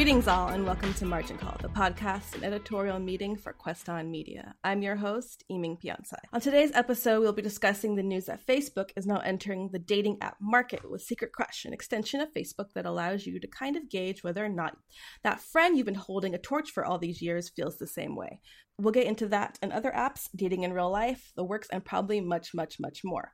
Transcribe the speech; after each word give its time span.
Greetings, 0.00 0.28
all, 0.28 0.48
and 0.48 0.64
welcome 0.64 0.94
to 0.94 1.04
Margin 1.04 1.36
Call, 1.36 1.58
the 1.60 1.68
podcast 1.68 2.34
and 2.34 2.42
editorial 2.42 2.98
meeting 2.98 3.36
for 3.36 3.52
Queston 3.52 4.08
Media. 4.08 4.54
I'm 4.64 4.80
your 4.80 4.96
host, 4.96 5.44
Eming 5.52 5.76
Piansai. 5.78 6.14
On 6.32 6.40
today's 6.40 6.70
episode, 6.72 7.20
we'll 7.20 7.34
be 7.34 7.42
discussing 7.42 7.94
the 7.94 8.02
news 8.02 8.24
that 8.24 8.46
Facebook 8.46 8.92
is 8.96 9.06
now 9.06 9.18
entering 9.18 9.68
the 9.70 9.78
dating 9.78 10.16
app 10.22 10.38
market 10.40 10.90
with 10.90 11.02
Secret 11.02 11.32
Crush, 11.32 11.66
an 11.66 11.74
extension 11.74 12.22
of 12.22 12.32
Facebook 12.32 12.72
that 12.74 12.86
allows 12.86 13.26
you 13.26 13.38
to 13.40 13.46
kind 13.46 13.76
of 13.76 13.90
gauge 13.90 14.24
whether 14.24 14.42
or 14.42 14.48
not 14.48 14.78
that 15.22 15.42
friend 15.42 15.76
you've 15.76 15.84
been 15.84 15.94
holding 15.94 16.34
a 16.34 16.38
torch 16.38 16.70
for 16.70 16.82
all 16.82 16.96
these 16.96 17.20
years 17.20 17.50
feels 17.50 17.76
the 17.76 17.86
same 17.86 18.16
way. 18.16 18.40
We'll 18.78 18.92
get 18.92 19.06
into 19.06 19.28
that 19.28 19.58
and 19.60 19.70
other 19.70 19.92
apps, 19.94 20.30
dating 20.34 20.62
in 20.62 20.72
real 20.72 20.90
life, 20.90 21.30
the 21.36 21.44
works, 21.44 21.68
and 21.70 21.84
probably 21.84 22.22
much, 22.22 22.54
much, 22.54 22.80
much 22.80 23.00
more. 23.04 23.32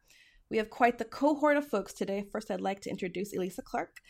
We 0.51 0.57
have 0.57 0.71
quite 0.71 0.99
the 0.99 1.05
cohort 1.05 1.59
of 1.59 1.69
folks 1.69 1.93
today. 1.93 2.25
First, 2.33 2.51
I'd 2.51 2.61
like 2.61 2.81
to 2.81 2.91
introduce 2.91 3.33
Elisa 3.33 3.63
Clark 3.63 4.01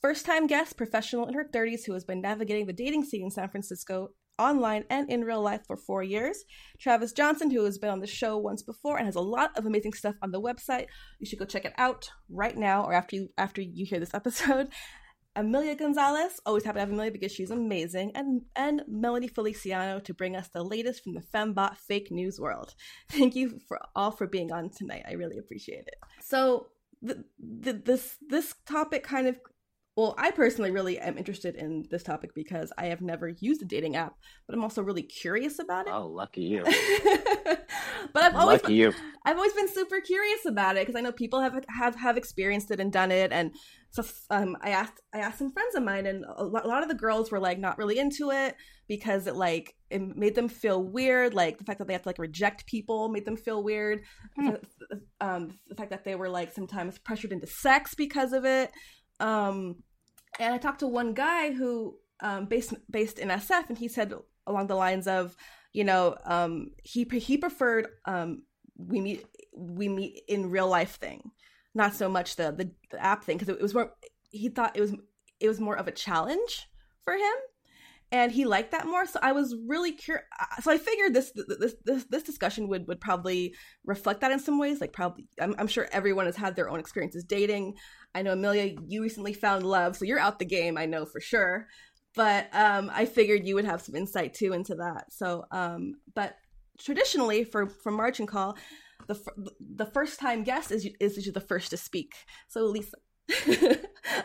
first 0.00 0.26
time 0.26 0.46
guest, 0.46 0.76
professional 0.76 1.26
in 1.26 1.34
her 1.34 1.44
30s, 1.44 1.86
who 1.86 1.94
has 1.94 2.04
been 2.04 2.20
navigating 2.20 2.66
the 2.66 2.72
dating 2.72 3.04
scene 3.04 3.24
in 3.24 3.30
San 3.30 3.48
Francisco 3.48 4.10
online 4.38 4.84
and 4.88 5.10
in 5.10 5.24
real 5.24 5.42
life 5.42 5.62
for 5.66 5.76
four 5.76 6.02
years. 6.02 6.44
Travis 6.78 7.12
Johnson, 7.12 7.50
who 7.50 7.64
has 7.64 7.78
been 7.78 7.90
on 7.90 8.00
the 8.00 8.06
show 8.06 8.38
once 8.38 8.62
before 8.62 8.96
and 8.96 9.06
has 9.06 9.16
a 9.16 9.20
lot 9.20 9.56
of 9.56 9.66
amazing 9.66 9.92
stuff 9.92 10.14
on 10.22 10.30
the 10.30 10.40
website. 10.40 10.86
You 11.18 11.26
should 11.26 11.38
go 11.38 11.44
check 11.44 11.64
it 11.64 11.74
out 11.76 12.10
right 12.30 12.56
now 12.56 12.84
or 12.84 12.92
after 12.92 13.16
you 13.16 13.28
after 13.36 13.60
you 13.60 13.84
hear 13.84 14.00
this 14.00 14.14
episode. 14.14 14.68
Amelia 15.36 15.76
Gonzalez, 15.76 16.40
always 16.46 16.64
happy 16.64 16.76
to 16.76 16.80
have 16.80 16.90
Amelia 16.90 17.12
because 17.12 17.30
she's 17.30 17.52
amazing, 17.52 18.10
and 18.16 18.42
and 18.56 18.82
Melanie 18.88 19.28
Feliciano 19.28 20.00
to 20.00 20.14
bring 20.14 20.34
us 20.34 20.48
the 20.48 20.64
latest 20.64 21.04
from 21.04 21.14
the 21.14 21.22
fembot 21.32 21.76
fake 21.76 22.10
news 22.10 22.40
world. 22.40 22.74
Thank 23.10 23.36
you 23.36 23.60
for 23.68 23.78
all 23.94 24.10
for 24.10 24.26
being 24.26 24.52
on 24.52 24.70
tonight. 24.70 25.04
I 25.08 25.12
really 25.12 25.38
appreciate 25.38 25.86
it. 25.86 25.94
So 26.22 26.66
the, 27.02 27.24
the, 27.38 27.72
this 27.72 28.16
this 28.28 28.54
topic 28.66 29.04
kind 29.04 29.28
of 29.28 29.38
well, 29.98 30.14
I 30.16 30.30
personally 30.30 30.70
really 30.70 30.96
am 31.00 31.18
interested 31.18 31.56
in 31.56 31.84
this 31.90 32.04
topic 32.04 32.32
because 32.32 32.72
I 32.78 32.84
have 32.84 33.00
never 33.00 33.30
used 33.40 33.62
a 33.62 33.64
dating 33.64 33.96
app, 33.96 34.14
but 34.46 34.54
I'm 34.54 34.62
also 34.62 34.80
really 34.80 35.02
curious 35.02 35.58
about 35.58 35.88
it. 35.88 35.92
Oh, 35.92 36.06
lucky 36.06 36.42
you! 36.42 36.62
but 38.12 38.22
I've 38.22 38.36
always 38.36 38.62
lucky 38.62 38.80
been, 38.80 38.92
you. 38.92 38.94
I've 39.26 39.34
always 39.34 39.54
been 39.54 39.66
super 39.66 40.00
curious 40.00 40.46
about 40.46 40.76
it 40.76 40.86
because 40.86 40.96
I 40.96 41.00
know 41.00 41.10
people 41.10 41.40
have 41.40 41.64
have 41.68 41.96
have 41.96 42.16
experienced 42.16 42.70
it 42.70 42.78
and 42.78 42.92
done 42.92 43.10
it, 43.10 43.32
and 43.32 43.50
so 43.90 44.04
um, 44.30 44.56
I 44.62 44.70
asked 44.70 45.00
I 45.12 45.18
asked 45.18 45.38
some 45.38 45.50
friends 45.50 45.74
of 45.74 45.82
mine, 45.82 46.06
and 46.06 46.24
a 46.36 46.44
lot 46.44 46.84
of 46.84 46.88
the 46.88 46.94
girls 46.94 47.32
were 47.32 47.40
like 47.40 47.58
not 47.58 47.76
really 47.76 47.98
into 47.98 48.30
it 48.30 48.54
because 48.86 49.26
it 49.26 49.34
like 49.34 49.74
it 49.90 50.00
made 50.00 50.36
them 50.36 50.48
feel 50.48 50.80
weird. 50.80 51.34
Like 51.34 51.58
the 51.58 51.64
fact 51.64 51.80
that 51.80 51.88
they 51.88 51.94
have 51.94 52.02
to 52.02 52.08
like 52.08 52.20
reject 52.20 52.66
people 52.66 53.08
made 53.08 53.24
them 53.24 53.36
feel 53.36 53.64
weird. 53.64 54.04
Hmm. 54.36 54.50
Um, 55.20 55.58
the 55.66 55.74
fact 55.74 55.90
that 55.90 56.04
they 56.04 56.14
were 56.14 56.28
like 56.28 56.52
sometimes 56.52 56.98
pressured 56.98 57.32
into 57.32 57.48
sex 57.48 57.96
because 57.96 58.32
of 58.32 58.44
it. 58.44 58.70
Um, 59.20 59.82
and 60.38 60.54
I 60.54 60.58
talked 60.58 60.80
to 60.80 60.86
one 60.86 61.14
guy 61.14 61.52
who 61.52 61.96
um, 62.20 62.46
based 62.46 62.74
based 62.90 63.18
in 63.18 63.28
SF, 63.28 63.68
and 63.68 63.78
he 63.78 63.88
said 63.88 64.12
along 64.46 64.66
the 64.66 64.74
lines 64.74 65.06
of, 65.06 65.36
you 65.72 65.84
know, 65.84 66.16
um, 66.24 66.70
he 66.82 67.04
he 67.04 67.36
preferred 67.36 67.88
um, 68.04 68.42
we 68.76 69.00
meet 69.00 69.26
we 69.56 69.88
meet 69.88 70.22
in 70.28 70.50
real 70.50 70.68
life 70.68 70.96
thing, 70.96 71.30
not 71.74 71.94
so 71.94 72.08
much 72.08 72.36
the 72.36 72.52
the, 72.52 72.70
the 72.90 73.02
app 73.02 73.24
thing 73.24 73.36
because 73.36 73.54
it 73.54 73.60
was 73.60 73.74
more 73.74 73.92
he 74.30 74.48
thought 74.48 74.76
it 74.76 74.80
was 74.80 74.94
it 75.40 75.48
was 75.48 75.60
more 75.60 75.76
of 75.76 75.88
a 75.88 75.92
challenge 75.92 76.68
for 77.02 77.14
him 77.14 77.34
and 78.10 78.32
he 78.32 78.44
liked 78.44 78.70
that 78.70 78.86
more 78.86 79.06
so 79.06 79.18
i 79.22 79.32
was 79.32 79.54
really 79.66 79.92
curious 79.92 80.24
so 80.60 80.70
i 80.70 80.78
figured 80.78 81.12
this 81.14 81.32
this 81.58 81.74
this, 81.84 82.04
this 82.10 82.22
discussion 82.22 82.68
would 82.68 82.86
would 82.88 83.00
probably 83.00 83.54
reflect 83.84 84.20
that 84.20 84.32
in 84.32 84.38
some 84.38 84.58
ways 84.58 84.80
like 84.80 84.92
probably 84.92 85.26
I'm, 85.40 85.54
I'm, 85.58 85.66
sure 85.66 85.88
everyone 85.92 86.26
has 86.26 86.36
had 86.36 86.56
their 86.56 86.70
own 86.70 86.80
experiences 86.80 87.24
dating 87.24 87.74
I 88.14 88.22
know 88.22 88.32
Amelia, 88.32 88.74
you 88.86 89.02
recently 89.02 89.32
found 89.32 89.64
love, 89.64 89.96
so 89.96 90.04
you're 90.04 90.18
out 90.18 90.38
the 90.38 90.44
game. 90.44 90.78
I 90.78 90.86
know 90.86 91.04
for 91.04 91.20
sure. 91.20 91.68
But 92.14 92.48
um, 92.52 92.90
I 92.92 93.04
figured 93.04 93.46
you 93.46 93.54
would 93.54 93.64
have 93.64 93.82
some 93.82 93.94
insight 93.94 94.34
too 94.34 94.52
into 94.52 94.74
that. 94.76 95.12
So, 95.12 95.44
um, 95.50 95.94
but 96.14 96.34
traditionally 96.80 97.44
for 97.44 97.68
for 97.68 97.92
Margin 97.92 98.26
Call, 98.26 98.56
the 99.06 99.20
the 99.60 99.86
first 99.86 100.18
time 100.18 100.42
guest 100.42 100.72
is 100.72 100.88
is 101.00 101.30
the 101.32 101.40
first 101.40 101.70
to 101.70 101.76
speak. 101.76 102.14
So, 102.48 102.64
Lisa, 102.64 102.96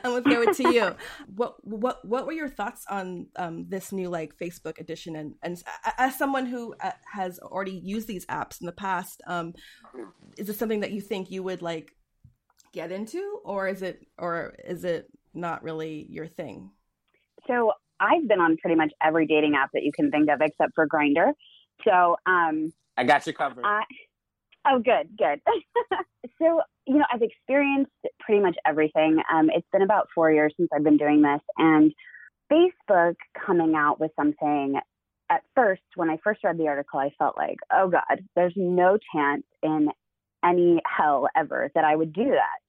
I'm 0.03 0.11
gonna 0.11 0.21
throw 0.21 0.41
it 0.43 0.55
to 0.57 0.73
you. 0.73 0.95
What 1.35 1.55
what 1.65 2.05
what 2.05 2.25
were 2.25 2.33
your 2.33 2.49
thoughts 2.49 2.85
on 2.89 3.27
um, 3.35 3.65
this 3.67 3.91
new 3.91 4.09
like 4.09 4.37
Facebook 4.37 4.79
edition? 4.79 5.15
And 5.15 5.35
and 5.41 5.61
as 5.97 6.17
someone 6.17 6.45
who 6.45 6.75
uh, 6.79 6.91
has 7.13 7.39
already 7.39 7.79
used 7.83 8.07
these 8.07 8.25
apps 8.27 8.61
in 8.61 8.65
the 8.65 8.71
past, 8.73 9.21
um, 9.27 9.53
is 10.37 10.47
this 10.47 10.57
something 10.57 10.81
that 10.81 10.91
you 10.91 11.01
think 11.01 11.31
you 11.31 11.43
would 11.43 11.61
like 11.61 11.91
get 12.73 12.91
into 12.91 13.39
or 13.43 13.67
is 13.67 13.81
it 13.81 14.05
or 14.17 14.55
is 14.65 14.83
it 14.83 15.07
not 15.33 15.63
really 15.63 16.05
your 16.09 16.27
thing? 16.27 16.71
So 17.47 17.71
I've 17.99 18.27
been 18.27 18.39
on 18.39 18.57
pretty 18.57 18.75
much 18.75 18.91
every 19.01 19.27
dating 19.27 19.55
app 19.55 19.69
that 19.73 19.83
you 19.83 19.91
can 19.93 20.11
think 20.11 20.29
of 20.29 20.39
except 20.41 20.73
for 20.75 20.87
Grindr. 20.87 21.33
So 21.85 22.15
um 22.25 22.71
I 22.97 23.03
got 23.03 23.25
you 23.25 23.33
covered. 23.33 23.65
I, 23.65 23.83
oh 24.67 24.79
good, 24.79 25.09
good. 25.17 25.41
so, 26.41 26.61
you 26.85 26.97
know, 26.97 27.05
I've 27.11 27.21
experienced 27.21 27.91
pretty 28.19 28.41
much 28.41 28.55
everything. 28.65 29.21
Um 29.33 29.49
it's 29.53 29.67
been 29.71 29.81
about 29.81 30.07
4 30.15 30.31
years 30.31 30.53
since 30.57 30.69
I've 30.75 30.83
been 30.83 30.97
doing 30.97 31.21
this 31.21 31.41
and 31.57 31.93
Facebook 32.51 33.15
coming 33.45 33.75
out 33.75 33.99
with 33.99 34.11
something 34.15 34.79
at 35.29 35.41
first, 35.55 35.81
when 35.95 36.09
I 36.09 36.17
first 36.23 36.43
read 36.43 36.57
the 36.57 36.67
article, 36.67 36.99
I 36.99 37.11
felt 37.17 37.37
like, 37.37 37.57
oh 37.73 37.89
God, 37.89 38.23
there's 38.35 38.53
no 38.55 38.97
chance 39.13 39.43
in 39.63 39.89
any 40.45 40.81
hell 40.85 41.27
ever 41.35 41.71
that 41.75 41.83
I 41.83 41.95
would 41.95 42.13
do 42.13 42.25
that. 42.25 42.59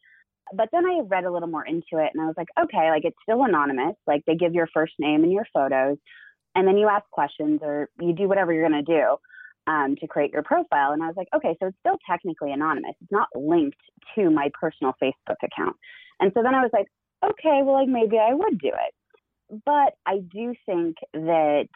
But 0.55 0.69
then 0.73 0.87
I 0.87 1.01
read 1.07 1.25
a 1.25 1.33
little 1.33 1.49
more 1.49 1.67
into 1.67 1.99
it 1.99 2.11
and 2.15 2.23
I 2.23 2.27
was 2.27 2.35
like, 2.37 2.49
okay, 2.63 2.91
like 2.91 3.05
it's 3.05 3.17
still 3.23 3.45
anonymous. 3.45 3.97
Like 4.07 4.23
they 4.27 4.37
give 4.37 4.55
your 4.55 4.69
first 4.73 4.95
name 4.99 5.25
and 5.25 5.33
your 5.33 5.47
photos, 5.53 5.97
and 6.55 6.67
then 6.69 6.77
you 6.79 6.89
ask 6.89 7.05
questions 7.11 7.61
or 7.63 7.89
you 8.01 8.15
do 8.15 8.29
whatever 8.29 8.53
you're 8.53 8.69
going 8.69 8.85
to 8.85 8.93
do 8.93 9.17
um, 9.67 9.97
to 10.01 10.07
create 10.07 10.33
your 10.33 10.43
profile. 10.43 10.93
And 10.93 11.03
I 11.03 11.07
was 11.07 11.17
like, 11.17 11.29
okay, 11.35 11.57
so 11.61 11.69
it's 11.69 11.79
still 11.81 11.99
technically 12.09 12.53
anonymous. 12.53 12.95
It's 13.01 13.13
not 13.13 13.29
linked 13.35 13.81
to 14.15 14.31
my 14.31 14.51
personal 14.59 14.95
Facebook 15.03 15.37
account. 15.43 15.77
And 16.21 16.33
so 16.35 16.43
then 16.43 16.55
I 16.55 16.63
was 16.63 16.71
like, 16.73 16.87
okay, 17.25 17.61
well, 17.63 17.75
like 17.75 17.89
maybe 17.89 18.19
I 18.19 18.35
would 18.35 18.59
do 18.59 18.69
it. 18.69 19.63
But 19.65 19.95
I 20.07 20.19
do 20.19 20.55
think 20.67 20.97
that 21.13 21.69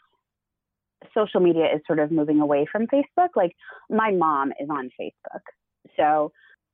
social 1.13 1.39
media 1.39 1.65
is 1.73 1.81
sort 1.87 1.99
of 1.99 2.11
moving 2.11 2.39
away 2.39 2.65
from 2.71 2.87
Facebook. 2.87 3.29
Like 3.35 3.55
my 3.89 4.11
mom 4.11 4.51
is 4.59 4.69
on 4.69 4.89
Facebook. 4.99 5.41
So 5.97 6.31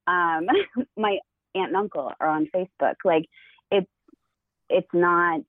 um, 0.07 0.47
my 0.97 1.17
aunt 1.53 1.69
and 1.69 1.75
uncle 1.75 2.11
are 2.19 2.27
on 2.27 2.49
Facebook. 2.53 2.95
Like 3.03 3.25
it's 3.71 3.89
it's 4.69 4.87
not 4.93 5.41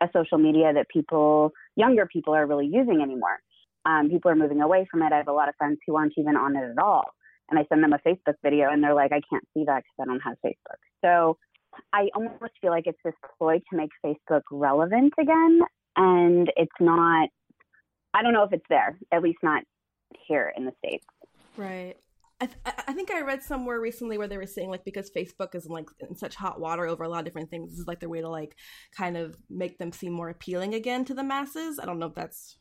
a 0.00 0.08
social 0.12 0.38
media 0.38 0.72
that 0.72 0.88
people 0.88 1.52
younger 1.76 2.06
people 2.06 2.34
are 2.34 2.46
really 2.46 2.66
using 2.66 3.00
anymore. 3.02 3.38
Um, 3.84 4.10
people 4.10 4.30
are 4.30 4.36
moving 4.36 4.60
away 4.60 4.86
from 4.90 5.02
it. 5.02 5.12
I 5.12 5.16
have 5.16 5.28
a 5.28 5.32
lot 5.32 5.48
of 5.48 5.56
friends 5.56 5.78
who 5.86 5.96
aren't 5.96 6.14
even 6.16 6.36
on 6.36 6.56
it 6.56 6.70
at 6.70 6.78
all. 6.78 7.04
And 7.50 7.58
I 7.58 7.64
send 7.68 7.82
them 7.82 7.92
a 7.92 7.98
Facebook 7.98 8.36
video 8.42 8.70
and 8.70 8.82
they're 8.82 8.94
like, 8.94 9.12
I 9.12 9.20
can't 9.28 9.44
see 9.52 9.64
that 9.66 9.82
because 9.82 9.98
I 10.00 10.04
don't 10.06 10.20
have 10.20 10.36
Facebook. 10.44 10.78
So 11.04 11.36
I 11.92 12.08
almost 12.14 12.52
feel 12.60 12.70
like 12.70 12.86
it's 12.86 12.98
this 13.04 13.14
ploy 13.38 13.58
to 13.58 13.76
make 13.76 13.90
Facebook 14.04 14.42
relevant 14.50 15.12
again. 15.18 15.60
And 15.96 16.50
it's 16.56 16.72
not, 16.80 17.28
I 18.14 18.22
don't 18.22 18.32
know 18.32 18.44
if 18.44 18.52
it's 18.52 18.64
there, 18.68 18.98
at 19.12 19.22
least 19.22 19.38
not 19.42 19.64
here 20.26 20.52
in 20.56 20.64
the 20.64 20.72
States. 20.78 21.04
Right. 21.56 21.96
I, 22.40 22.46
th- 22.46 22.58
I 22.88 22.92
think 22.92 23.10
I 23.10 23.20
read 23.20 23.42
somewhere 23.42 23.78
recently 23.80 24.18
where 24.18 24.26
they 24.26 24.38
were 24.38 24.46
saying 24.46 24.70
like 24.70 24.84
because 24.84 25.10
Facebook 25.10 25.54
is 25.54 25.66
in, 25.66 25.72
like 25.72 25.88
in 26.00 26.16
such 26.16 26.34
hot 26.34 26.60
water 26.60 26.86
over 26.86 27.04
a 27.04 27.08
lot 27.08 27.20
of 27.20 27.24
different 27.24 27.50
things, 27.50 27.70
this 27.70 27.78
is 27.78 27.86
like 27.86 28.00
their 28.00 28.08
way 28.08 28.20
to 28.20 28.28
like 28.28 28.56
kind 28.96 29.16
of 29.16 29.36
make 29.48 29.78
them 29.78 29.92
seem 29.92 30.12
more 30.12 30.28
appealing 30.28 30.74
again 30.74 31.04
to 31.04 31.14
the 31.14 31.22
masses. 31.22 31.78
I 31.78 31.86
don't 31.86 31.98
know 31.98 32.06
if 32.06 32.14
that's 32.14 32.56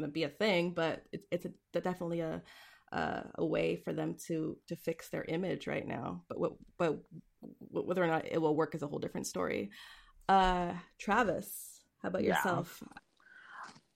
gonna 0.00 0.12
be 0.12 0.24
a 0.24 0.28
thing, 0.28 0.72
but 0.72 1.02
it, 1.12 1.22
it's 1.30 1.46
a, 1.46 1.80
definitely 1.80 2.20
a 2.20 2.42
uh, 2.92 3.22
a 3.36 3.44
way 3.44 3.76
for 3.76 3.92
them 3.92 4.14
to 4.26 4.56
to 4.68 4.76
fix 4.76 5.08
their 5.08 5.24
image 5.28 5.66
right 5.66 5.86
now. 5.86 6.22
But 6.28 6.38
what, 6.38 6.52
but 6.78 6.98
whether 7.70 8.02
or 8.02 8.06
not 8.06 8.26
it 8.26 8.40
will 8.40 8.56
work 8.56 8.74
is 8.74 8.82
a 8.82 8.86
whole 8.86 8.98
different 8.98 9.26
story. 9.26 9.70
Uh, 10.28 10.72
Travis, 10.98 11.80
how 12.02 12.08
about 12.08 12.24
yeah. 12.24 12.36
yourself? 12.36 12.82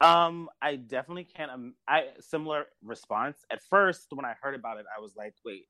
Um, 0.00 0.48
I 0.62 0.76
definitely 0.76 1.24
can't. 1.24 1.50
Um, 1.50 1.74
I 1.86 2.08
similar 2.20 2.66
response. 2.82 3.44
At 3.50 3.62
first, 3.62 4.08
when 4.10 4.24
I 4.24 4.34
heard 4.40 4.54
about 4.54 4.78
it, 4.78 4.86
I 4.96 5.00
was 5.00 5.14
like, 5.14 5.34
"Wait, 5.44 5.66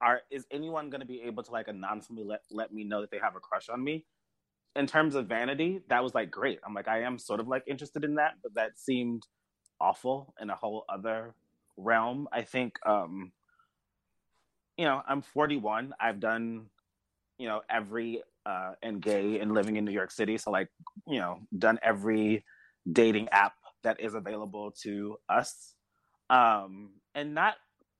are 0.00 0.20
is 0.30 0.46
anyone 0.50 0.88
going 0.90 1.00
to 1.00 1.06
be 1.06 1.22
able 1.22 1.42
to 1.42 1.50
like 1.50 1.68
anonymously 1.68 2.24
let 2.24 2.40
let 2.50 2.72
me 2.72 2.84
know 2.84 3.00
that 3.00 3.10
they 3.10 3.18
have 3.18 3.36
a 3.36 3.40
crush 3.40 3.68
on 3.68 3.82
me?" 3.82 4.06
In 4.76 4.86
terms 4.86 5.14
of 5.14 5.26
vanity, 5.26 5.80
that 5.88 6.02
was 6.02 6.14
like 6.14 6.30
great. 6.30 6.60
I'm 6.66 6.74
like, 6.74 6.88
I 6.88 7.02
am 7.02 7.18
sort 7.18 7.40
of 7.40 7.48
like 7.48 7.64
interested 7.66 8.04
in 8.04 8.14
that, 8.16 8.34
but 8.42 8.54
that 8.54 8.78
seemed 8.78 9.22
awful 9.80 10.34
in 10.40 10.50
a 10.50 10.54
whole 10.54 10.84
other 10.88 11.34
realm. 11.76 12.28
I 12.32 12.42
think, 12.42 12.74
um, 12.86 13.32
you 14.76 14.84
know, 14.84 15.02
I'm 15.08 15.22
41. 15.22 15.94
I've 16.00 16.20
done, 16.20 16.66
you 17.38 17.48
know, 17.48 17.62
every 17.68 18.22
uh, 18.46 18.72
and 18.82 19.02
gay 19.02 19.40
and 19.40 19.52
living 19.52 19.76
in 19.76 19.84
New 19.84 19.92
York 19.92 20.10
City, 20.10 20.38
so 20.38 20.50
like, 20.50 20.68
you 21.06 21.18
know, 21.18 21.40
done 21.58 21.78
every 21.82 22.44
dating 22.92 23.28
app 23.30 23.54
that 23.82 24.00
is 24.00 24.14
available 24.14 24.72
to 24.82 25.16
us 25.28 25.74
um, 26.30 26.90
and 27.14 27.34
not 27.34 27.54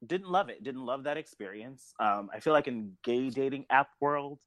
didn't 0.06 0.30
love 0.30 0.48
it 0.48 0.62
didn't 0.62 0.84
love 0.84 1.04
that 1.04 1.16
experience 1.16 1.92
um, 1.98 2.30
i 2.32 2.38
feel 2.38 2.52
like 2.52 2.68
in 2.68 2.92
gay 3.02 3.30
dating 3.30 3.64
app 3.70 3.88
world 4.00 4.38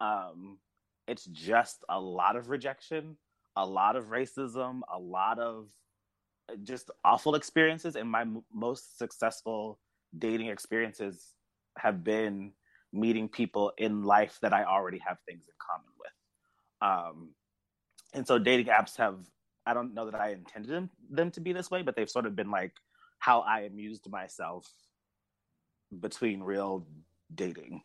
um, 0.00 0.58
it's 1.06 1.24
just 1.24 1.84
a 1.88 2.00
lot 2.00 2.36
of 2.36 2.48
rejection, 2.48 3.16
a 3.56 3.66
lot 3.66 3.96
of 3.96 4.06
racism, 4.06 4.80
a 4.92 4.98
lot 4.98 5.38
of 5.38 5.68
uh, 6.50 6.56
just 6.62 6.90
awful 7.04 7.34
experiences. 7.34 7.96
And 7.96 8.10
my 8.10 8.22
m- 8.22 8.44
most 8.52 8.98
successful 8.98 9.78
dating 10.16 10.48
experiences 10.48 11.34
have 11.78 12.04
been 12.04 12.52
meeting 12.92 13.28
people 13.28 13.72
in 13.78 14.04
life 14.04 14.38
that 14.42 14.52
I 14.52 14.64
already 14.64 14.98
have 14.98 15.18
things 15.26 15.44
in 15.46 15.54
common 15.58 15.92
with. 15.98 16.12
Um, 16.82 17.30
and 18.14 18.26
so 18.26 18.38
dating 18.38 18.66
apps 18.66 18.96
have, 18.98 19.16
I 19.64 19.74
don't 19.74 19.94
know 19.94 20.10
that 20.10 20.20
I 20.20 20.32
intended 20.32 20.70
them, 20.70 20.90
them 21.10 21.30
to 21.32 21.40
be 21.40 21.52
this 21.52 21.70
way, 21.70 21.82
but 21.82 21.96
they've 21.96 22.10
sort 22.10 22.26
of 22.26 22.36
been 22.36 22.50
like 22.50 22.72
how 23.18 23.40
I 23.40 23.60
amused 23.60 24.10
myself 24.10 24.70
between 26.00 26.42
real 26.42 26.86
dating. 27.34 27.82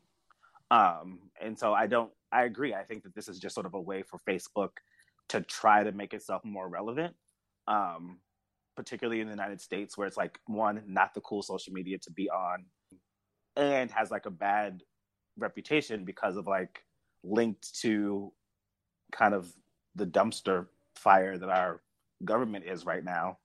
Um, 0.69 1.19
and 1.41 1.57
so 1.57 1.73
I 1.73 1.87
don't, 1.87 2.11
I 2.31 2.44
agree. 2.44 2.74
I 2.74 2.83
think 2.83 3.03
that 3.03 3.15
this 3.15 3.27
is 3.27 3.39
just 3.39 3.56
sort 3.56 3.65
of 3.65 3.74
a 3.74 3.81
way 3.81 4.03
for 4.03 4.19
Facebook 4.27 4.71
to 5.29 5.41
try 5.41 5.83
to 5.83 5.91
make 5.91 6.13
itself 6.13 6.44
more 6.44 6.68
relevant, 6.68 7.15
um, 7.68 8.19
particularly 8.75 9.21
in 9.21 9.27
the 9.27 9.33
United 9.33 9.62
States, 9.62 9.97
where 9.97 10.07
it's 10.07 10.18
like 10.18 10.39
one, 10.45 10.83
not 10.88 11.13
the 11.13 11.21
cool 11.21 11.41
social 11.41 11.74
media 11.74 11.97
to 12.00 12.12
be 12.12 12.29
on, 12.29 12.65
and 13.56 13.91
has 13.91 14.12
like 14.12 14.25
a 14.25 14.31
bad 14.31 14.83
reputation 15.38 16.03
because 16.06 16.38
of 16.38 16.47
like 16.47 16.83
linked 17.24 17.79
to 17.81 18.31
kind 19.12 19.33
of 19.33 19.51
the 19.95 20.06
dumpster 20.06 20.68
fire 20.95 21.38
that 21.38 21.50
our 21.50 21.81
government 22.25 22.65
is 22.65 22.85
right 22.85 23.03
now. 23.03 23.38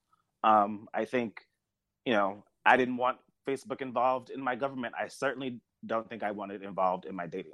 Um, 0.44 0.88
I 0.93 1.05
think, 1.05 1.40
you 2.05 2.12
know, 2.12 2.44
I 2.67 2.76
didn't 2.76 2.96
want 2.96 3.19
Facebook 3.46 3.81
involved 3.81 4.31
in 4.31 4.40
my 4.40 4.56
government. 4.56 4.94
I 4.99 5.08
certainly 5.08 5.61
don't 5.87 6.08
think 6.08 6.23
I 6.23 6.31
want 6.31 6.52
it 6.52 6.62
involved 6.62 7.05
in 7.05 7.14
my 7.14 7.26
dating. 7.26 7.52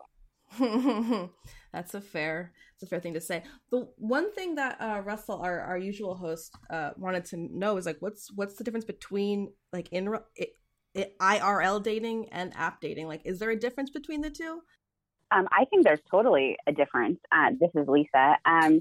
That's 1.72 1.94
a 1.94 2.00
fair, 2.00 2.52
it's 2.74 2.82
a 2.82 2.86
fair 2.86 3.00
thing 3.00 3.14
to 3.14 3.20
say. 3.20 3.42
The 3.70 3.88
one 3.96 4.32
thing 4.32 4.54
that 4.54 4.80
uh, 4.80 5.02
Russell, 5.04 5.40
our, 5.42 5.60
our 5.60 5.78
usual 5.78 6.14
host, 6.14 6.52
uh, 6.70 6.90
wanted 6.96 7.24
to 7.26 7.36
know 7.36 7.76
is 7.76 7.86
like, 7.86 7.98
what's 8.00 8.32
what's 8.34 8.54
the 8.54 8.64
difference 8.64 8.86
between 8.86 9.52
like 9.72 9.88
in 9.92 10.14
IRL 10.96 11.82
dating 11.82 12.28
and 12.32 12.52
app 12.56 12.80
dating? 12.80 13.06
Like, 13.06 13.22
is 13.24 13.38
there 13.38 13.50
a 13.50 13.58
difference 13.58 13.90
between 13.90 14.22
the 14.22 14.30
two? 14.30 14.60
Um, 15.30 15.46
I 15.52 15.66
think 15.66 15.84
there's 15.84 16.00
totally 16.10 16.56
a 16.66 16.72
difference. 16.72 17.20
Uh, 17.30 17.50
this 17.60 17.70
is 17.74 17.86
Lisa. 17.86 18.38
Um, 18.46 18.80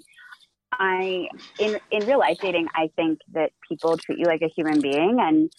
I 0.72 1.28
in 1.60 1.80
in 1.92 2.06
real 2.06 2.20
life 2.20 2.40
dating, 2.42 2.68
I 2.76 2.90
think 2.96 3.20
that 3.34 3.52
people 3.68 3.98
treat 3.98 4.20
you 4.20 4.26
like 4.26 4.42
a 4.42 4.52
human 4.56 4.80
being, 4.82 5.18
and 5.20 5.52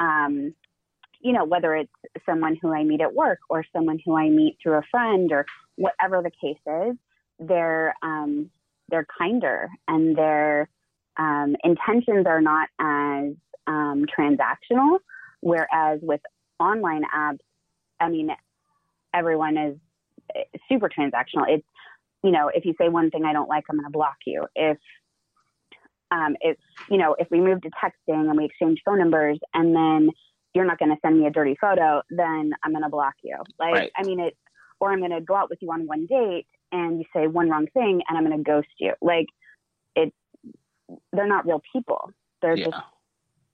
um, 0.00 0.54
you 1.26 1.32
know 1.32 1.44
whether 1.44 1.74
it's 1.74 1.90
someone 2.24 2.56
who 2.62 2.72
I 2.72 2.84
meet 2.84 3.00
at 3.00 3.12
work 3.12 3.40
or 3.50 3.64
someone 3.74 3.98
who 4.04 4.16
I 4.16 4.28
meet 4.28 4.58
through 4.62 4.74
a 4.74 4.82
friend 4.92 5.32
or 5.32 5.44
whatever 5.74 6.22
the 6.22 6.30
case 6.30 6.62
is, 6.66 6.96
they're 7.40 7.96
um, 8.00 8.48
they're 8.88 9.06
kinder 9.18 9.68
and 9.88 10.16
their 10.16 10.68
um, 11.16 11.56
intentions 11.64 12.26
are 12.26 12.40
not 12.40 12.68
as 12.78 13.34
um, 13.66 14.04
transactional. 14.16 14.98
Whereas 15.40 15.98
with 16.00 16.20
online 16.60 17.02
apps, 17.12 17.40
I 17.98 18.08
mean, 18.08 18.30
everyone 19.12 19.56
is 19.56 19.76
super 20.68 20.88
transactional. 20.88 21.46
It's, 21.48 21.66
you 22.22 22.30
know, 22.30 22.52
if 22.54 22.64
you 22.64 22.74
say 22.80 22.88
one 22.88 23.10
thing 23.10 23.24
I 23.24 23.32
don't 23.32 23.48
like, 23.48 23.64
I'm 23.68 23.76
going 23.76 23.86
to 23.86 23.90
block 23.90 24.16
you. 24.26 24.46
If, 24.54 24.78
um, 26.12 26.36
if, 26.40 26.56
you 26.88 26.98
know, 26.98 27.16
if 27.18 27.28
we 27.32 27.40
move 27.40 27.62
to 27.62 27.70
texting 27.70 28.28
and 28.28 28.36
we 28.36 28.44
exchange 28.44 28.80
phone 28.84 28.98
numbers 28.98 29.38
and 29.54 29.74
then 29.74 30.10
you're 30.56 30.64
not 30.64 30.78
going 30.78 30.90
to 30.90 30.96
send 31.02 31.20
me 31.20 31.26
a 31.26 31.30
dirty 31.30 31.56
photo, 31.60 32.02
then 32.08 32.52
I'm 32.64 32.72
going 32.72 32.82
to 32.82 32.88
block 32.88 33.14
you. 33.22 33.36
Like, 33.58 33.74
right. 33.74 33.92
I 33.96 34.02
mean, 34.02 34.20
it, 34.20 34.36
or 34.80 34.90
I'm 34.90 34.98
going 34.98 35.12
to 35.12 35.20
go 35.20 35.36
out 35.36 35.50
with 35.50 35.58
you 35.60 35.70
on 35.70 35.86
one 35.86 36.06
date 36.06 36.46
and 36.72 36.98
you 36.98 37.04
say 37.14 37.26
one 37.26 37.50
wrong 37.50 37.66
thing 37.74 38.02
and 38.08 38.18
I'm 38.18 38.24
going 38.24 38.36
to 38.36 38.42
ghost 38.42 38.68
you. 38.78 38.94
Like, 39.02 39.26
it, 39.94 40.12
they're 41.12 41.28
not 41.28 41.46
real 41.46 41.62
people. 41.72 42.10
They're 42.40 42.56
yeah. 42.56 42.64
just, 42.64 42.76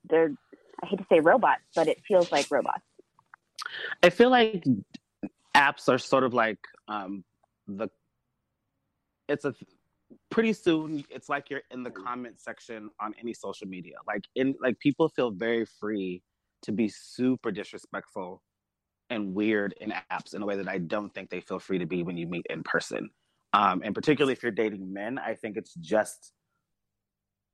they're, 0.08 0.32
I 0.82 0.86
hate 0.86 0.98
to 0.98 1.06
say 1.10 1.20
robots, 1.20 1.62
but 1.74 1.88
it 1.88 2.00
feels 2.06 2.30
like 2.30 2.46
robots. 2.50 2.82
I 4.02 4.10
feel 4.10 4.30
like 4.30 4.64
apps 5.56 5.88
are 5.88 5.98
sort 5.98 6.24
of 6.24 6.34
like 6.34 6.58
um, 6.88 7.24
the 7.66 7.88
it's 9.28 9.44
a 9.44 9.54
pretty 10.30 10.52
soon 10.52 11.04
it's 11.10 11.28
like 11.28 11.50
you're 11.50 11.62
in 11.70 11.82
the 11.82 11.90
comment 11.90 12.40
section 12.40 12.90
on 13.00 13.14
any 13.20 13.32
social 13.32 13.66
media 13.66 13.94
like 14.06 14.24
in 14.34 14.54
like 14.60 14.78
people 14.78 15.08
feel 15.08 15.30
very 15.30 15.64
free 15.78 16.22
to 16.62 16.72
be 16.72 16.88
super 16.88 17.50
disrespectful 17.50 18.42
and 19.10 19.34
weird 19.34 19.74
in 19.80 19.92
apps 20.10 20.34
in 20.34 20.42
a 20.42 20.46
way 20.46 20.56
that 20.56 20.68
i 20.68 20.78
don't 20.78 21.14
think 21.14 21.30
they 21.30 21.40
feel 21.40 21.58
free 21.58 21.78
to 21.78 21.86
be 21.86 22.02
when 22.02 22.16
you 22.16 22.26
meet 22.26 22.46
in 22.50 22.62
person. 22.62 23.10
Um, 23.54 23.82
and 23.84 23.94
particularly 23.94 24.32
if 24.32 24.42
you're 24.42 24.52
dating 24.52 24.92
men 24.92 25.18
i 25.18 25.34
think 25.34 25.56
it's 25.56 25.74
just 25.74 26.32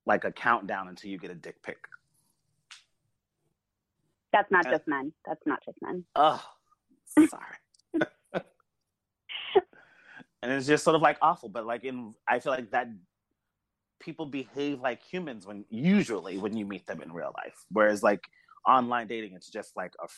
like 0.06 0.25
a 0.25 0.32
countdown 0.32 0.88
until 0.88 1.10
you 1.10 1.19
get 1.19 1.31
a 1.31 1.34
dick 1.34 1.62
pic. 1.62 1.76
That's 4.32 4.50
not 4.50 4.66
uh, 4.66 4.70
just 4.70 4.88
men. 4.88 5.12
That's 5.26 5.44
not 5.46 5.62
just 5.64 5.78
men. 5.82 6.05
Oh 6.14 6.43
sorry. 7.26 7.56
And 10.40 10.52
it's 10.52 10.66
just 10.66 10.84
sort 10.84 10.94
of 10.94 11.02
like 11.02 11.19
awful. 11.20 11.49
But 11.49 11.66
like 11.66 11.84
in, 11.84 12.14
I 12.28 12.38
feel 12.38 12.52
like 12.52 12.70
that 12.70 12.88
people 14.00 14.26
behave 14.26 14.81
like 14.81 15.02
humans 15.02 15.46
when 15.46 15.64
usually 15.69 16.38
when 16.38 16.56
you 16.56 16.64
meet 16.64 16.87
them 16.87 17.02
in 17.02 17.12
real 17.12 17.34
life, 17.37 17.64
whereas 17.70 18.02
like 18.02 18.20
online 18.66 19.06
dating, 19.06 19.34
it's 19.34 19.50
just 19.50 19.76
like 19.76 19.93
a. 20.02 20.08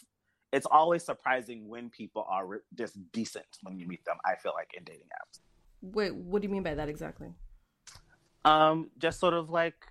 It's 0.53 0.67
always 0.67 1.05
surprising 1.05 1.69
when 1.69 1.91
people 1.91 2.27
are 2.29 2.45
re- 2.45 2.59
just 2.75 2.99
decent 3.13 3.47
when 3.63 3.79
you 3.79 3.87
meet 3.87 4.05
them. 4.05 4.17
I 4.25 4.35
feel 4.35 4.53
like 4.55 4.73
in 4.77 4.83
dating 4.83 5.07
apps. 5.07 5.39
Wait, 5.81 6.15
what 6.15 6.43
do 6.43 6.49
you 6.49 6.53
mean 6.53 6.65
by 6.65 6.75
that 6.75 6.89
exactly? 6.89 7.29
Um, 8.45 8.91
just 8.99 9.21
sort 9.21 9.35
of 9.35 9.51
like 9.51 9.87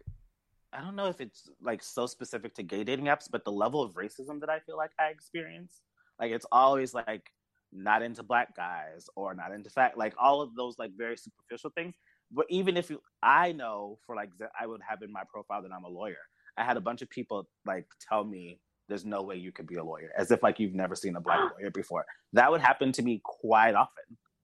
I 0.73 0.81
don't 0.81 0.95
know 0.95 1.07
if 1.07 1.21
it's 1.21 1.49
like 1.61 1.81
so 1.81 2.05
specific 2.05 2.53
to 2.55 2.63
gay 2.63 2.83
dating 2.83 3.05
apps, 3.05 3.29
but 3.31 3.45
the 3.45 3.51
level 3.51 3.81
of 3.81 3.93
racism 3.93 4.39
that 4.41 4.49
I 4.49 4.59
feel 4.59 4.77
like 4.77 4.91
I 4.99 5.05
experience, 5.05 5.81
like 6.19 6.31
it's 6.31 6.45
always 6.51 6.93
like 6.93 7.31
not 7.71 8.01
into 8.01 8.23
black 8.23 8.55
guys 8.55 9.09
or 9.15 9.33
not 9.33 9.51
into 9.51 9.69
fat 9.69 9.97
like 9.97 10.13
all 10.19 10.41
of 10.41 10.55
those 10.55 10.77
like 10.79 10.91
very 10.97 11.15
superficial 11.15 11.69
things 11.75 11.95
but 12.31 12.45
even 12.49 12.75
if 12.75 12.89
you 12.89 13.01
i 13.21 13.51
know 13.51 13.97
for 14.05 14.15
like 14.15 14.29
i 14.59 14.65
would 14.65 14.81
have 14.87 15.01
in 15.01 15.11
my 15.11 15.23
profile 15.31 15.61
that 15.61 15.71
i'm 15.71 15.83
a 15.83 15.89
lawyer 15.89 16.17
i 16.59 16.63
had 16.63 16.77
a 16.77 16.81
bunch 16.81 17.01
of 17.01 17.09
people 17.09 17.47
like 17.65 17.85
tell 18.07 18.23
me 18.23 18.59
there's 18.89 19.05
no 19.05 19.21
way 19.21 19.35
you 19.35 19.51
could 19.51 19.67
be 19.67 19.75
a 19.75 19.83
lawyer 19.83 20.11
as 20.17 20.31
if 20.31 20.43
like 20.43 20.59
you've 20.59 20.73
never 20.73 20.95
seen 20.95 21.15
a 21.15 21.21
black 21.21 21.39
lawyer 21.57 21.69
before. 21.71 22.05
That 22.33 22.51
would 22.51 22.59
happen 22.59 22.91
to 22.93 23.01
me 23.01 23.21
quite 23.23 23.75
often 23.75 24.03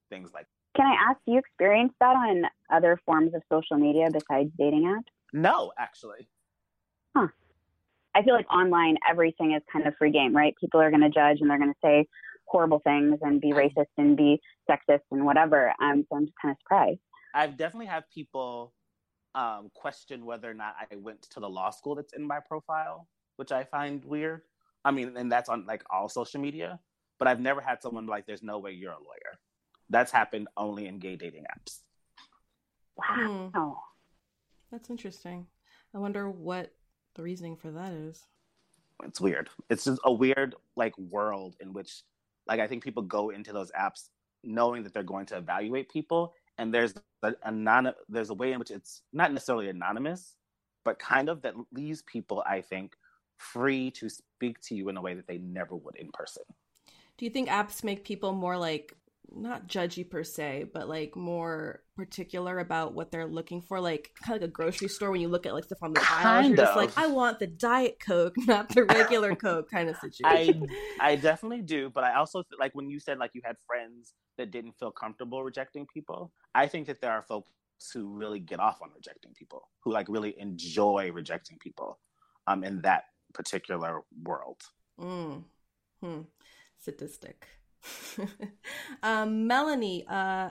things 0.09 0.29
like 0.33 0.45
can 0.77 0.85
i 0.85 1.09
ask 1.09 1.19
do 1.25 1.33
you 1.33 1.39
experience 1.39 1.91
that 1.99 2.15
on 2.15 2.43
other 2.71 2.99
forms 3.05 3.33
of 3.33 3.41
social 3.51 3.77
media 3.77 4.07
besides 4.11 4.51
dating 4.57 4.83
apps? 4.83 5.11
No 5.33 5.71
actually. 5.79 6.27
Huh. 7.17 7.27
I 8.13 8.21
feel 8.21 8.35
like 8.35 8.49
online 8.53 8.97
everything 9.09 9.53
is 9.53 9.63
kind 9.71 9.87
of 9.87 9.95
free 9.97 10.11
game 10.11 10.35
right? 10.35 10.53
People 10.61 10.79
are 10.79 10.91
going 10.91 11.01
to 11.01 11.09
judge 11.09 11.39
and 11.41 11.49
they're 11.49 11.57
going 11.57 11.73
to 11.73 11.79
say 11.83 12.07
horrible 12.45 12.79
things 12.83 13.17
and 13.21 13.41
be 13.41 13.51
racist 13.51 13.85
and 13.97 14.15
be 14.15 14.39
sexist 14.69 15.01
and 15.11 15.25
whatever. 15.25 15.73
Um, 15.81 16.05
so 16.07 16.17
I'm 16.17 16.25
just 16.25 16.37
kind 16.39 16.51
of 16.51 16.57
surprised. 16.61 16.99
I've 17.33 17.57
definitely 17.57 17.87
had 17.87 18.03
people 18.13 18.73
um, 19.35 19.69
question 19.73 20.25
whether 20.25 20.49
or 20.49 20.53
not 20.53 20.75
I 20.79 20.95
went 20.95 21.21
to 21.31 21.39
the 21.39 21.49
law 21.49 21.69
school 21.69 21.95
that's 21.95 22.13
in 22.13 22.25
my 22.25 22.39
profile, 22.39 23.07
which 23.35 23.51
I 23.51 23.63
find 23.63 24.03
weird. 24.05 24.41
I 24.83 24.91
mean, 24.91 25.15
and 25.17 25.31
that's 25.31 25.49
on 25.49 25.65
like 25.65 25.83
all 25.89 26.09
social 26.09 26.39
media, 26.39 26.79
but 27.19 27.27
I've 27.27 27.39
never 27.39 27.61
had 27.61 27.81
someone 27.81 28.07
like, 28.07 28.25
there's 28.25 28.43
no 28.43 28.59
way 28.59 28.71
you're 28.71 28.91
a 28.91 28.97
lawyer. 28.97 29.39
That's 29.89 30.11
happened 30.11 30.47
only 30.57 30.87
in 30.87 30.99
gay 30.99 31.15
dating 31.15 31.43
apps. 31.43 31.79
Wow. 32.97 33.51
Hmm. 33.53 33.71
That's 34.71 34.89
interesting. 34.89 35.47
I 35.93 35.97
wonder 35.97 36.29
what 36.29 36.73
the 37.15 37.23
reasoning 37.23 37.55
for 37.55 37.71
that 37.71 37.93
is. 37.93 38.23
It's 39.03 39.21
weird. 39.21 39.49
It's 39.69 39.85
just 39.85 40.01
a 40.05 40.11
weird 40.11 40.55
like 40.75 40.97
world 40.97 41.55
in 41.59 41.73
which 41.73 42.03
like 42.47 42.59
I 42.59 42.67
think 42.67 42.83
people 42.83 43.03
go 43.03 43.29
into 43.29 43.53
those 43.53 43.71
apps 43.71 44.09
knowing 44.43 44.83
that 44.83 44.93
they're 44.93 45.03
going 45.03 45.25
to 45.27 45.37
evaluate 45.37 45.89
people, 45.89 46.33
and 46.57 46.73
there's 46.73 46.93
a, 47.23 47.33
a 47.43 47.51
non 47.51 47.91
there's 48.09 48.29
a 48.29 48.33
way 48.33 48.53
in 48.53 48.59
which 48.59 48.71
it's 48.71 49.01
not 49.13 49.31
necessarily 49.31 49.69
anonymous, 49.69 50.35
but 50.83 50.99
kind 50.99 51.29
of 51.29 51.41
that 51.41 51.55
leaves 51.73 52.01
people, 52.03 52.43
I 52.47 52.61
think, 52.61 52.95
free 53.37 53.91
to 53.91 54.09
speak 54.09 54.59
to 54.61 54.75
you 54.75 54.89
in 54.89 54.97
a 54.97 55.01
way 55.01 55.13
that 55.13 55.27
they 55.27 55.37
never 55.37 55.75
would 55.75 55.95
in 55.95 56.09
person. 56.13 56.43
Do 57.17 57.25
you 57.25 57.31
think 57.31 57.49
apps 57.49 57.83
make 57.83 58.03
people 58.03 58.33
more 58.33 58.57
like 58.57 58.93
not 59.31 59.67
judgy 59.67 60.09
per 60.09 60.23
se, 60.23 60.69
but 60.73 60.87
like 60.87 61.15
more 61.15 61.81
particular 61.95 62.59
about 62.59 62.93
what 62.93 63.11
they're 63.11 63.25
looking 63.25 63.61
for, 63.61 63.79
like 63.79 64.11
kind 64.23 64.35
of 64.35 64.41
like 64.41 64.49
a 64.49 64.51
grocery 64.51 64.87
store 64.87 65.11
when 65.11 65.21
you 65.21 65.27
look 65.27 65.45
at 65.45 65.53
like 65.53 65.63
stuff 65.63 65.79
on 65.81 65.93
the 65.93 66.03
aisle, 66.03 66.47
you're 66.47 66.57
just 66.57 66.75
like, 66.75 66.97
I 66.97 67.07
want 67.07 67.39
the 67.39 67.47
diet 67.47 67.99
coke, 67.99 68.35
not 68.47 68.69
the 68.69 68.83
regular 68.83 69.35
coke, 69.35 69.69
kind 69.69 69.89
of 69.89 69.97
situation. 69.97 70.67
I 70.99 71.11
I 71.11 71.15
definitely 71.15 71.61
do, 71.61 71.89
but 71.89 72.03
I 72.03 72.15
also 72.15 72.43
like 72.59 72.73
when 72.75 72.89
you 72.89 72.99
said 72.99 73.17
like 73.17 73.31
you 73.33 73.41
had 73.43 73.55
friends 73.65 74.13
that 74.37 74.51
didn't 74.51 74.73
feel 74.79 74.91
comfortable 74.91 75.43
rejecting 75.43 75.87
people. 75.93 76.31
I 76.53 76.67
think 76.67 76.87
that 76.87 77.01
there 77.01 77.11
are 77.11 77.21
folks 77.21 77.49
who 77.93 78.07
really 78.07 78.39
get 78.39 78.59
off 78.59 78.81
on 78.81 78.89
rejecting 78.93 79.33
people, 79.33 79.69
who 79.83 79.91
like 79.91 80.07
really 80.09 80.35
enjoy 80.39 81.11
rejecting 81.11 81.57
people, 81.59 81.99
um, 82.47 82.63
in 82.63 82.81
that 82.81 83.05
particular 83.33 84.01
world. 84.23 84.61
Mm. 84.99 85.43
Hmm. 86.01 86.21
Sadistic. 86.79 87.47
um, 89.03 89.47
Melanie, 89.47 90.05
uh, 90.09 90.49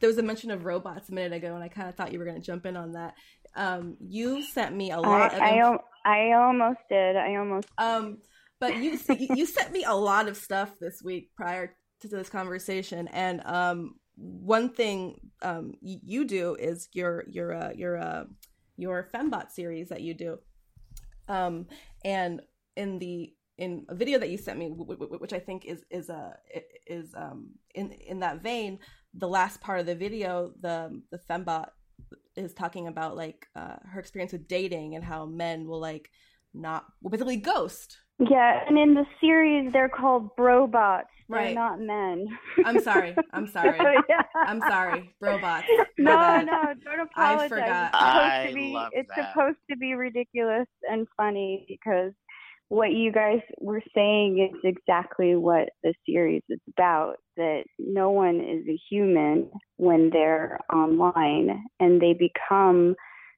there 0.00 0.08
was 0.08 0.18
a 0.18 0.22
mention 0.22 0.50
of 0.50 0.64
robots 0.64 1.08
a 1.08 1.14
minute 1.14 1.32
ago, 1.32 1.54
and 1.54 1.62
I 1.62 1.68
kind 1.68 1.88
of 1.88 1.94
thought 1.94 2.12
you 2.12 2.18
were 2.18 2.24
going 2.24 2.40
to 2.40 2.42
jump 2.42 2.66
in 2.66 2.76
on 2.76 2.92
that. 2.92 3.14
Um, 3.56 3.96
you 4.00 4.42
sent 4.42 4.74
me 4.74 4.90
a 4.90 5.00
lot. 5.00 5.32
I, 5.34 5.60
of 5.60 5.80
I, 6.04 6.30
I 6.30 6.32
almost 6.32 6.80
did. 6.88 7.16
I 7.16 7.36
almost. 7.36 7.68
Um, 7.78 8.18
but 8.60 8.76
you 8.76 8.98
you 9.08 9.46
sent 9.46 9.72
me 9.72 9.84
a 9.84 9.94
lot 9.94 10.28
of 10.28 10.36
stuff 10.36 10.72
this 10.80 11.02
week 11.02 11.30
prior 11.36 11.76
to 12.00 12.08
this 12.08 12.28
conversation, 12.28 13.08
and 13.08 13.42
um, 13.44 13.94
one 14.16 14.70
thing 14.70 15.30
um 15.42 15.72
you 15.80 16.24
do 16.24 16.56
is 16.58 16.88
your 16.92 17.24
your 17.28 17.52
uh, 17.52 17.72
your 17.74 17.98
uh, 17.98 18.24
your 18.76 19.08
fembot 19.12 19.50
series 19.50 19.88
that 19.88 20.00
you 20.00 20.14
do, 20.14 20.38
um, 21.28 21.66
and 22.04 22.40
in 22.76 22.98
the 22.98 23.32
in 23.58 23.84
a 23.88 23.94
video 23.94 24.18
that 24.18 24.30
you 24.30 24.38
sent 24.38 24.58
me, 24.58 24.68
which 24.68 25.32
I 25.32 25.38
think 25.38 25.64
is 25.64 25.84
is 25.90 26.08
a 26.08 26.36
is 26.86 27.14
um 27.16 27.50
in 27.74 27.92
in 27.92 28.20
that 28.20 28.42
vein. 28.42 28.78
The 29.14 29.28
last 29.28 29.60
part 29.60 29.80
of 29.80 29.86
the 29.86 29.94
video, 29.94 30.52
the 30.60 31.00
the 31.10 31.20
fembot 31.30 31.68
is 32.36 32.52
talking 32.52 32.88
about 32.88 33.16
like 33.16 33.46
uh, 33.54 33.76
her 33.92 34.00
experience 34.00 34.32
with 34.32 34.48
dating 34.48 34.96
and 34.96 35.04
how 35.04 35.26
men 35.26 35.68
will 35.68 35.80
like 35.80 36.10
not 36.52 36.84
will 37.02 37.10
basically 37.10 37.36
ghost. 37.36 37.96
Yeah, 38.18 38.60
and 38.68 38.78
in 38.78 38.94
the 38.94 39.04
series 39.20 39.72
they're 39.72 39.88
called 39.88 40.30
brobots. 40.38 41.04
They're 41.28 41.38
right. 41.38 41.54
not 41.54 41.80
men. 41.80 42.26
I'm 42.66 42.80
sorry. 42.80 43.16
I'm 43.32 43.46
sorry. 43.52 43.78
yeah. 44.08 44.22
I'm 44.36 44.60
sorry. 44.60 45.14
Brobots. 45.22 45.64
No, 45.96 46.40
no, 46.40 46.74
don't 46.84 47.00
apologize. 47.00 47.44
I 47.44 47.48
forgot. 47.48 47.94
It's 47.94 47.98
supposed 47.98 48.32
I 48.32 48.46
to 48.48 48.54
be 48.54 48.72
love 48.72 48.90
it's 48.92 49.08
that. 49.16 49.32
supposed 49.32 49.56
to 49.70 49.76
be 49.76 49.94
ridiculous 49.94 50.66
and 50.90 51.06
funny 51.16 51.64
because 51.68 52.12
what 52.68 52.92
you 52.92 53.12
guys 53.12 53.40
were 53.60 53.82
saying 53.94 54.48
is 54.50 54.58
exactly 54.64 55.36
what 55.36 55.68
the 55.82 55.94
series 56.06 56.42
is 56.48 56.60
about 56.76 57.16
that 57.36 57.64
no 57.78 58.10
one 58.10 58.36
is 58.36 58.66
a 58.68 58.80
human 58.90 59.50
when 59.76 60.10
they're 60.10 60.58
online 60.72 61.64
and 61.80 62.00
they 62.00 62.14
become 62.14 62.94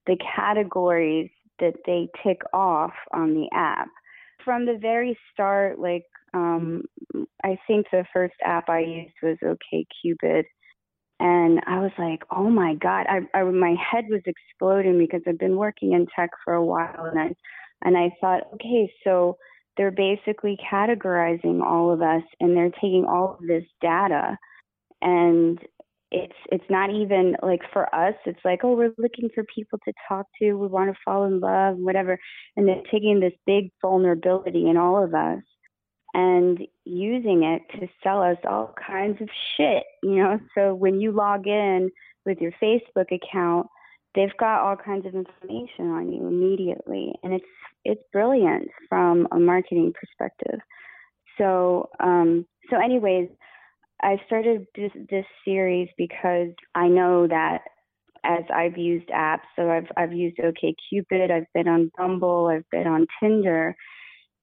the 0.07 0.17
categories 0.37 1.31
that 1.59 1.75
they 1.87 2.09
tick 2.23 2.41
off 2.53 2.93
on 3.13 3.35
the 3.35 3.49
app. 3.53 3.89
From 4.45 4.65
the 4.67 4.79
very 4.81 5.19
start 5.33 5.79
like 5.81 6.05
um 6.35 6.83
i 7.45 7.59
think 7.67 7.87
the 7.91 8.05
first 8.13 8.35
app 8.45 8.69
i 8.69 8.81
used 8.81 9.15
was 9.23 9.39
okay 9.43 9.87
cupid 10.03 10.45
and 11.21 11.61
i 11.67 11.79
was 11.79 11.93
like 11.99 12.23
oh 12.31 12.49
my 12.49 12.75
god 12.75 13.07
I, 13.09 13.21
I 13.39 13.43
my 13.45 13.75
head 13.91 14.05
was 14.11 14.23
exploding 14.27 14.99
because 14.99 15.23
i've 15.27 15.39
been 15.39 15.57
working 15.57 15.93
in 15.93 16.07
tech 16.15 16.31
for 16.45 16.55
a 16.55 16.65
while 16.65 17.05
and 17.05 17.19
i 17.19 17.35
and 17.85 17.97
I 17.97 18.11
thought, 18.21 18.43
okay, 18.55 18.93
so 19.05 19.37
they're 19.77 19.91
basically 19.91 20.59
categorizing 20.73 21.63
all 21.63 21.93
of 21.93 22.03
us 22.03 22.23
and 22.41 22.57
they're 22.57 22.71
taking 22.71 23.05
all 23.09 23.37
of 23.39 23.47
this 23.47 23.65
data. 23.81 24.37
And 25.03 25.59
it's 26.11 26.37
it's 26.51 26.65
not 26.71 26.91
even 26.91 27.37
like 27.43 27.63
for 27.73 27.93
us 27.93 28.15
it's 28.27 28.39
like 28.45 28.61
oh 28.63 28.77
we're 28.77 28.95
looking 28.97 29.29
for 29.35 29.43
people 29.53 29.77
to 29.85 29.93
talk 30.09 30.25
to 30.41 30.53
we 30.53 30.69
want 30.69 30.89
to 30.89 30.99
fall 31.05 31.25
in 31.25 31.41
love 31.41 31.77
whatever. 31.77 32.19
And 32.57 32.67
they're 32.67 32.83
taking 32.91 33.21
this 33.21 33.33
big 33.45 33.71
vulnerability 33.83 34.69
in 34.69 34.77
all 34.77 35.03
of 35.03 35.15
us 35.15 35.43
and 36.15 36.59
using 36.85 37.43
it 37.43 37.63
to 37.79 37.89
sell 38.03 38.23
us 38.23 38.39
all 38.49 38.75
kinds 38.87 39.21
of 39.21 39.29
shit 39.57 39.83
you 40.03 40.17
know? 40.17 40.39
So 40.57 40.75
when 40.75 41.01
you 41.01 41.13
log 41.13 41.47
in 41.47 41.91
with 42.25 42.39
your 42.41 42.53
facebook 42.63 43.13
account 43.13 43.67
they've 44.17 44.37
got 44.39 44.63
all 44.63 44.77
kinds 44.77 45.07
of 45.07 45.15
information 45.15 45.91
on 45.91 46.13
you 46.13 46.27
immediately 46.27 47.13
and 47.23 47.35
it's 47.35 47.45
it's 47.85 48.03
brilliant 48.13 48.69
from 48.89 49.29
a 49.31 49.39
marketing 49.39 49.93
perspective. 49.95 50.59
So 51.39 51.89
um, 52.01 52.47
so 52.71 52.77
anyways 52.83 53.29
i 54.03 54.17
started 54.27 54.67
this, 54.77 54.93
this 55.11 55.25
series 55.45 55.89
because 55.97 56.49
i 56.75 56.87
know 56.87 57.27
that 57.27 57.61
as 58.25 58.43
i've 58.55 58.77
used 58.77 59.09
apps 59.09 59.47
so 59.57 59.71
i've 59.71 59.87
i've 59.97 60.13
used 60.13 60.39
okcupid 60.39 61.31
i've 61.31 61.51
been 61.55 61.69
on 61.69 61.91
bumble 61.97 62.51
i've 62.53 62.69
been 62.71 62.87
on 62.87 63.07
tinder 63.21 63.75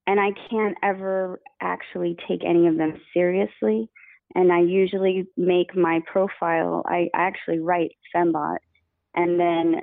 and 0.08 0.20
i 0.20 0.30
can't 0.50 0.77
ever 0.84 1.39
actually 1.62 2.15
take 2.27 2.44
any 2.46 2.68
of 2.68 2.77
them 2.77 3.00
seriously. 3.13 3.89
And 4.36 4.51
i 4.51 4.62
usually 4.62 5.27
make 5.38 5.75
my 5.75 6.01
profile 6.12 6.84
i, 6.88 7.10
I 7.13 7.27
actually 7.27 7.60
write 7.60 7.92
fembot 8.15 8.58
and 9.15 9.39
then 9.39 9.82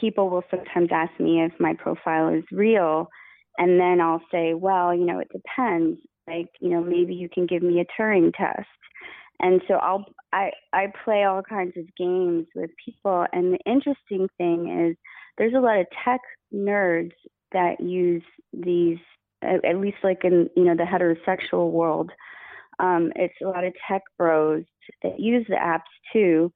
people 0.00 0.30
will 0.30 0.44
sometimes 0.50 0.88
ask 0.92 1.12
me 1.20 1.42
if 1.42 1.52
my 1.60 1.74
profile 1.74 2.28
is 2.28 2.44
real. 2.52 3.08
And 3.58 3.78
then 3.78 4.00
I'll 4.00 4.22
say, 4.32 4.54
well, 4.54 4.94
you 4.94 5.04
know, 5.04 5.20
it 5.20 5.28
depends. 5.32 6.00
Like, 6.26 6.48
you 6.60 6.70
know, 6.70 6.82
maybe 6.82 7.14
you 7.14 7.28
can 7.28 7.46
give 7.46 7.62
me 7.62 7.80
a 7.80 8.00
Turing 8.00 8.32
test. 8.34 8.66
And 9.40 9.60
so 9.68 9.74
I'll 9.74 10.06
I 10.32 10.50
I 10.72 10.92
play 11.04 11.24
all 11.24 11.42
kinds 11.42 11.76
of 11.76 11.84
games 11.96 12.46
with 12.54 12.70
people 12.84 13.26
and 13.32 13.54
the 13.54 13.58
interesting 13.70 14.28
thing 14.38 14.88
is 14.88 14.96
there's 15.38 15.54
a 15.54 15.60
lot 15.60 15.78
of 15.78 15.86
tech 16.04 16.20
nerds 16.52 17.12
that 17.52 17.80
use 17.80 18.22
these 18.52 18.98
at 19.42 19.78
least 19.78 19.98
like 20.02 20.24
in 20.24 20.48
you 20.56 20.64
know 20.64 20.76
the 20.76 20.84
heterosexual 20.84 21.70
world 21.70 22.10
um, 22.78 23.12
it's 23.14 23.34
a 23.42 23.48
lot 23.48 23.64
of 23.64 23.74
tech 23.88 24.02
bros 24.18 24.64
that 25.02 25.20
use 25.20 25.46
the 25.48 25.56
apps 25.56 25.82
too 26.12 26.52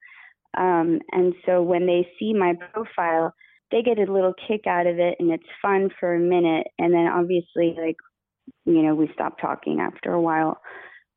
um, 0.57 1.00
and 1.12 1.35
so 1.45 1.62
when 1.62 1.87
they 1.87 2.09
see 2.19 2.33
my 2.33 2.55
profile, 2.73 3.35
they 3.71 3.83
get 3.83 3.99
a 3.99 4.12
little 4.12 4.35
kick 4.47 4.67
out 4.67 4.87
of 4.87 4.99
it 4.99 5.17
and 5.19 5.31
it's 5.31 5.45
fun 5.61 5.90
for 6.00 6.14
a 6.14 6.19
minute. 6.19 6.67
And 6.78 6.93
then 6.93 7.07
obviously, 7.07 7.76
like, 7.78 7.97
you 8.64 8.83
know, 8.83 8.95
we 8.95 9.11
stop 9.12 9.38
talking 9.38 9.81
after 9.81 10.12
a 10.12 10.21
while. 10.21 10.59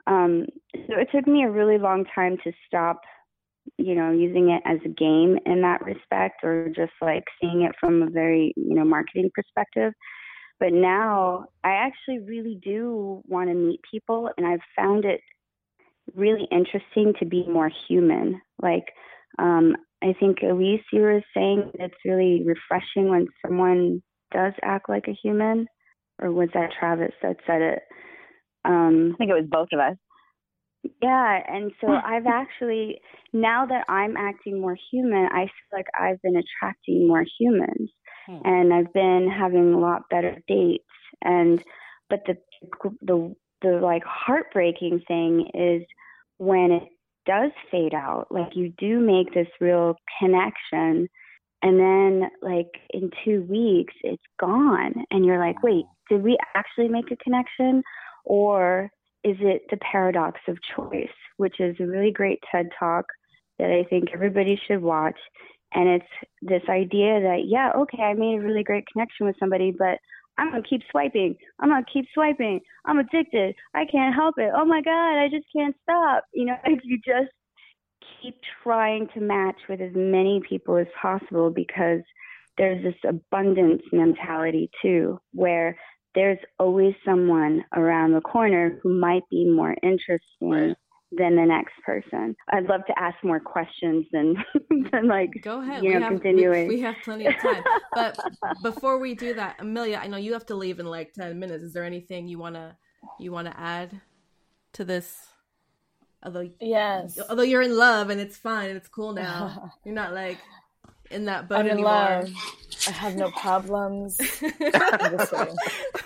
Um, 0.08 0.46
so 0.76 0.98
it 0.98 1.10
took 1.14 1.28
me 1.28 1.44
a 1.44 1.52
really 1.52 1.78
long 1.78 2.06
time 2.14 2.38
to 2.44 2.52
stop, 2.68 3.00
you 3.78 3.96
know, 3.96 4.12
using 4.12 4.50
it 4.50 4.62
as 4.66 4.80
a 4.84 4.90
game 4.90 5.38
in 5.46 5.62
that 5.62 5.84
respect 5.84 6.44
or 6.44 6.70
just 6.76 6.92
like 7.02 7.24
seeing 7.40 7.62
it 7.62 7.74
from 7.80 8.02
a 8.02 8.10
very, 8.10 8.54
you 8.58 8.76
know, 8.76 8.84
marketing 8.84 9.30
perspective. 9.34 9.94
But 10.60 10.74
now 10.74 11.46
I 11.64 11.72
actually 11.72 12.20
really 12.20 12.60
do 12.62 13.22
want 13.28 13.50
to 13.50 13.56
meet 13.56 13.80
people 13.90 14.30
and 14.38 14.46
I've 14.46 14.60
found 14.76 15.06
it 15.06 15.22
really 16.16 16.48
interesting 16.52 17.14
to 17.20 17.26
be 17.26 17.48
more 17.48 17.72
human. 17.88 18.42
Like, 18.62 18.86
um, 19.40 19.76
I 20.04 20.14
think 20.20 20.40
Elise, 20.42 20.82
you 20.92 21.02
were 21.02 21.22
saying 21.36 21.72
it's 21.76 21.96
really 22.06 22.44
refreshing 22.46 23.10
when 23.10 23.28
someone 23.46 24.02
does 24.34 24.54
act 24.64 24.90
like 24.90 25.08
a 25.08 25.18
human, 25.24 25.68
or 26.22 26.32
was 26.32 26.50
that 26.54 26.72
Travis 26.78 27.14
that 27.22 27.38
said 27.46 27.62
it? 27.62 27.80
Um, 28.66 29.12
I 29.14 29.18
think 29.18 29.32
it 29.32 29.42
was 29.42 29.50
both 29.50 29.70
of 29.74 29.80
us. 29.80 29.98
Yeah, 31.02 31.40
and 31.48 31.72
so 31.80 31.88
I've 32.06 32.28
actually 32.28 33.00
now 33.34 33.66
that 33.68 33.86
I'm 33.88 34.18
acting 34.18 34.60
more 34.60 34.78
human, 34.92 35.28
I 35.32 35.46
feel 35.46 35.72
like 35.74 35.88
I've 36.00 36.22
been 36.22 36.38
attracting 36.38 37.08
more 37.08 37.26
humans, 37.40 37.92
hmm. 38.28 38.38
and 38.44 38.74
I've 38.74 38.94
been 38.94 39.30
having 39.30 39.74
a 39.74 39.80
lot 39.80 40.10
better 40.10 40.38
dates. 40.48 40.84
And 41.24 41.64
but 42.10 42.22
the 42.26 42.38
the 43.02 43.36
the 43.62 43.80
like 43.82 44.04
heartbreaking 44.04 45.02
thing 45.08 45.50
is 45.54 45.84
when 46.38 46.72
it 46.72 46.84
does 47.26 47.52
fade 47.70 47.94
out. 47.94 48.28
Like 48.30 48.56
you 48.56 48.74
do 48.78 49.00
make 49.00 49.34
this 49.34 49.48
real 49.60 49.96
connection. 50.20 51.08
And 51.64 51.80
then, 51.80 52.30
like 52.42 52.72
in 52.90 53.12
two 53.24 53.44
weeks, 53.44 53.94
it's 54.04 54.24
gone. 54.40 54.94
And 55.12 55.26
you're 55.26 55.40
like, 55.40 55.62
wait, 55.62 55.86
did 56.10 56.24
we 56.24 56.38
actually 56.56 56.88
make 56.88 57.12
a 57.12 57.16
connection? 57.18 57.84
Or 58.26 58.90
is 59.24 59.38
it 59.40 59.64
the 59.70 59.78
paradox 59.78 60.40
of 60.48 60.58
choice, 60.76 61.14
which 61.38 61.60
is 61.60 61.76
a 61.80 61.86
really 61.86 62.12
great 62.12 62.40
TED 62.52 62.70
talk 62.80 63.06
that 63.60 63.70
I 63.70 63.84
think 63.84 64.10
everybody 64.14 64.60
should 64.68 64.82
watch. 64.82 65.18
And 65.74 65.88
it's 65.88 66.06
this 66.42 66.64
idea 66.68 67.22
that, 67.22 67.44
yeah, 67.46 67.72
okay, 67.78 68.02
I 68.02 68.14
made 68.14 68.40
a 68.40 68.44
really 68.44 68.64
great 68.64 68.86
connection 68.92 69.26
with 69.26 69.36
somebody, 69.40 69.72
but 69.72 70.00
I'm 70.38 70.52
gonna 70.52 70.64
keep 70.68 70.82
swiping. 70.92 71.36
I'm 71.60 71.70
gonna 71.70 71.86
keep 71.92 72.06
swiping. 72.14 72.62
I'm 72.86 73.00
addicted. 73.00 73.56
I 73.74 73.86
can't 73.86 74.16
help 74.16 74.36
it. 74.38 74.52
Oh 74.56 74.66
my 74.66 74.82
god, 74.82 75.20
I 75.20 75.28
just 75.30 75.46
can't 75.56 75.76
stop. 75.84 76.26
You 76.34 76.46
know, 76.46 76.56
if 76.66 76.80
you 76.84 76.98
just 76.98 77.32
keep 78.22 78.36
trying 78.64 79.08
to 79.14 79.22
match 79.22 79.58
with 79.70 79.82
as 79.82 79.92
many 79.96 80.42
people 80.48 80.78
as 80.78 80.88
possible 81.02 81.50
because 81.50 82.02
there's 82.58 82.84
this 82.84 82.96
abundance 83.08 83.82
mentality 83.92 84.70
too, 84.82 85.20
where 85.34 85.78
there's 86.14 86.40
always 86.60 86.94
someone 87.06 87.64
around 87.76 88.14
the 88.14 88.22
corner 88.22 88.80
who 88.84 89.00
might 89.00 89.24
be 89.30 89.50
more 89.50 89.76
interesting 89.82 90.50
right 90.50 90.76
than 91.12 91.36
the 91.36 91.46
next 91.46 91.74
person. 91.86 92.36
I'd 92.50 92.66
love 92.66 92.82
to 92.88 93.00
ask 93.00 93.16
more 93.24 93.40
questions 93.40 94.06
than 94.12 94.36
than 94.92 95.08
like 95.08 95.32
go 95.44 95.62
ahead. 95.62 95.84
You 95.84 95.90
we 95.90 95.96
know, 95.96 96.02
have, 96.02 96.14
continuing. 96.14 96.68
We, 96.68 96.76
we, 96.76 96.82
have 96.82 96.96
plenty 97.04 97.26
of 97.28 97.38
time. 97.40 97.64
but 97.94 98.18
before 98.64 98.98
we 98.98 99.16
do 99.16 99.34
that, 99.34 99.58
Amelia, 99.60 100.00
I 100.02 100.08
know 100.08 100.18
you 100.18 100.34
have 100.34 100.46
to 100.48 100.56
leave 100.56 100.80
in 100.80 100.86
like 100.86 101.14
ten 101.14 101.38
minutes. 101.40 101.64
Is 101.64 101.74
there 101.74 101.84
anything 101.84 102.28
you 102.28 102.40
wanna 102.40 102.78
you 103.20 103.32
wanna 103.32 103.54
add 103.58 104.00
to 104.74 104.86
this? 104.86 105.28
Although 106.24 106.50
yes, 106.60 107.20
although 107.30 107.44
you're 107.44 107.64
in 107.64 107.76
love 107.76 108.10
and 108.10 108.22
it's 108.22 108.38
fine 108.38 108.70
and 108.70 108.78
it's 108.78 108.88
cool 108.88 109.14
now, 109.14 109.74
you're 109.84 109.96
not 109.96 110.14
like 110.14 110.38
in 111.12 111.26
that 111.26 111.48
boat 111.48 111.60
I'm 111.60 111.66
in 111.66 111.72
anymore. 111.74 111.92
love. 111.92 112.30
I 112.88 112.92
have 112.92 113.16
no 113.16 113.30
problems. 113.32 114.18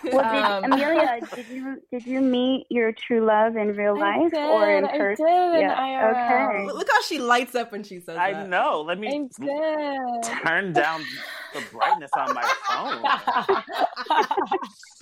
well, 0.04 0.20
um, 0.20 0.64
Amelia, 0.66 1.20
did 1.36 1.48
you 1.48 1.82
did 1.90 2.06
you 2.06 2.20
meet 2.20 2.68
your 2.70 2.92
true 2.92 3.26
love 3.26 3.56
in 3.56 3.70
real 3.76 3.98
life 3.98 4.32
did, 4.32 4.44
or 4.44 4.70
in 4.70 4.88
person? 4.88 5.26
yeah. 5.26 6.12
Okay. 6.12 6.74
Look 6.74 6.88
how 6.92 7.02
she 7.04 7.20
lights 7.20 7.56
up 7.56 7.72
when 7.72 7.84
she 7.84 8.02
says 8.02 8.18
I 8.18 8.34
that. 8.34 8.50
know. 8.50 8.84
Let 8.86 9.00
me 9.00 9.30
turn 10.44 10.74
down 10.74 11.02
the 11.54 11.64
brightness 11.72 12.12
on 12.18 12.34
my 12.34 12.44
phone. 12.68 13.04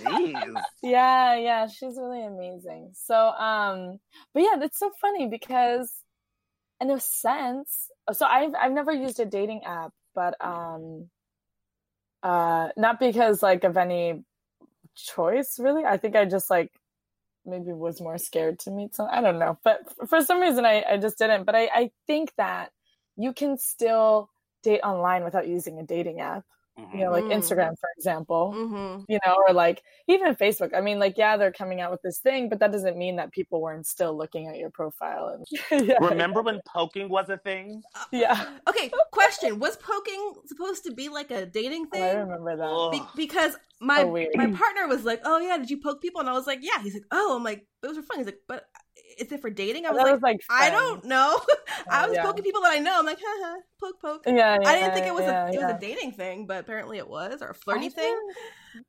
Jeez. 0.02 0.62
Yeah, 0.84 1.36
yeah, 1.36 1.68
she's 1.68 1.98
really 1.98 2.24
amazing. 2.24 2.92
So, 2.94 3.16
um, 3.16 4.00
but 4.34 4.44
yeah, 4.44 4.58
that's 4.60 4.78
so 4.78 4.92
funny 5.02 5.28
because, 5.28 5.92
in 6.80 6.92
a 6.92 7.00
sense, 7.00 7.90
so 8.12 8.26
I've 8.26 8.54
I've 8.56 8.72
never 8.72 8.92
used 8.92 9.20
a 9.20 9.26
dating 9.26 9.64
app, 9.64 9.92
but 10.14 10.36
um, 10.46 11.10
uh, 12.22 12.70
not 12.76 13.00
because 13.00 13.42
like 13.42 13.64
of 13.64 13.78
any 13.78 14.24
choice 14.96 15.60
really. 15.60 15.86
I 15.86 15.98
think 15.98 16.16
I 16.16 16.26
just 16.26 16.50
like 16.50 16.72
maybe 17.46 17.74
was 17.74 18.02
more 18.02 18.18
scared 18.18 18.60
to 18.60 18.72
meet 18.72 18.96
some. 18.96 19.08
I 19.12 19.22
don't 19.22 19.40
know, 19.40 19.60
but 19.64 19.80
for 20.08 20.22
some 20.22 20.40
reason 20.42 20.66
I 20.66 20.84
I 20.84 20.98
just 20.98 21.18
didn't. 21.18 21.46
But 21.46 21.56
I 21.56 21.70
I 21.74 21.92
think 22.08 22.34
that 22.38 22.72
you 23.16 23.34
can 23.34 23.58
still 23.58 24.30
date 24.64 24.82
online 24.82 25.24
without 25.24 25.48
using 25.48 25.80
a 25.80 25.84
dating 25.84 26.22
app 26.22 26.44
you 26.78 27.00
know 27.02 27.12
like 27.12 27.24
mm. 27.24 27.34
instagram 27.34 27.78
for 27.80 27.90
example 27.98 28.54
mm-hmm. 28.56 29.04
you 29.08 29.20
know 29.26 29.36
or 29.48 29.54
like 29.54 29.84
even 30.08 30.36
facebook. 30.36 30.76
I 30.76 30.82
mean 30.82 31.00
like 31.00 31.18
yeah 31.18 31.38
they're 31.38 31.52
coming 31.52 31.82
out 31.82 31.92
with 31.92 32.02
this 32.02 32.20
thing 32.20 32.50
but 32.50 32.60
that 32.60 32.72
doesn't 32.72 32.98
mean 32.98 33.18
that 33.18 33.32
people 33.32 33.62
weren't 33.62 33.86
still 33.86 34.18
looking 34.18 34.48
at 34.48 34.58
your 34.58 34.72
profile 34.72 35.36
and 35.72 35.88
yeah. 35.88 35.98
remember 36.02 36.42
when 36.42 36.62
poking 36.68 37.10
was 37.10 37.30
a 37.30 37.38
thing? 37.38 37.84
Yeah. 38.12 38.46
Okay 38.68 38.92
question. 39.12 39.60
Was 39.60 39.78
poking 39.78 40.34
supposed 40.46 40.84
to 40.86 40.94
be 40.94 41.10
like 41.10 41.32
a 41.32 41.46
dating 41.46 41.88
thing 41.88 42.04
oh, 42.04 42.08
i 42.08 42.14
remember 42.14 42.58
that. 42.58 42.90
Be- 42.92 43.24
because 43.24 43.56
my 43.80 44.02
so 44.02 44.28
my 44.36 44.48
partner 44.52 44.88
was 44.88 45.04
like 45.04 45.22
oh 45.26 45.40
yeah 45.40 45.58
did 45.58 45.70
you 45.70 45.78
poke 45.78 46.02
people? 46.02 46.22
And 46.22 46.30
i 46.30 46.34
was 46.34 46.48
like 46.48 46.60
yeah. 46.62 46.82
He's 46.82 46.94
like 46.94 47.06
oh. 47.12 47.36
I'm 47.36 47.44
like 47.44 47.66
those 47.82 47.98
are 47.98 48.02
fun. 48.02 48.18
He's 48.18 48.26
like 48.26 48.40
but 48.48 48.66
is 49.18 49.32
it 49.32 49.42
for 49.42 49.50
dating? 49.50 49.86
I 49.86 49.92
was, 49.92 49.98
like, 49.98 50.14
was 50.14 50.22
like 50.22 50.42
I 50.50 50.70
don't 50.70 51.06
know. 51.06 51.40
I 51.90 52.08
was 52.08 52.16
yeah. 52.16 52.24
poking 52.24 52.44
people 52.44 52.62
that 52.62 52.72
I 52.72 52.80
know. 52.80 53.00
I'm 53.00 53.06
like, 53.06 53.20
haha, 53.24 53.56
poke, 53.80 54.02
poke. 54.02 54.24
Yeah, 54.26 54.58
yeah 54.62 54.70
I 54.70 54.76
didn't 54.76 54.94
think 54.94 55.06
it 55.06 55.14
was 55.14 55.24
yeah, 55.24 55.48
a 55.48 55.54
it 55.54 55.58
was 55.58 55.72
a 55.72 55.80
dating 55.80 56.14
thing, 56.14 56.46
but 56.46 56.60
apparently 56.60 56.98
it 56.98 57.08
was, 57.08 57.42
or 57.42 57.50
a 57.50 57.56
flirty 57.56 57.88
I 57.88 57.90
thing. 57.90 58.20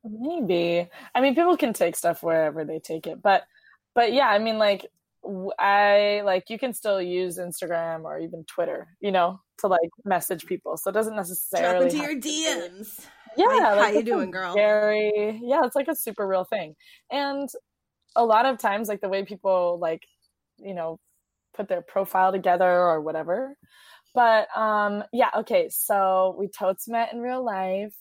Maybe. 0.03 0.89
I 1.13 1.21
mean, 1.21 1.35
people 1.35 1.57
can 1.57 1.73
take 1.73 1.95
stuff 1.95 2.23
wherever 2.23 2.65
they 2.65 2.79
take 2.79 3.07
it, 3.07 3.21
but 3.21 3.43
but 3.93 4.13
yeah, 4.13 4.27
I 4.27 4.39
mean, 4.39 4.57
like 4.57 4.89
I 5.59 6.21
like 6.25 6.49
you 6.49 6.59
can 6.59 6.73
still 6.73 7.01
use 7.01 7.37
Instagram 7.37 8.03
or 8.03 8.19
even 8.19 8.43
Twitter, 8.45 8.87
you 8.99 9.11
know, 9.11 9.39
to 9.59 9.67
like 9.67 9.89
message 10.03 10.45
people. 10.45 10.77
So 10.77 10.89
it 10.89 10.93
doesn't 10.93 11.15
necessarily 11.15 11.89
drop 11.89 11.93
into 11.93 11.97
your 11.97 12.21
DMs. 12.21 13.05
Yeah, 13.37 13.47
like, 13.47 13.61
like, 13.61 13.77
how 13.77 13.87
you 13.89 14.03
doing, 14.03 14.31
girl? 14.31 14.53
Very, 14.53 15.39
yeah, 15.43 15.61
it's 15.65 15.75
like 15.75 15.87
a 15.89 15.95
super 15.95 16.25
real 16.25 16.45
thing, 16.45 16.75
and 17.11 17.49
a 18.15 18.23
lot 18.23 18.45
of 18.45 18.57
times, 18.57 18.87
like 18.87 19.01
the 19.01 19.09
way 19.09 19.23
people 19.23 19.77
like 19.81 20.03
you 20.57 20.73
know 20.73 20.97
put 21.53 21.67
their 21.67 21.81
profile 21.81 22.31
together 22.31 22.69
or 22.69 23.01
whatever. 23.01 23.55
But 24.13 24.47
um 24.55 25.03
yeah 25.11 25.29
okay 25.37 25.69
so 25.69 26.35
we 26.37 26.47
totes 26.47 26.87
met 26.87 27.13
in 27.13 27.19
real 27.19 27.43
life. 27.43 27.95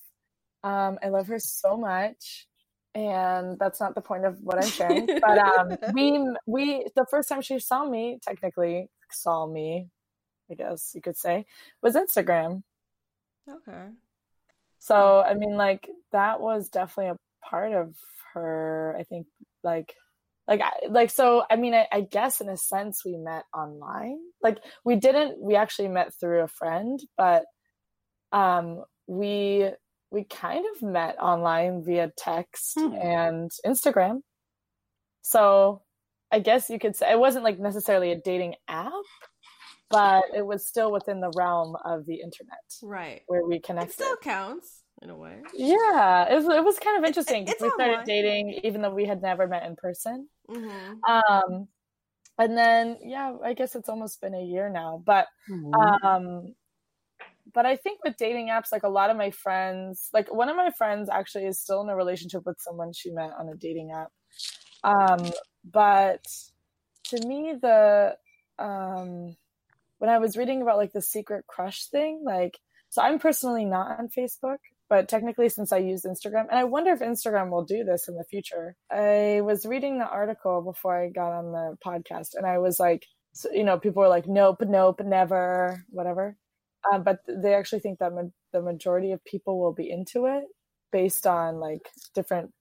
Um 0.63 0.99
i 1.03 1.09
love 1.09 1.27
her 1.29 1.39
so 1.39 1.77
much 1.77 2.47
and 2.95 3.59
that's 3.59 3.81
not 3.81 3.95
the 3.95 4.01
point 4.01 4.25
of 4.25 4.39
what 4.41 4.63
i'm 4.63 4.71
sharing 4.71 5.07
but 5.21 5.39
um 5.39 5.77
we 5.93 6.27
we 6.47 6.87
the 6.95 7.07
first 7.11 7.29
time 7.29 7.43
she 7.43 7.59
saw 7.59 7.85
me 7.85 8.19
technically 8.23 8.89
saw 9.11 9.47
me 9.47 9.89
i 10.51 10.55
guess 10.55 10.93
you 10.95 11.01
could 11.01 11.17
say 11.17 11.45
was 11.83 11.95
instagram. 11.95 12.63
Okay. 13.49 13.89
So 14.79 15.21
i 15.21 15.35
mean 15.35 15.57
like 15.57 15.89
that 16.13 16.41
was 16.41 16.69
definitely 16.69 17.13
a 17.13 17.47
part 17.49 17.73
of 17.73 17.95
her 18.33 18.97
i 18.99 19.03
think 19.03 19.27
like 19.63 19.95
like 20.47 20.61
like 20.91 21.11
so 21.11 21.45
i 21.51 21.57
mean 21.57 21.75
I, 21.75 21.87
I, 21.91 22.01
guess 22.03 22.41
in 22.41 22.49
a 22.49 22.57
sense 22.57 23.05
we 23.05 23.17
met 23.17 23.45
online. 23.55 24.19
Like 24.43 24.59
we 24.85 24.97
didn't 24.97 25.41
we 25.41 25.57
actually 25.57 25.89
met 25.89 26.13
through 26.19 26.41
a 26.41 26.49
friend 26.49 27.01
but 27.17 27.45
um 28.33 28.85
we 29.07 29.71
we 30.11 30.25
kind 30.25 30.65
of 30.75 30.83
met 30.83 31.17
online 31.21 31.83
via 31.85 32.13
text 32.17 32.75
hmm. 32.79 32.95
and 32.95 33.51
instagram. 33.67 34.21
So 35.23 35.83
i 36.31 36.39
guess 36.39 36.69
you 36.69 36.79
could 36.79 36.97
say 36.97 37.11
it 37.11 37.19
wasn't 37.19 37.45
like 37.45 37.59
necessarily 37.59 38.13
a 38.13 38.21
dating 38.21 38.55
app 38.69 38.93
but 39.91 40.25
it 40.35 40.45
was 40.45 40.67
still 40.67 40.91
within 40.91 41.21
the 41.21 41.31
realm 41.37 41.77
of 41.85 42.05
the 42.07 42.15
internet 42.15 42.59
right. 42.83 43.23
where 43.29 43.47
we 43.47 43.61
connected 43.61 43.91
it 43.91 43.95
still 43.95 44.17
counts 44.17 44.84
in 45.05 45.11
a 45.11 45.17
way. 45.17 45.37
Yeah, 45.53 46.27
it 46.31 46.35
was, 46.35 46.47
it 46.47 46.65
was 46.65 46.79
kind 46.79 46.99
of 46.99 47.05
interesting. 47.05 47.47
It, 47.47 47.57
we 47.61 47.71
started 47.71 48.05
dating 48.07 48.61
even 48.65 48.83
though 48.83 48.95
we 48.95 49.05
had 49.05 49.23
never 49.23 49.47
met 49.47 49.67
in 49.67 49.77
person. 49.77 50.29
Mm-hmm. 50.51 51.05
Um, 51.05 51.69
and 52.39 52.57
then 52.57 52.99
yeah, 53.03 53.37
I 53.45 53.53
guess 53.53 53.77
it's 53.77 53.89
almost 53.89 54.21
been 54.21 54.35
a 54.35 54.43
year 54.43 54.69
now. 54.69 55.03
But 55.05 55.27
mm-hmm. 55.49 56.07
um, 56.07 56.55
but 57.53 57.67
I 57.67 57.77
think 57.77 58.01
with 58.03 58.17
dating 58.17 58.49
apps, 58.49 58.73
like 58.73 58.83
a 58.83 58.89
lot 58.89 59.11
of 59.11 59.17
my 59.17 59.31
friends, 59.31 60.09
like 60.13 60.33
one 60.35 60.49
of 60.49 60.57
my 60.57 60.71
friends 60.71 61.09
actually 61.13 61.45
is 61.45 61.61
still 61.61 61.83
in 61.83 61.89
a 61.91 61.97
relationship 61.97 62.43
with 62.47 62.57
someone 62.61 62.93
she 62.93 63.11
met 63.11 63.31
on 63.39 63.49
a 63.49 63.55
dating 63.55 63.93
app. 63.93 64.11
Um, 64.83 65.31
but 65.65 66.25
to 67.09 67.29
me, 67.29 67.55
the 67.61 68.17
um, 68.59 69.37
when 69.99 70.11
I 70.11 70.19
was 70.19 70.37
reading 70.37 70.63
about 70.63 70.79
like 70.79 70.93
the 70.93 71.03
secret 71.03 71.47
crush 71.47 71.87
thing, 71.87 72.23
like 72.25 72.59
so 72.89 73.03
I'm 73.03 73.19
personally 73.19 73.65
not 73.65 73.99
on 73.99 74.09
Facebook, 74.09 74.59
but 74.89 75.09
technically 75.09 75.49
since 75.49 75.73
I 75.73 75.79
use 75.79 76.03
Instagram, 76.03 76.47
and 76.51 76.59
I 76.59 76.65
wonder 76.65 76.93
if 76.93 77.01
Instagram 77.01 77.51
will 77.51 77.65
do 77.65 77.85
this 77.85 78.09
in 78.09 78.17
the 78.17 78.25
future. 78.25 78.77
I 78.91 79.41
was 79.43 79.67
reading 79.67 79.99
the 79.99 80.09
article 80.09 80.63
before 80.63 81.01
I 81.01 81.09
got 81.09 81.33
on 81.33 81.53
the 81.53 81.77
podcast, 81.85 82.35
and 82.35 82.47
I 82.47 82.59
was 82.59 82.79
like, 82.79 83.07
so, 83.33 83.51
you 83.53 83.65
know, 83.65 83.79
people 83.79 84.01
were 84.03 84.09
like, 84.09 84.29
nope, 84.29 84.63
nope, 84.65 85.01
never, 85.05 85.85
whatever. 85.91 86.37
Um, 86.93 87.03
but 87.03 87.19
they 87.27 87.55
actually 87.55 87.81
think 87.81 87.99
that 87.99 88.13
ma- 88.15 88.23
the 88.53 88.63
majority 88.63 89.13
of 89.13 89.25
people 89.25 89.59
will 89.59 89.73
be 89.73 89.91
into 89.91 90.27
it 90.27 90.45
based 90.93 91.27
on 91.27 91.59
like 91.59 91.89
different 92.15 92.53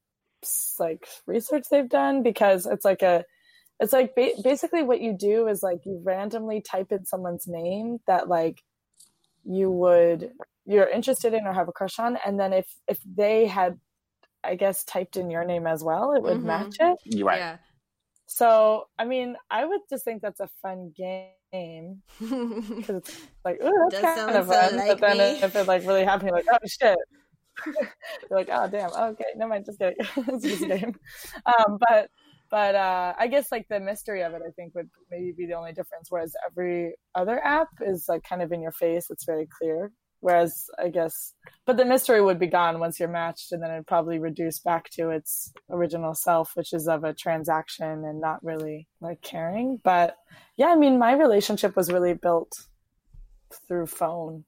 like 0.80 1.08
research 1.28 1.66
they've 1.70 1.90
done 1.90 2.24
because 2.24 2.66
it's 2.66 2.84
like 2.84 3.02
a 3.02 3.24
it's 3.80 3.94
like 3.94 4.16
ba- 4.16 4.32
basically 4.44 4.84
what 4.84 5.02
you 5.02 5.16
do 5.18 5.48
is 5.48 5.64
like 5.64 5.80
you 5.86 6.02
randomly 6.04 6.62
type 6.62 6.92
in 6.92 7.06
someone's 7.06 7.48
name 7.48 8.00
that 8.08 8.28
like 8.28 8.62
you 9.46 9.70
would 9.70 10.32
you're 10.66 10.88
interested 10.88 11.34
in 11.34 11.46
or 11.46 11.54
have 11.54 11.68
a 11.68 11.72
crush 11.72 12.00
on 12.00 12.18
and 12.26 12.40
then 12.40 12.54
if 12.54 12.68
if 12.88 13.00
they 13.06 13.46
had 13.46 13.80
i 14.44 14.56
guess 14.56 14.84
typed 14.84 15.18
in 15.18 15.30
your 15.30 15.44
name 15.46 15.68
as 15.68 15.84
well 15.84 16.14
it 16.14 16.22
would 16.22 16.38
mm-hmm. 16.38 16.48
match 16.48 16.76
it 16.80 16.98
you're 17.06 17.28
right 17.28 17.40
yeah. 17.40 17.58
so 18.28 18.86
i 18.98 19.06
mean 19.06 19.36
i 19.50 19.66
would 19.66 19.82
just 19.90 20.04
think 20.04 20.22
that's 20.22 20.40
a 20.40 20.50
fun 20.62 20.92
game 20.96 22.02
because 22.20 22.96
it's 22.96 23.22
like 23.46 23.62
ooh 23.64 23.88
that's 23.90 24.02
Does 24.02 24.16
kind 24.16 24.38
of 24.38 24.48
fun 24.48 24.70
so 24.72 24.76
like 24.76 24.88
but 24.88 25.02
then 25.02 25.18
me. 25.18 25.42
if 25.42 25.56
it 25.56 25.68
like 25.68 25.86
really 25.86 26.04
happened 26.04 26.30
you're 26.30 26.38
like 26.38 26.48
oh 26.52 26.68
shit 26.68 26.98
you're 27.66 28.40
like 28.40 28.50
oh 28.52 28.68
damn 28.68 28.92
okay 28.92 29.26
no 29.36 29.48
mind 29.48 29.66
just 29.66 29.80
kidding 29.80 29.96
it's 30.00 30.44
just 30.44 30.64
a 30.64 30.68
game 30.68 30.96
um 31.46 31.78
but 31.88 32.10
but 32.54 32.76
uh, 32.76 33.14
I 33.18 33.30
guess 33.30 33.52
like 33.52 33.66
the 33.68 33.80
mystery 33.80 34.22
of 34.22 34.36
it, 34.36 34.44
I 34.48 34.52
think 34.52 34.76
would 34.76 34.88
maybe 35.10 35.34
be 35.36 35.48
the 35.48 35.54
only 35.54 35.72
difference. 35.72 36.10
Whereas 36.12 36.36
every 36.46 36.94
other 37.16 37.44
app 37.44 37.70
is 37.82 38.06
like 38.08 38.22
kind 38.22 38.44
of 38.44 38.52
in 38.52 38.62
your 38.62 38.72
face; 38.72 39.08
it's 39.10 39.26
very 39.26 39.48
clear. 39.58 39.92
Whereas 40.24 40.70
I 40.80 40.88
guess, 40.88 41.34
but 41.66 41.76
the 41.76 41.84
mystery 41.84 42.22
would 42.22 42.40
be 42.40 42.48
gone 42.48 42.80
once 42.80 42.98
you're 42.98 43.10
matched, 43.10 43.52
and 43.52 43.62
then 43.62 43.72
it'd 43.72 43.88
probably 43.88 44.20
reduce 44.20 44.60
back 44.60 44.90
to 44.92 45.10
its 45.10 45.52
original 45.70 46.16
self, 46.16 46.52
which 46.56 46.72
is 46.72 46.88
of 46.88 47.04
a 47.04 47.14
transaction 47.14 48.06
and 48.06 48.22
not 48.22 48.42
really 48.42 48.88
like 49.02 49.22
caring. 49.22 49.82
But 49.84 50.16
yeah, 50.56 50.68
I 50.68 50.78
mean, 50.78 50.98
my 50.98 51.12
relationship 51.12 51.76
was 51.76 51.92
really 51.92 52.14
built 52.14 52.54
through 53.68 53.88
phone 53.88 54.46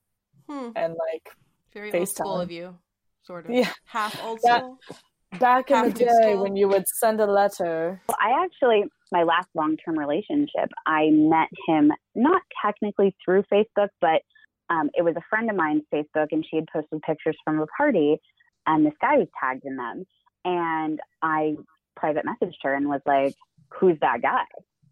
hmm. 0.48 0.70
and 0.74 0.94
like 0.94 1.28
very 1.74 1.92
FaceTime. 1.92 1.98
old 2.00 2.08
school 2.08 2.40
of 2.40 2.50
you, 2.50 2.78
sort 3.24 3.44
of. 3.44 3.50
Yeah, 3.50 3.70
half 3.84 4.18
old 4.24 4.40
school. 4.40 4.78
That, 4.88 5.38
back 5.38 5.70
in 5.70 5.92
the 5.92 5.92
day 5.92 6.36
when 6.36 6.56
you 6.56 6.68
would 6.68 6.88
send 6.88 7.20
a 7.20 7.26
letter? 7.26 8.00
Well, 8.08 8.16
I 8.18 8.44
actually, 8.44 8.84
my 9.12 9.24
last 9.24 9.48
long 9.54 9.76
term 9.76 9.98
relationship, 9.98 10.70
I 10.86 11.10
met 11.10 11.48
him 11.68 11.92
not 12.14 12.40
technically 12.64 13.14
through 13.22 13.44
Facebook, 13.52 13.88
but 14.00 14.22
um, 14.70 14.90
it 14.94 15.02
was 15.02 15.14
a 15.16 15.22
friend 15.28 15.48
of 15.50 15.56
mine's 15.56 15.82
Facebook, 15.92 16.28
and 16.32 16.44
she 16.48 16.56
had 16.56 16.66
posted 16.72 17.00
pictures 17.02 17.36
from 17.44 17.60
a 17.60 17.66
party, 17.66 18.20
and 18.66 18.84
this 18.84 18.94
guy 19.00 19.16
was 19.16 19.28
tagged 19.40 19.64
in 19.64 19.76
them. 19.76 20.04
And 20.44 21.00
I 21.22 21.56
private 21.96 22.24
messaged 22.24 22.56
her 22.62 22.74
and 22.74 22.88
was 22.88 23.00
like, 23.06 23.34
Who's 23.80 23.98
that 24.00 24.22
guy? 24.22 24.44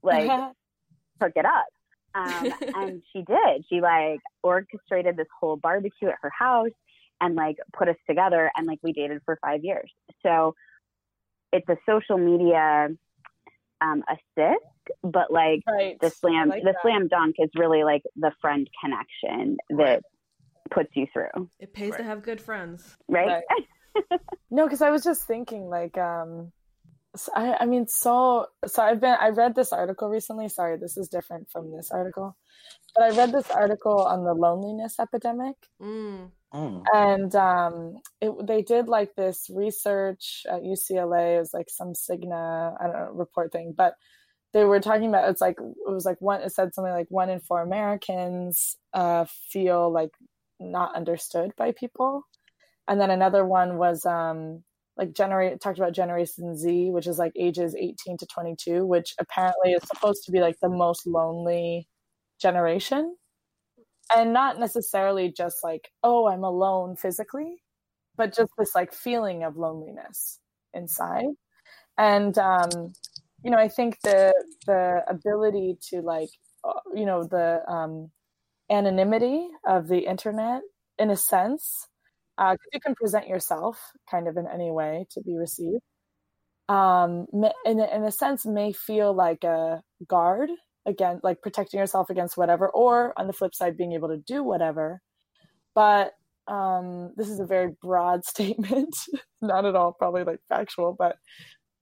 Like, 0.03 0.29
hook 1.23 1.33
it 1.37 1.45
up. 1.45 1.67
Um, 2.15 2.53
and 2.75 3.03
she 3.13 3.23
did. 3.23 3.65
She 3.69 3.81
like 3.81 4.21
orchestrated 4.43 5.17
this 5.17 5.27
whole 5.41 5.57
barbecue 5.57 6.09
at 6.09 6.17
her 6.23 6.31
house 6.37 6.71
and 7.21 7.35
like 7.35 7.57
put 7.77 7.89
us 7.89 7.97
together 8.09 8.51
and 8.57 8.67
like 8.67 8.79
we 8.83 8.93
dated 8.93 9.21
for 9.25 9.39
five 9.43 9.65
years 9.65 9.91
so 10.25 10.55
it's 11.53 11.69
a 11.69 11.77
social 11.89 12.19
media 12.19 12.89
um, 13.81 14.03
assist 14.09 14.65
but 15.03 15.31
like 15.31 15.61
right. 15.69 15.99
the 16.01 16.11
slam 16.11 16.49
like 16.49 16.63
the 16.63 16.73
that. 16.73 16.83
slam 16.83 17.09
dunk 17.09 17.37
is 17.39 17.51
really 17.57 17.85
like 17.85 18.03
the 18.17 18.33
friend 18.41 18.69
connection 18.83 19.57
that 19.71 20.03
puts 20.71 20.91
you 20.95 21.07
through. 21.13 21.49
It 21.59 21.73
pays 21.73 21.93
right. 21.93 21.99
to 21.99 22.05
have 22.05 22.23
good 22.23 22.41
friends. 22.41 22.97
Right? 23.09 23.43
right. 23.51 24.21
no, 24.51 24.65
because 24.65 24.83
I 24.83 24.91
was 24.91 25.05
just 25.05 25.27
thinking 25.27 25.69
like 25.69 25.97
um 25.99 26.53
I, 27.35 27.57
I 27.61 27.67
mean 27.67 27.87
so 27.87 28.47
so 28.67 28.83
I've 28.83 29.01
been 29.01 29.17
I 29.19 29.29
read 29.29 29.55
this 29.55 29.73
article 29.73 30.09
recently. 30.09 30.49
Sorry, 30.49 30.77
this 30.77 30.97
is 30.97 31.09
different 31.09 31.51
from 31.51 31.71
this 31.75 31.91
article. 31.91 32.37
But 32.95 33.05
I 33.05 33.17
read 33.17 33.33
this 33.33 33.51
article 33.51 34.01
on 34.01 34.25
the 34.25 34.35
loneliness 34.35 34.99
epidemic. 34.99 35.57
Mm. 35.83 36.31
Mm. 36.55 36.85
And 36.95 37.35
um, 37.35 37.97
it, 38.21 38.33
they 38.47 38.63
did 38.63 38.89
like 38.89 39.15
this 39.17 39.51
research 39.53 40.47
at 40.49 40.63
UCLA. 40.63 41.37
It 41.37 41.41
was 41.41 41.53
like 41.53 41.69
some 41.69 41.95
Cigna, 41.95 42.77
I 42.81 42.87
don't 42.87 42.93
know, 42.93 43.11
report 43.13 43.51
thing. 43.51 43.75
But 43.77 43.95
they 44.55 44.65
were 44.65 44.81
talking 44.81 45.09
about 45.09 45.29
it's 45.29 45.41
like 45.41 45.57
it 45.59 45.91
was 45.91 46.05
like 46.07 46.21
one 46.21 46.41
it 46.41 46.53
said 46.53 46.73
something 46.73 46.93
like 46.93 47.09
one 47.11 47.29
in 47.29 47.41
four 47.41 47.61
Americans 47.61 48.77
uh, 48.95 49.27
feel 49.51 49.93
like 49.93 50.13
not 50.61 50.95
understood 50.95 51.51
by 51.57 51.73
people, 51.73 52.23
and 52.89 53.01
then 53.01 53.11
another 53.11 53.45
one 53.45 53.77
was 53.77 54.07
um, 54.07 54.63
like 54.97 55.13
generate 55.13 55.61
talked 55.61 55.79
about 55.79 55.93
Generation 55.93 56.57
Z, 56.57 56.91
which 56.93 57.09
is 57.09 57.19
like 57.19 57.33
ages 57.37 57.75
eighteen 57.75 58.17
to 58.19 58.27
twenty 58.27 58.55
two, 58.57 58.87
which 58.87 59.15
apparently 59.19 59.73
is 59.73 59.83
supposed 59.89 60.25
to 60.25 60.33
be 60.33 60.41
like 60.41 60.57
the 60.63 60.69
most 60.69 61.05
lonely 61.05 61.89
generation, 62.41 63.17
and 64.15 64.33
not 64.33 64.59
necessarily 64.59 65.33
just 65.33 65.59
like 65.65 65.91
oh 66.03 66.29
I'm 66.29 66.45
alone 66.45 66.97
physically, 66.97 67.57
but 68.17 68.35
just 68.35 68.51
this 68.59 68.75
like 68.75 68.93
feeling 68.95 69.45
of 69.45 69.57
loneliness 69.57 70.41
inside, 70.75 71.27
and 71.99 72.37
um, 72.39 72.71
you 73.45 73.51
know, 73.51 73.59
I 73.59 73.69
think 73.69 73.99
the 74.03 74.33
the 74.67 75.03
ability 75.09 75.79
to 75.91 76.01
like, 76.03 76.31
uh, 76.65 76.81
you 76.95 77.07
know, 77.07 77.25
the 77.25 77.63
um, 77.71 78.11
anonymity 78.71 79.49
of 79.67 79.89
the 79.89 80.01
internet, 80.01 80.63
in 80.99 81.11
a 81.11 81.17
sense, 81.17 81.89
uh, 82.39 82.57
you 82.73 82.81
can 82.81 82.95
present 82.95 83.29
yourself 83.29 83.81
kind 84.11 84.29
of 84.29 84.37
in 84.37 84.47
any 84.53 84.71
way 84.71 85.07
to 85.13 85.23
be 85.23 85.37
received. 85.37 85.83
Um, 86.69 87.27
in 87.67 87.81
in 87.81 88.05
a 88.05 88.13
sense, 88.13 88.47
may 88.47 88.73
feel 88.73 89.15
like 89.15 89.45
a 89.45 89.83
guard 90.09 90.51
again, 90.87 91.21
like 91.23 91.43
protecting 91.43 91.81
yourself 91.81 92.11
against 92.11 92.37
whatever, 92.37 92.69
or 92.69 93.19
on 93.19 93.27
the 93.27 93.33
flip 93.33 93.55
side, 93.55 93.77
being 93.77 93.93
able 93.93 94.09
to 94.09 94.19
do 94.19 94.43
whatever. 94.43 95.01
But 95.75 96.13
um, 96.47 97.13
this 97.17 97.29
is 97.29 97.41
a 97.41 97.47
very 97.47 97.73
broad 97.83 98.25
statement, 98.27 98.95
not 99.43 99.65
at 99.65 99.77
all 99.77 99.93
probably 99.93 100.25
like 100.25 100.41
factual, 100.49 100.95
but 100.99 101.17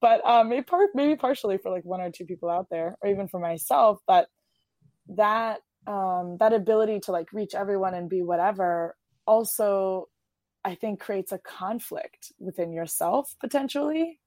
but 0.00 0.24
um, 0.26 0.48
maybe, 0.48 0.62
part, 0.62 0.90
maybe 0.94 1.14
partially 1.14 1.58
for 1.58 1.70
like 1.70 1.84
one 1.84 2.00
or 2.00 2.10
two 2.10 2.24
people 2.24 2.50
out 2.50 2.66
there, 2.70 2.96
or 3.00 3.08
even 3.08 3.28
for 3.28 3.38
myself. 3.38 4.00
But 4.06 4.26
that 5.08 5.60
um, 5.86 6.36
that 6.40 6.52
ability 6.52 7.00
to 7.00 7.12
like 7.12 7.32
reach 7.32 7.54
everyone 7.54 7.94
and 7.94 8.08
be 8.08 8.22
whatever 8.22 8.96
also, 9.26 10.08
I 10.64 10.74
think, 10.74 11.00
creates 11.00 11.32
a 11.32 11.38
conflict 11.38 12.32
within 12.38 12.72
yourself 12.72 13.34
potentially 13.40 14.20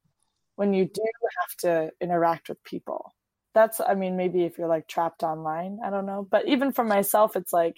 when 0.56 0.74
you 0.74 0.86
do 0.86 1.02
have 1.42 1.58
to 1.60 1.92
interact 2.02 2.50
with 2.50 2.64
people. 2.64 3.15
That's, 3.56 3.82
I 3.82 3.96
mean, 3.96 4.18
maybe 4.18 4.44
if 4.44 4.58
you're 4.60 4.68
like 4.68 4.88
trapped 4.88 5.24
online, 5.24 5.80
I 5.84 5.90
don't 5.90 6.06
know. 6.06 6.28
But 6.30 6.48
even 6.48 6.72
for 6.72 6.84
myself, 6.84 7.36
it's 7.36 7.54
like 7.54 7.78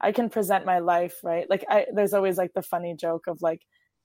I 0.00 0.12
can 0.12 0.28
present 0.28 0.66
my 0.66 0.80
life, 0.80 1.14
right? 1.24 1.48
Like, 1.48 1.64
I, 1.70 1.86
there's 1.94 2.12
always 2.12 2.36
like 2.36 2.52
the 2.54 2.62
funny 2.62 2.94
joke 2.94 3.24
of 3.28 3.40
like, 3.40 3.62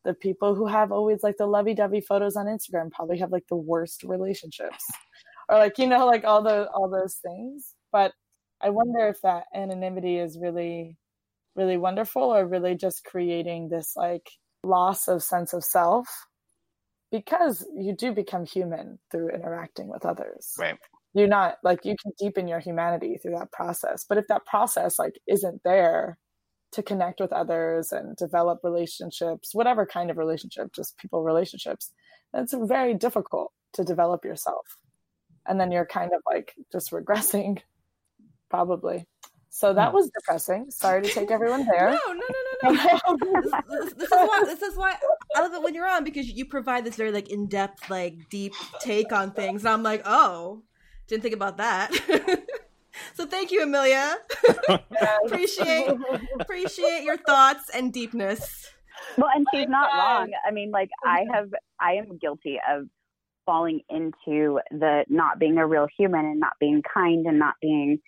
the 0.08 0.14
people 0.14 0.56
who 0.56 0.68
have 0.68 0.92
always 0.94 1.22
like 1.22 1.36
the 1.38 1.46
lovey-dovey 1.46 2.00
photos 2.00 2.38
on 2.38 2.46
Instagram 2.46 2.90
probably 2.90 3.18
have 3.20 3.32
like 3.32 3.46
the 3.50 3.58
worst 3.58 4.04
relationships 4.04 4.86
or 5.50 5.58
like 5.58 5.78
you 5.78 5.86
know 5.86 6.06
like 6.06 6.24
all 6.24 6.42
the 6.42 6.70
all 6.72 6.90
those 6.90 7.16
things 7.16 7.76
but 7.92 8.14
I 8.62 8.70
wonder 8.70 9.08
if 9.10 9.22
that 9.22 9.44
anonymity 9.54 10.18
is 10.18 10.40
really 10.40 10.96
really 11.56 11.76
wonderful 11.76 12.24
or 12.24 12.48
really 12.48 12.76
just 12.76 13.04
creating 13.04 13.68
this 13.68 13.94
like 13.98 14.30
loss 14.64 15.10
of 15.10 15.22
sense 15.22 15.52
of 15.52 15.64
self 15.64 16.08
because 17.12 17.66
you 17.76 17.94
do 17.94 18.14
become 18.14 18.46
human 18.46 19.00
through 19.12 19.30
interacting 19.30 19.90
with 19.90 20.06
others 20.06 20.54
right 20.58 20.78
you're 21.18 21.28
not 21.28 21.58
like 21.64 21.84
you 21.84 21.96
can 22.02 22.12
deepen 22.20 22.48
your 22.48 22.60
humanity 22.60 23.18
through 23.18 23.36
that 23.36 23.52
process 23.52 24.06
but 24.08 24.18
if 24.18 24.28
that 24.28 24.46
process 24.46 25.00
like 25.00 25.20
isn't 25.28 25.62
there 25.64 26.18
to 26.72 26.84
connect 26.84 27.20
with 27.20 27.32
others 27.32 27.92
and 27.92 28.16
develop 28.18 28.60
relationships, 28.64 29.54
whatever 29.54 29.86
kind 29.86 30.12
of 30.12 30.18
relationship, 30.18 30.74
just 30.74 30.98
people 30.98 31.24
relationships, 31.24 31.92
it's 32.34 32.54
very 32.54 32.94
difficult 32.94 33.52
to 33.74 33.84
develop 33.84 34.26
yourself. 34.26 34.66
And 35.48 35.60
then 35.60 35.72
you're 35.72 35.86
kind 35.86 36.12
of 36.14 36.22
like 36.26 36.54
just 36.72 36.92
regressing, 36.92 37.60
probably. 38.50 39.08
So 39.50 39.74
that 39.74 39.90
hmm. 39.90 39.96
was 39.96 40.12
depressing. 40.12 40.70
Sorry 40.70 41.02
to 41.02 41.10
take 41.10 41.32
everyone 41.32 41.66
there. 41.72 41.90
No, 41.90 42.00
no, 42.08 42.14
no, 42.14 42.72
no, 42.72 42.72
no. 42.72 43.18
this, 43.82 43.94
this, 43.94 44.04
is 44.04 44.12
why. 44.12 44.42
This 44.46 44.62
is 44.62 44.78
why 44.78 44.96
I 45.36 45.42
love 45.42 45.54
it 45.54 45.64
when 45.64 45.74
you're 45.74 45.88
on 45.88 46.04
because 46.04 46.28
you 46.28 46.46
provide 46.46 46.86
this 46.86 46.96
very 46.96 47.12
like 47.12 47.30
in 47.30 47.48
depth, 47.48 47.90
like 47.90 48.30
deep 48.30 48.54
take 48.82 49.14
on 49.14 49.32
things, 49.32 49.62
and 49.62 49.70
I'm 49.70 49.84
like, 49.84 50.02
oh, 50.06 50.64
didn't 51.08 51.24
think 51.24 51.36
about 51.36 51.58
that. 51.58 51.92
So 53.14 53.26
thank 53.26 53.52
you, 53.52 53.64
Amelia. 53.64 54.16
appreciate 55.26 55.90
appreciate 56.40 57.04
your 57.04 57.18
thoughts 57.18 57.70
and 57.74 57.92
deepness. 57.94 58.70
Well, 59.18 59.30
and 59.34 59.46
she's 59.54 59.68
not 59.68 59.90
wrong. 59.94 60.32
I 60.48 60.52
mean, 60.52 60.72
like 60.72 60.90
I 61.06 61.26
have, 61.34 61.50
I 61.80 61.94
am 61.94 62.18
guilty 62.18 62.60
of 62.70 62.88
falling 63.46 63.82
into 63.90 64.60
the 64.72 65.06
not 65.10 65.40
being 65.40 65.58
a 65.58 65.66
real 65.66 65.88
human 65.98 66.26
and 66.26 66.40
not 66.40 66.54
being 66.60 66.82
kind 66.94 67.26
and 67.26 67.40
not 67.40 67.56
being, 67.62 68.00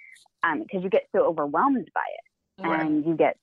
um, 0.43 0.61
because 0.63 0.83
you 0.83 0.89
get 0.89 1.07
so 1.15 1.23
overwhelmed 1.23 1.89
by 1.93 2.01
it, 2.17 2.67
right. 2.67 2.81
and 2.81 3.05
you 3.05 3.15
get 3.15 3.37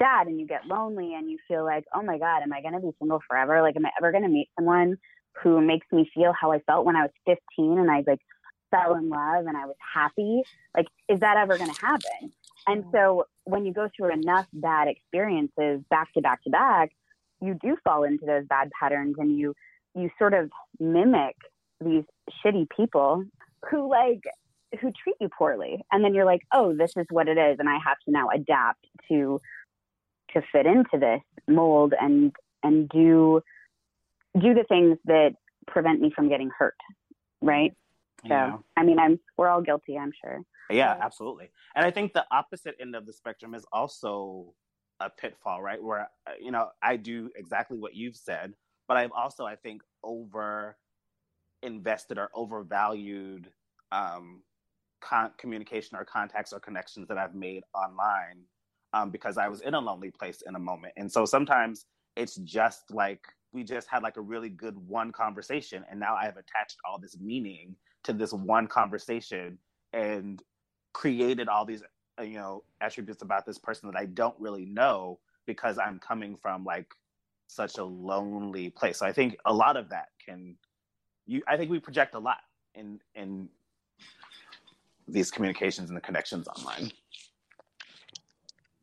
sad 0.00 0.26
and 0.26 0.40
you 0.40 0.46
get 0.46 0.66
lonely 0.66 1.14
and 1.14 1.30
you 1.30 1.38
feel 1.46 1.64
like, 1.64 1.84
oh 1.94 2.02
my 2.02 2.18
god, 2.18 2.42
am 2.42 2.52
I 2.52 2.62
going 2.62 2.74
to 2.74 2.80
be 2.80 2.90
single 2.98 3.20
forever? 3.28 3.62
Like, 3.62 3.76
am 3.76 3.86
I 3.86 3.90
ever 3.98 4.10
going 4.10 4.24
to 4.24 4.28
meet 4.28 4.48
someone 4.58 4.96
who 5.42 5.60
makes 5.60 5.86
me 5.92 6.10
feel 6.14 6.32
how 6.38 6.52
I 6.52 6.60
felt 6.60 6.84
when 6.84 6.96
I 6.96 7.02
was 7.02 7.38
15 7.56 7.78
and 7.78 7.90
I 7.90 8.02
like 8.06 8.20
fell 8.72 8.96
in 8.96 9.08
love 9.08 9.46
and 9.46 9.56
I 9.56 9.66
was 9.66 9.76
happy. 9.94 10.42
Like, 10.76 10.86
is 11.08 11.20
that 11.20 11.36
ever 11.36 11.56
going 11.56 11.72
to 11.72 11.80
happen? 11.80 12.32
And 12.66 12.84
so 12.92 13.26
when 13.44 13.64
you 13.66 13.72
go 13.72 13.88
through 13.96 14.12
enough 14.12 14.46
bad 14.52 14.88
experiences 14.88 15.82
back 15.90 16.12
to 16.14 16.20
back 16.20 16.42
to 16.44 16.50
back, 16.50 16.90
you 17.40 17.54
do 17.60 17.76
fall 17.84 18.04
into 18.04 18.24
those 18.24 18.46
bad 18.46 18.70
patterns 18.78 19.16
and 19.18 19.38
you, 19.38 19.54
you 19.94 20.10
sort 20.18 20.32
of 20.34 20.50
mimic 20.78 21.36
these 21.80 22.04
shitty 22.44 22.68
people 22.74 23.24
who 23.68 23.90
like, 23.90 24.22
who 24.80 24.92
treat 25.02 25.16
you 25.20 25.28
poorly. 25.28 25.84
And 25.90 26.04
then 26.04 26.14
you're 26.14 26.24
like, 26.24 26.42
oh, 26.52 26.74
this 26.74 26.92
is 26.96 27.06
what 27.10 27.28
it 27.28 27.36
is. 27.36 27.58
And 27.58 27.68
I 27.68 27.78
have 27.84 27.98
to 28.06 28.10
now 28.10 28.28
adapt 28.34 28.86
to, 29.08 29.40
to 30.34 30.42
fit 30.52 30.66
into 30.66 30.98
this 30.98 31.20
mold 31.48 31.94
and, 32.00 32.32
and 32.62 32.88
do, 32.88 33.42
do 34.40 34.54
the 34.54 34.64
things 34.68 34.98
that 35.04 35.34
prevent 35.66 36.00
me 36.00 36.12
from 36.14 36.28
getting 36.28 36.50
hurt. 36.56 36.76
Right. 37.42 37.74
So, 38.24 38.34
yeah. 38.34 38.56
I 38.76 38.84
mean, 38.84 38.98
I'm 38.98 39.18
we're 39.36 39.48
all 39.48 39.62
guilty, 39.62 39.98
I'm 39.98 40.12
sure. 40.20 40.42
Yeah, 40.70 40.96
absolutely. 41.00 41.50
And 41.74 41.84
I 41.84 41.90
think 41.90 42.12
the 42.12 42.24
opposite 42.30 42.76
end 42.80 42.94
of 42.94 43.06
the 43.06 43.12
spectrum 43.12 43.54
is 43.54 43.64
also 43.72 44.54
a 45.00 45.10
pitfall, 45.10 45.60
right? 45.60 45.82
Where 45.82 46.08
uh, 46.26 46.32
you 46.40 46.50
know 46.50 46.68
I 46.82 46.96
do 46.96 47.30
exactly 47.36 47.78
what 47.78 47.94
you've 47.94 48.16
said, 48.16 48.54
but 48.88 48.96
I've 48.96 49.12
also 49.12 49.44
I 49.44 49.56
think 49.56 49.82
over 50.02 50.76
invested 51.62 52.18
or 52.18 52.30
overvalued 52.34 53.48
um, 53.92 54.42
con- 55.00 55.32
communication 55.38 55.96
or 55.96 56.04
contacts 56.04 56.52
or 56.52 56.60
connections 56.60 57.08
that 57.08 57.18
I've 57.18 57.34
made 57.34 57.62
online 57.74 58.42
um, 58.92 59.10
because 59.10 59.38
I 59.38 59.48
was 59.48 59.60
in 59.60 59.74
a 59.74 59.80
lonely 59.80 60.10
place 60.10 60.42
in 60.46 60.54
a 60.54 60.60
moment, 60.60 60.94
and 60.96 61.10
so 61.10 61.24
sometimes 61.24 61.86
it's 62.16 62.36
just 62.36 62.90
like 62.90 63.26
we 63.52 63.64
just 63.64 63.88
had 63.88 64.02
like 64.02 64.16
a 64.16 64.22
really 64.22 64.48
good 64.48 64.76
one 64.78 65.12
conversation, 65.12 65.84
and 65.90 65.98
now 65.98 66.14
I 66.14 66.24
have 66.24 66.36
attached 66.36 66.76
all 66.88 66.98
this 66.98 67.18
meaning 67.18 67.74
to 68.04 68.12
this 68.12 68.32
one 68.32 68.66
conversation 68.66 69.58
and 69.92 70.42
created 70.92 71.48
all 71.48 71.64
these 71.64 71.82
uh, 72.18 72.22
you 72.22 72.34
know 72.34 72.62
attributes 72.80 73.22
about 73.22 73.46
this 73.46 73.58
person 73.58 73.90
that 73.90 73.98
I 73.98 74.06
don't 74.06 74.34
really 74.38 74.66
know 74.66 75.18
because 75.46 75.78
I'm 75.78 75.98
coming 75.98 76.36
from 76.36 76.64
like 76.64 76.94
such 77.46 77.78
a 77.78 77.84
lonely 77.84 78.70
place. 78.70 78.98
So 78.98 79.06
I 79.06 79.12
think 79.12 79.36
a 79.44 79.52
lot 79.52 79.76
of 79.76 79.88
that 79.90 80.08
can 80.24 80.56
you 81.26 81.42
I 81.48 81.56
think 81.56 81.70
we 81.70 81.78
project 81.80 82.14
a 82.14 82.18
lot 82.18 82.38
in 82.74 83.00
in 83.14 83.48
these 85.08 85.30
communications 85.30 85.90
and 85.90 85.96
the 85.96 86.00
connections 86.00 86.48
online. 86.48 86.90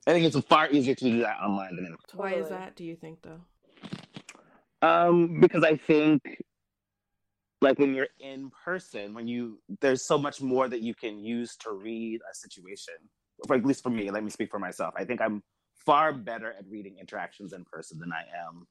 I 0.08 0.14
think 0.14 0.26
it's 0.26 0.40
far 0.48 0.70
easier 0.70 0.96
to 0.96 1.04
do 1.04 1.20
that 1.20 1.38
online 1.42 1.76
than 1.76 1.86
in 1.86 1.96
Why 2.16 2.34
is 2.34 2.50
that, 2.50 2.76
do 2.76 2.84
you 2.84 2.96
think 2.96 3.20
though? 3.22 3.42
Um, 4.82 5.40
because 5.40 5.64
I 5.64 5.76
think 5.76 6.22
like 7.62 7.78
when 7.80 7.94
you're 7.94 8.08
in 8.20 8.52
person 8.64 9.14
when 9.14 9.28
you 9.28 9.60
there's 9.82 10.06
so 10.06 10.18
much 10.18 10.42
more 10.42 10.68
that 10.68 10.82
you 10.82 10.94
can 10.94 11.20
use 11.20 11.56
to 11.58 11.72
read 11.72 12.20
a 12.30 12.36
situation. 12.36 12.96
For, 13.48 13.56
at 13.56 13.66
least 13.66 13.84
for 13.84 13.90
me 13.90 14.12
let 14.12 14.24
me 14.24 14.30
speak 14.30 14.52
for 14.52 14.60
myself. 14.60 14.94
I 14.98 15.06
think 15.06 15.22
i'm 15.22 15.44
far 15.86 16.12
better 16.14 16.54
at 16.54 16.66
reading 16.70 16.98
interactions 17.00 17.54
in 17.54 17.64
person 17.66 18.00
than 18.00 18.12
i 18.12 18.24
am 18.48 18.68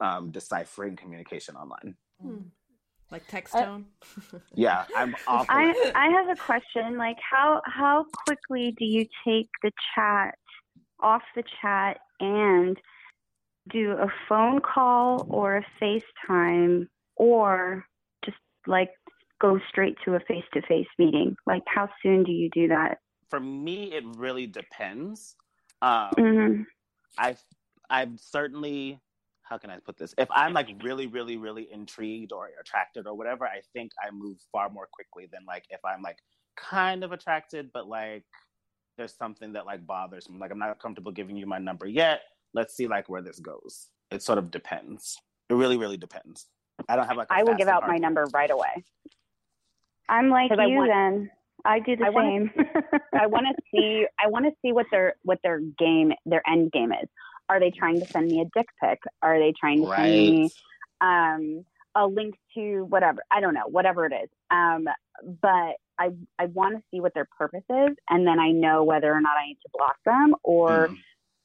um, 0.00 0.30
deciphering 0.30 0.96
communication 0.96 1.56
online. 1.56 1.94
Hmm. 2.20 2.36
like 3.10 3.26
text 3.26 3.54
tone? 3.54 3.86
Yeah 4.54 4.84
i'm 4.94 5.14
awful 5.26 5.46
I, 5.48 5.92
I 5.94 6.08
have 6.08 6.28
a 6.28 6.40
question 6.40 6.98
like 6.98 7.16
how 7.18 7.62
how 7.64 8.06
quickly 8.26 8.74
do 8.78 8.84
you 8.84 9.06
take 9.24 9.48
the 9.62 9.72
chat 9.94 10.36
off 11.00 11.22
the 11.34 11.42
chat 11.60 11.98
and 12.20 12.78
do 13.70 13.92
a 13.92 14.08
phone 14.28 14.60
call 14.60 15.26
or 15.28 15.56
a 15.58 15.66
FaceTime 15.80 16.86
or 17.16 17.84
just 17.84 17.91
like 18.66 18.90
go 19.40 19.58
straight 19.68 19.96
to 20.04 20.14
a 20.14 20.20
face 20.20 20.44
to 20.54 20.62
face 20.62 20.86
meeting? 20.98 21.36
Like, 21.46 21.62
how 21.66 21.88
soon 22.02 22.24
do 22.24 22.32
you 22.32 22.48
do 22.50 22.68
that? 22.68 22.98
For 23.30 23.40
me, 23.40 23.92
it 23.92 24.04
really 24.16 24.46
depends. 24.46 25.36
Um, 25.80 26.10
mm-hmm. 26.18 26.62
I've, 27.18 27.42
I've 27.90 28.18
certainly, 28.20 29.00
how 29.42 29.58
can 29.58 29.70
I 29.70 29.78
put 29.78 29.98
this? 29.98 30.14
If 30.16 30.28
I'm 30.30 30.52
like 30.52 30.68
really, 30.82 31.06
really, 31.06 31.36
really 31.36 31.68
intrigued 31.72 32.32
or 32.32 32.50
attracted 32.60 33.06
or 33.06 33.14
whatever, 33.14 33.46
I 33.46 33.60
think 33.72 33.92
I 34.02 34.10
move 34.10 34.36
far 34.52 34.70
more 34.70 34.88
quickly 34.92 35.28
than 35.32 35.42
like 35.46 35.64
if 35.70 35.80
I'm 35.84 36.02
like 36.02 36.18
kind 36.56 37.04
of 37.04 37.12
attracted, 37.12 37.70
but 37.72 37.88
like 37.88 38.24
there's 38.96 39.14
something 39.14 39.52
that 39.54 39.66
like 39.66 39.86
bothers 39.86 40.28
me. 40.28 40.38
Like 40.38 40.52
I'm 40.52 40.58
not 40.58 40.80
comfortable 40.80 41.12
giving 41.12 41.36
you 41.36 41.46
my 41.46 41.58
number 41.58 41.86
yet. 41.86 42.20
Let's 42.54 42.76
see 42.76 42.86
like 42.86 43.08
where 43.08 43.22
this 43.22 43.40
goes. 43.40 43.88
It 44.10 44.22
sort 44.22 44.38
of 44.38 44.50
depends. 44.50 45.18
It 45.48 45.54
really, 45.54 45.76
really 45.76 45.96
depends. 45.96 46.46
I 46.88 46.96
don't 46.96 47.06
have 47.06 47.16
like. 47.16 47.28
I 47.30 47.42
will 47.42 47.54
give 47.54 47.68
out 47.68 47.86
my 47.86 47.96
number 47.96 48.26
right 48.32 48.50
away. 48.50 48.84
I'm 50.08 50.28
like 50.28 50.50
you 50.50 50.56
I 50.58 50.66
want, 50.66 50.90
then. 50.90 51.30
I 51.64 51.78
do 51.78 51.96
the 51.96 52.06
I 52.06 52.12
same. 52.12 52.50
Wanna, 52.56 53.00
I 53.12 53.26
want 53.26 53.46
to 53.48 53.62
see. 53.72 54.06
I 54.22 54.28
want 54.28 54.46
to 54.46 54.52
see 54.62 54.72
what 54.72 54.86
their 54.90 55.14
what 55.22 55.38
their 55.42 55.60
game, 55.60 56.12
their 56.26 56.42
end 56.48 56.72
game 56.72 56.92
is. 56.92 57.08
Are 57.48 57.60
they 57.60 57.70
trying 57.70 58.00
to 58.00 58.06
send 58.06 58.28
me 58.28 58.40
a 58.40 58.44
dick 58.56 58.66
pic? 58.82 58.98
Are 59.22 59.38
they 59.38 59.52
trying 59.58 59.82
to 59.82 59.88
right. 59.88 59.98
send 59.98 60.10
me 60.10 60.50
um, 61.00 61.64
a 61.94 62.06
link 62.06 62.34
to 62.54 62.84
whatever? 62.84 63.22
I 63.30 63.40
don't 63.40 63.54
know, 63.54 63.66
whatever 63.68 64.06
it 64.06 64.12
is. 64.12 64.28
Um, 64.50 64.88
but 65.40 65.76
I 65.98 66.10
I 66.38 66.46
want 66.46 66.76
to 66.76 66.82
see 66.90 67.00
what 67.00 67.14
their 67.14 67.28
purpose 67.38 67.64
is, 67.68 67.96
and 68.08 68.26
then 68.26 68.38
I 68.38 68.50
know 68.50 68.84
whether 68.84 69.12
or 69.12 69.20
not 69.20 69.36
I 69.36 69.48
need 69.48 69.58
to 69.62 69.70
block 69.72 69.96
them 70.04 70.34
or 70.42 70.88
mm. 70.88 70.96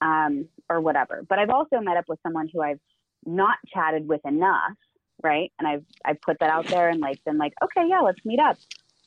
um, 0.02 0.48
or 0.70 0.82
whatever. 0.82 1.24
But 1.28 1.40
I've 1.40 1.50
also 1.50 1.80
met 1.80 1.98
up 1.98 2.06
with 2.08 2.20
someone 2.24 2.50
who 2.52 2.62
I've 2.62 2.80
not 3.26 3.58
chatted 3.74 4.08
with 4.08 4.22
enough, 4.26 4.74
right? 5.24 5.52
And 5.60 5.68
I've 5.68 5.86
I've 6.06 6.22
put 6.22 6.38
that 6.40 6.50
out 6.50 6.68
there 6.68 6.90
and 6.90 7.00
like 7.00 7.24
been 7.24 7.38
like, 7.38 7.54
okay, 7.64 7.88
yeah, 7.88 8.02
let's 8.02 8.24
meet 8.26 8.40
up. 8.40 8.58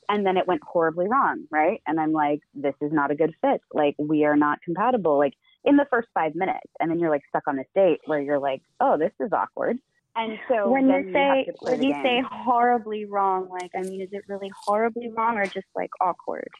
And 0.09 0.27
then 0.27 0.37
it 0.37 0.49
went 0.49 0.63
horribly 0.65 1.07
wrong, 1.09 1.45
right? 1.51 1.81
And 1.87 2.01
I'm 2.01 2.13
like, 2.13 2.41
this 2.53 2.75
is 2.81 2.93
not 2.93 3.11
a 3.13 3.15
good 3.15 3.33
fit. 3.41 3.61
Like 3.73 3.95
we 3.99 4.25
are 4.25 4.37
not 4.37 4.61
compatible. 4.63 5.19
Like 5.19 5.35
in 5.65 5.77
the 5.77 5.87
first 5.91 6.09
five 6.15 6.35
minutes, 6.35 6.67
and 6.81 6.91
then 6.91 6.99
you're 6.99 7.11
like 7.11 7.23
stuck 7.29 7.45
on 7.47 7.57
this 7.57 7.67
date 7.75 8.01
where 8.07 8.21
you're 8.21 8.39
like, 8.39 8.63
oh, 8.81 8.97
this 8.99 9.13
is 9.21 9.33
awkward. 9.33 9.79
And 10.17 10.39
so 10.49 10.69
when 10.69 10.89
you 10.89 11.13
say 11.13 11.45
you 11.47 11.55
when 11.61 11.83
you 11.83 11.93
say 12.03 12.23
horribly 12.29 13.05
wrong, 13.05 13.49
like 13.49 13.71
I 13.77 13.83
mean, 13.83 14.01
is 14.01 14.09
it 14.13 14.23
really 14.29 14.51
horribly 14.65 15.11
wrong 15.17 15.37
or 15.37 15.45
just 15.45 15.67
like 15.77 15.91
awkward? 16.01 16.51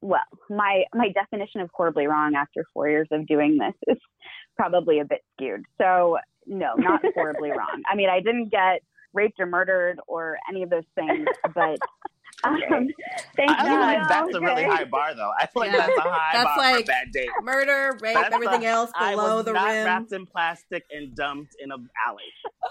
Well, 0.00 0.20
my 0.48 0.84
my 0.94 1.08
definition 1.08 1.60
of 1.62 1.70
horribly 1.74 2.06
wrong 2.06 2.34
after 2.36 2.64
four 2.72 2.88
years 2.88 3.08
of 3.10 3.26
doing 3.26 3.58
this 3.58 3.74
is 3.88 4.00
probably 4.56 5.00
a 5.00 5.04
bit 5.04 5.22
skewed. 5.32 5.64
So 5.78 6.18
no, 6.46 6.74
not 6.76 7.02
horribly 7.14 7.50
wrong. 7.56 7.82
I 7.90 7.94
mean, 7.94 8.08
I 8.08 8.20
didn't 8.20 8.50
get 8.50 8.82
raped 9.12 9.40
or 9.40 9.46
murdered 9.46 9.98
or 10.06 10.38
any 10.48 10.62
of 10.62 10.70
those 10.70 10.84
things, 10.94 11.26
but 11.54 11.78
um, 12.44 12.88
thank 13.36 13.50
I 13.50 13.64
feel 13.64 13.80
like 13.80 14.08
that's 14.08 14.34
okay. 14.34 14.36
a 14.36 14.40
really 14.40 14.64
high 14.64 14.84
bar, 14.84 15.14
though. 15.14 15.32
I 15.38 15.46
feel 15.46 15.62
like 15.62 15.72
yeah. 15.72 15.86
that's 15.86 15.98
a 15.98 16.02
high 16.02 16.30
that's 16.32 16.44
bar 16.44 16.56
like 16.58 16.86
for 16.86 16.92
bad 16.92 17.12
date. 17.12 17.28
Murder, 17.42 17.98
rape, 18.00 18.14
that's 18.14 18.34
everything 18.34 18.64
a, 18.64 18.68
else 18.68 18.90
below 18.98 19.42
the 19.42 19.52
not 19.52 19.68
rim. 19.68 19.84
wrapped 19.84 20.12
in 20.12 20.26
plastic 20.26 20.84
and 20.90 21.14
dumped 21.14 21.56
in 21.62 21.72
an 21.72 21.88
alley. 22.06 22.22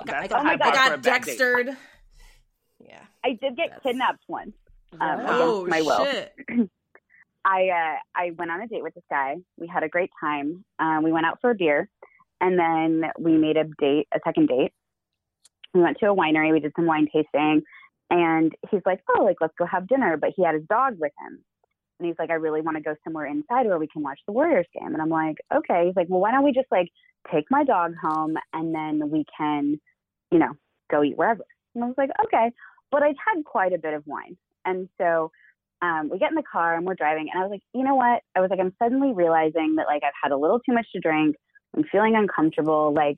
That's 0.05 0.33
I 0.33 0.55
got, 0.57 0.61
I 0.61 0.71
got 0.71 1.01
Dextered. 1.01 1.75
Yeah, 2.79 3.01
I 3.23 3.29
did 3.41 3.57
get 3.57 3.71
that's... 3.71 3.83
kidnapped 3.83 4.23
once. 4.27 4.53
Um, 4.99 5.21
oh 5.25 5.65
my 5.67 5.81
will. 5.81 6.05
shit! 6.05 6.33
I 7.45 7.69
uh, 7.69 7.95
I 8.15 8.31
went 8.31 8.51
on 8.51 8.61
a 8.61 8.67
date 8.67 8.83
with 8.83 8.95
this 8.95 9.03
guy. 9.09 9.35
We 9.57 9.67
had 9.67 9.83
a 9.83 9.89
great 9.89 10.09
time. 10.19 10.63
Um, 10.79 11.03
we 11.03 11.11
went 11.11 11.25
out 11.25 11.39
for 11.41 11.51
a 11.51 11.55
beer, 11.55 11.89
and 12.41 12.59
then 12.59 13.09
we 13.19 13.37
made 13.37 13.57
a 13.57 13.65
date, 13.79 14.07
a 14.13 14.19
second 14.25 14.47
date. 14.47 14.71
We 15.73 15.81
went 15.81 15.97
to 15.99 16.09
a 16.09 16.15
winery. 16.15 16.51
We 16.51 16.59
did 16.59 16.73
some 16.75 16.85
wine 16.85 17.07
tasting 17.13 17.63
and 18.09 18.53
he's 18.69 18.81
like, 18.85 19.01
oh, 19.09 19.23
like, 19.23 19.37
let's 19.41 19.53
go 19.57 19.65
have 19.65 19.87
dinner. 19.87 20.17
But 20.17 20.31
he 20.35 20.43
had 20.43 20.55
his 20.55 20.65
dog 20.69 20.95
with 20.99 21.11
him. 21.25 21.43
And 21.99 22.07
he's 22.07 22.15
like, 22.19 22.29
I 22.29 22.35
really 22.35 22.61
want 22.61 22.77
to 22.77 22.83
go 22.83 22.95
somewhere 23.03 23.25
inside 23.25 23.65
where 23.65 23.79
we 23.79 23.87
can 23.87 24.03
watch 24.03 24.19
the 24.27 24.33
Warriors 24.33 24.67
game. 24.77 24.93
And 24.93 25.01
I'm 25.01 25.09
like, 25.09 25.37
okay. 25.53 25.85
He's 25.87 25.95
like, 25.95 26.07
well, 26.09 26.19
why 26.19 26.31
don't 26.31 26.43
we 26.43 26.51
just 26.51 26.67
like 26.71 26.89
take 27.31 27.45
my 27.49 27.63
dog 27.63 27.93
home 28.01 28.35
and 28.53 28.75
then 28.75 29.09
we 29.09 29.25
can, 29.37 29.79
you 30.31 30.39
know, 30.39 30.51
go 30.91 31.03
eat 31.03 31.17
wherever. 31.17 31.45
And 31.73 31.83
I 31.83 31.87
was 31.87 31.95
like, 31.97 32.09
okay. 32.25 32.51
But 32.91 33.03
I'd 33.03 33.15
had 33.25 33.43
quite 33.45 33.73
a 33.73 33.77
bit 33.77 33.93
of 33.93 34.03
wine. 34.05 34.37
And 34.65 34.89
so 34.99 35.31
um, 35.81 36.09
we 36.11 36.19
get 36.19 36.29
in 36.29 36.35
the 36.35 36.43
car 36.43 36.75
and 36.75 36.85
we're 36.85 36.95
driving. 36.95 37.29
And 37.31 37.41
I 37.41 37.45
was 37.45 37.51
like, 37.51 37.63
you 37.73 37.83
know 37.83 37.95
what? 37.95 38.21
I 38.35 38.41
was 38.41 38.49
like, 38.49 38.59
I'm 38.59 38.75
suddenly 38.81 39.13
realizing 39.13 39.75
that 39.77 39.87
like 39.87 40.03
I've 40.03 40.13
had 40.21 40.31
a 40.31 40.37
little 40.37 40.59
too 40.59 40.73
much 40.73 40.87
to 40.93 40.99
drink. 40.99 41.37
I'm 41.75 41.83
feeling 41.91 42.15
uncomfortable. 42.15 42.93
Like, 42.93 43.17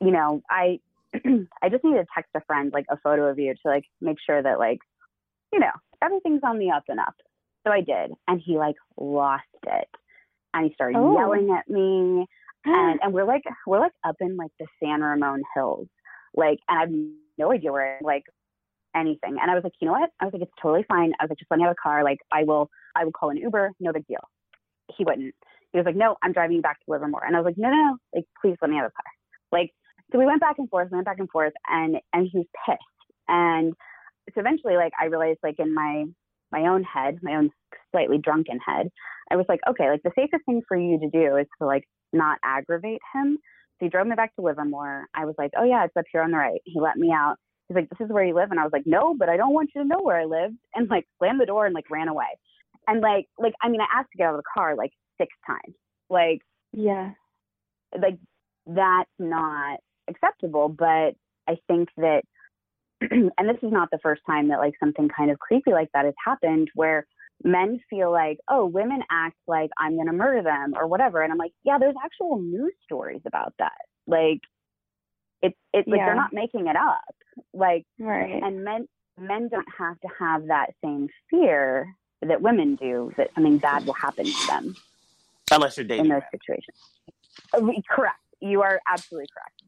you 0.00 0.10
know, 0.10 0.42
I 0.50 0.80
I 1.62 1.68
just 1.68 1.84
need 1.84 1.94
to 1.94 2.06
text 2.14 2.30
a 2.34 2.40
friend 2.46 2.72
like 2.72 2.86
a 2.90 2.96
photo 3.02 3.26
of 3.26 3.38
you 3.38 3.54
to 3.54 3.68
like 3.68 3.84
make 4.00 4.18
sure 4.24 4.42
that 4.42 4.58
like, 4.58 4.78
you 5.52 5.58
know, 5.58 5.72
everything's 6.02 6.42
on 6.44 6.58
the 6.58 6.70
up 6.70 6.84
and 6.88 7.00
up. 7.00 7.14
So 7.66 7.72
I 7.72 7.80
did, 7.80 8.12
and 8.26 8.40
he 8.44 8.56
like 8.56 8.76
lost 8.98 9.44
it, 9.66 9.88
and 10.54 10.66
he 10.66 10.74
started 10.74 10.98
oh. 10.98 11.14
yelling 11.18 11.50
at 11.50 11.68
me, 11.68 12.26
and 12.64 13.00
and 13.02 13.12
we're 13.12 13.24
like 13.24 13.42
we're 13.66 13.80
like 13.80 13.92
up 14.04 14.16
in 14.20 14.36
like 14.36 14.52
the 14.58 14.66
San 14.82 15.02
Ramon 15.02 15.42
Hills, 15.54 15.88
like, 16.34 16.58
and 16.68 16.78
I 16.78 16.80
have 16.82 16.90
no 17.38 17.52
idea 17.52 17.72
where 17.72 17.98
like 18.02 18.24
anything. 18.94 19.36
And 19.40 19.50
I 19.50 19.54
was 19.54 19.64
like, 19.64 19.74
you 19.80 19.86
know 19.86 19.92
what? 19.92 20.10
I 20.20 20.24
was 20.24 20.32
like, 20.32 20.42
it's 20.42 20.52
totally 20.60 20.84
fine. 20.88 21.12
I 21.20 21.24
was 21.24 21.30
like, 21.30 21.38
just 21.38 21.50
let 21.50 21.58
me 21.58 21.64
have 21.64 21.72
a 21.72 21.82
car. 21.82 22.02
Like, 22.04 22.18
I 22.32 22.44
will 22.44 22.70
I 22.96 23.04
will 23.04 23.12
call 23.12 23.30
an 23.30 23.36
Uber. 23.36 23.72
No 23.80 23.92
big 23.92 24.06
deal. 24.06 24.26
He 24.96 25.04
wouldn't. 25.04 25.34
He 25.72 25.78
was 25.78 25.86
like, 25.86 25.96
no, 25.96 26.16
I'm 26.22 26.32
driving 26.32 26.56
you 26.56 26.62
back 26.62 26.78
to 26.80 26.90
Livermore. 26.90 27.24
And 27.24 27.36
I 27.36 27.40
was 27.40 27.46
like, 27.46 27.58
no, 27.58 27.70
no. 27.70 27.96
Like, 28.14 28.24
please 28.40 28.56
let 28.60 28.70
me 28.70 28.76
have 28.76 28.86
a 28.86 28.90
car. 28.90 29.04
Like, 29.52 29.70
so 30.12 30.18
we 30.18 30.26
went 30.26 30.40
back 30.40 30.56
and 30.58 30.68
forth, 30.68 30.90
went 30.90 31.04
back 31.04 31.18
and 31.18 31.30
forth, 31.30 31.52
and 31.68 31.96
and 32.12 32.28
he 32.30 32.38
was 32.38 32.46
pissed. 32.66 32.80
And 33.28 33.74
so 34.34 34.40
eventually, 34.40 34.76
like 34.76 34.92
I 35.00 35.06
realized, 35.06 35.38
like 35.42 35.56
in 35.58 35.74
my 35.74 36.04
my 36.52 36.66
own 36.66 36.82
head, 36.82 37.18
my 37.22 37.36
own 37.36 37.50
slightly 37.92 38.18
drunken 38.18 38.58
head, 38.58 38.88
I 39.30 39.36
was 39.36 39.46
like, 39.48 39.60
okay, 39.68 39.88
like 39.88 40.02
the 40.02 40.10
safest 40.16 40.44
thing 40.46 40.62
for 40.66 40.76
you 40.76 40.98
to 40.98 41.08
do 41.10 41.36
is 41.36 41.46
to 41.60 41.66
like 41.66 41.84
not 42.12 42.38
aggravate 42.44 43.00
him. 43.14 43.38
So 43.78 43.86
he 43.86 43.88
drove 43.88 44.06
me 44.06 44.16
back 44.16 44.34
to 44.34 44.42
Livermore. 44.42 45.06
I 45.14 45.24
was 45.24 45.34
like, 45.38 45.52
oh 45.56 45.64
yeah, 45.64 45.84
it's 45.84 45.96
up 45.96 46.04
here 46.12 46.22
on 46.22 46.32
the 46.32 46.36
right. 46.36 46.60
He 46.64 46.80
let 46.80 46.96
me 46.96 47.12
out. 47.12 47.36
He's 47.68 47.76
like, 47.76 47.88
this 47.88 48.04
is 48.04 48.12
where 48.12 48.24
you 48.24 48.34
live, 48.34 48.50
and 48.50 48.58
I 48.58 48.64
was 48.64 48.72
like, 48.72 48.86
no, 48.86 49.14
but 49.16 49.28
I 49.28 49.36
don't 49.36 49.54
want 49.54 49.70
you 49.74 49.82
to 49.82 49.88
know 49.88 50.00
where 50.02 50.20
I 50.20 50.24
live, 50.24 50.50
and 50.74 50.90
like 50.90 51.06
slammed 51.18 51.40
the 51.40 51.46
door 51.46 51.66
and 51.66 51.74
like 51.74 51.88
ran 51.88 52.08
away. 52.08 52.26
And 52.88 53.00
like, 53.00 53.26
like 53.38 53.54
I 53.62 53.68
mean, 53.68 53.80
I 53.80 53.86
asked 53.96 54.10
to 54.10 54.18
get 54.18 54.26
out 54.26 54.34
of 54.34 54.40
the 54.40 54.50
car 54.52 54.74
like 54.74 54.90
six 55.20 55.34
times. 55.46 55.76
Like, 56.08 56.40
yeah, 56.72 57.12
like 58.00 58.18
that's 58.66 59.10
not 59.18 59.80
acceptable. 60.08 60.68
But 60.68 61.14
I 61.48 61.56
think 61.68 61.88
that, 61.96 62.22
and 63.00 63.48
this 63.48 63.62
is 63.62 63.72
not 63.72 63.90
the 63.90 63.98
first 64.02 64.22
time 64.26 64.48
that 64.48 64.58
like 64.58 64.74
something 64.80 65.08
kind 65.08 65.30
of 65.30 65.38
creepy 65.38 65.72
like 65.72 65.90
that 65.94 66.04
has 66.04 66.14
happened 66.24 66.68
where 66.74 67.06
men 67.42 67.80
feel 67.88 68.10
like, 68.10 68.38
oh, 68.48 68.66
women 68.66 69.02
act 69.10 69.36
like 69.46 69.70
I'm 69.78 69.94
going 69.94 70.06
to 70.06 70.12
murder 70.12 70.42
them 70.42 70.74
or 70.76 70.86
whatever. 70.86 71.22
And 71.22 71.32
I'm 71.32 71.38
like, 71.38 71.52
yeah, 71.64 71.78
there's 71.78 71.94
actual 72.04 72.38
news 72.40 72.74
stories 72.84 73.22
about 73.26 73.54
that. 73.58 73.78
Like, 74.06 74.40
it's 75.42 75.56
it's 75.72 75.88
yeah. 75.88 75.94
like 75.96 76.06
they're 76.06 76.14
not 76.14 76.32
making 76.32 76.66
it 76.66 76.76
up. 76.76 77.14
Like, 77.54 77.84
right. 77.98 78.42
and 78.42 78.64
men 78.64 78.86
men 79.18 79.48
don't 79.48 79.68
have 79.78 79.98
to 80.00 80.08
have 80.18 80.46
that 80.46 80.70
same 80.82 81.08
fear 81.30 81.94
that 82.22 82.42
women 82.42 82.76
do 82.76 83.12
that 83.16 83.30
something 83.34 83.58
bad 83.58 83.86
will 83.86 83.94
happen 83.94 84.26
to 84.26 84.46
them. 84.46 84.76
Unless 85.50 85.76
you're 85.76 85.86
dating 85.86 86.06
in 86.06 86.10
those 86.12 86.22
situations. 86.30 86.78
Uh, 87.52 87.60
correct. 87.88 88.16
You 88.40 88.62
are 88.62 88.80
absolutely 88.88 89.28
correct 89.34 89.62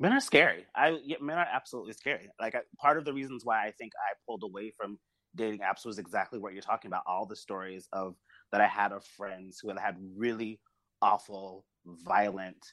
men 0.00 0.12
are 0.12 0.20
scary. 0.20 0.66
I 0.74 0.98
yeah, 1.04 1.16
men 1.20 1.38
are 1.38 1.46
absolutely 1.50 1.92
scary. 1.92 2.28
Like 2.40 2.54
I, 2.54 2.60
part 2.78 2.98
of 2.98 3.04
the 3.04 3.12
reasons 3.12 3.44
why 3.44 3.64
I 3.64 3.70
think 3.70 3.92
I 3.96 4.14
pulled 4.26 4.42
away 4.42 4.72
from 4.76 4.98
dating 5.34 5.60
apps 5.60 5.86
was 5.86 5.98
exactly 5.98 6.38
what 6.38 6.52
you're 6.52 6.62
talking 6.62 6.88
about. 6.88 7.04
All 7.06 7.24
the 7.24 7.36
stories 7.36 7.88
of 7.92 8.16
that 8.50 8.60
I 8.60 8.66
had 8.66 8.92
of 8.92 9.04
friends 9.04 9.60
who 9.60 9.68
had 9.68 9.78
had 9.78 9.96
really 10.16 10.60
awful, 11.00 11.64
violent 11.86 12.72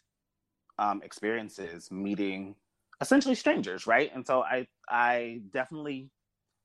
um, 0.78 1.02
experiences 1.04 1.92
meeting 1.92 2.56
essentially 3.02 3.36
strangers, 3.36 3.86
right? 3.86 4.12
And 4.14 4.26
so 4.26 4.42
I 4.42 4.68
I 4.90 5.42
definitely 5.54 6.10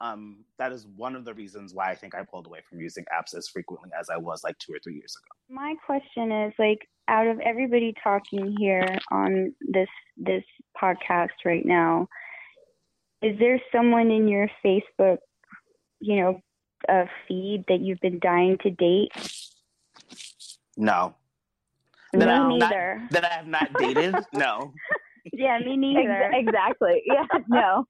um, 0.01 0.45
that 0.59 0.73
is 0.73 0.87
one 0.97 1.15
of 1.15 1.25
the 1.25 1.35
reasons 1.35 1.75
why 1.75 1.91
I 1.91 1.95
think 1.95 2.15
I 2.15 2.23
pulled 2.23 2.47
away 2.47 2.61
from 2.69 2.81
using 2.81 3.05
apps 3.17 3.37
as 3.37 3.49
frequently 3.49 3.91
as 3.99 4.11
I 4.11 4.17
was 4.17 4.43
like 4.45 4.59
two 4.59 4.73
or 4.73 4.79
three 4.83 4.95
years 4.95 5.17
ago. 5.17 5.55
My 5.55 5.75
question 5.87 6.33
is 6.33 6.53
like 6.59 6.89
out 7.09 7.27
of 7.27 7.39
everybody 7.41 7.95
talking 8.03 8.57
here 8.59 8.99
on 9.11 9.55
this 9.61 9.89
this 10.17 10.45
podcast 10.81 11.29
right 11.45 11.65
now, 11.65 12.09
is 13.23 13.39
there 13.39 13.61
someone 13.73 14.11
in 14.11 14.29
your 14.29 14.49
Facebook, 14.65 15.19
you 16.01 16.21
know, 16.21 16.41
uh, 16.89 17.07
feed 17.27 17.65
that 17.69 17.81
you've 17.81 18.01
been 18.01 18.19
dying 18.19 18.59
to 18.63 18.71
date? 18.71 19.11
No. 20.77 21.15
That 22.13 22.49
Me 22.49 22.59
neither. 22.59 22.99
Not, 23.01 23.11
that 23.11 23.25
I 23.25 23.35
have 23.35 23.47
not 23.47 23.73
dated? 23.79 24.15
no. 24.33 24.73
yeah, 25.33 25.59
me 25.59 25.77
neither. 25.95 26.31
exactly. 26.33 27.03
Yeah, 27.07 27.27
no. 27.49 27.85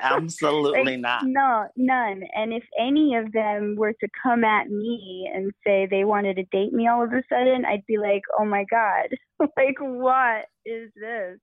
Absolutely 0.00 0.84
like, 0.84 1.00
not. 1.00 1.24
No, 1.24 1.66
none. 1.76 2.22
And 2.34 2.52
if 2.52 2.64
any 2.78 3.16
of 3.16 3.32
them 3.32 3.76
were 3.76 3.92
to 3.92 4.08
come 4.22 4.44
at 4.44 4.68
me 4.68 5.30
and 5.32 5.52
say 5.66 5.86
they 5.90 6.04
wanted 6.04 6.36
to 6.36 6.44
date 6.44 6.72
me 6.72 6.88
all 6.88 7.02
of 7.02 7.12
a 7.12 7.22
sudden, 7.28 7.64
I'd 7.64 7.86
be 7.86 7.98
like, 7.98 8.22
oh 8.38 8.44
my 8.44 8.64
God, 8.70 9.08
like, 9.56 9.76
what 9.78 10.46
is 10.64 10.90
this? 10.94 11.38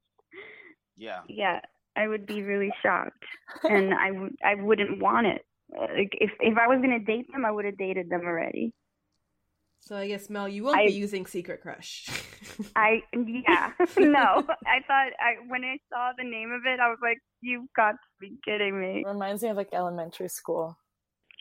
Yeah. 0.95 1.21
Yeah, 1.27 1.59
I 1.95 2.07
would 2.07 2.25
be 2.25 2.41
really 2.41 2.71
shocked. 2.81 3.23
and 3.63 3.93
I, 3.93 4.09
w- 4.09 4.35
I 4.43 4.55
wouldn't 4.55 5.01
want 5.01 5.27
it. 5.27 5.41
Like, 5.71 6.13
if, 6.13 6.31
if 6.39 6.57
I 6.57 6.67
was 6.67 6.77
going 6.77 6.97
to 6.97 7.05
date 7.05 7.25
them, 7.31 7.45
I 7.45 7.51
would 7.51 7.65
have 7.65 7.77
dated 7.77 8.09
them 8.09 8.21
already. 8.25 8.73
So 9.79 9.95
I 9.95 10.07
guess 10.07 10.29
Mel, 10.29 10.49
you 10.49 10.63
won't 10.63 10.77
I, 10.77 10.87
be 10.87 10.93
using 10.93 11.25
Secret 11.25 11.61
Crush. 11.61 12.07
I 12.75 13.03
yeah 13.13 13.71
no. 13.97 14.43
I 14.65 14.81
thought 14.85 15.11
I 15.19 15.35
when 15.47 15.63
I 15.63 15.77
saw 15.89 16.11
the 16.17 16.23
name 16.23 16.51
of 16.51 16.61
it, 16.65 16.79
I 16.79 16.89
was 16.89 16.99
like, 17.01 17.19
"You've 17.41 17.71
got 17.75 17.91
to 17.91 17.97
be 18.19 18.37
kidding 18.43 18.79
me." 18.79 19.03
It 19.05 19.07
reminds 19.07 19.43
me 19.43 19.49
of 19.49 19.57
like 19.57 19.69
elementary 19.73 20.29
school. 20.29 20.77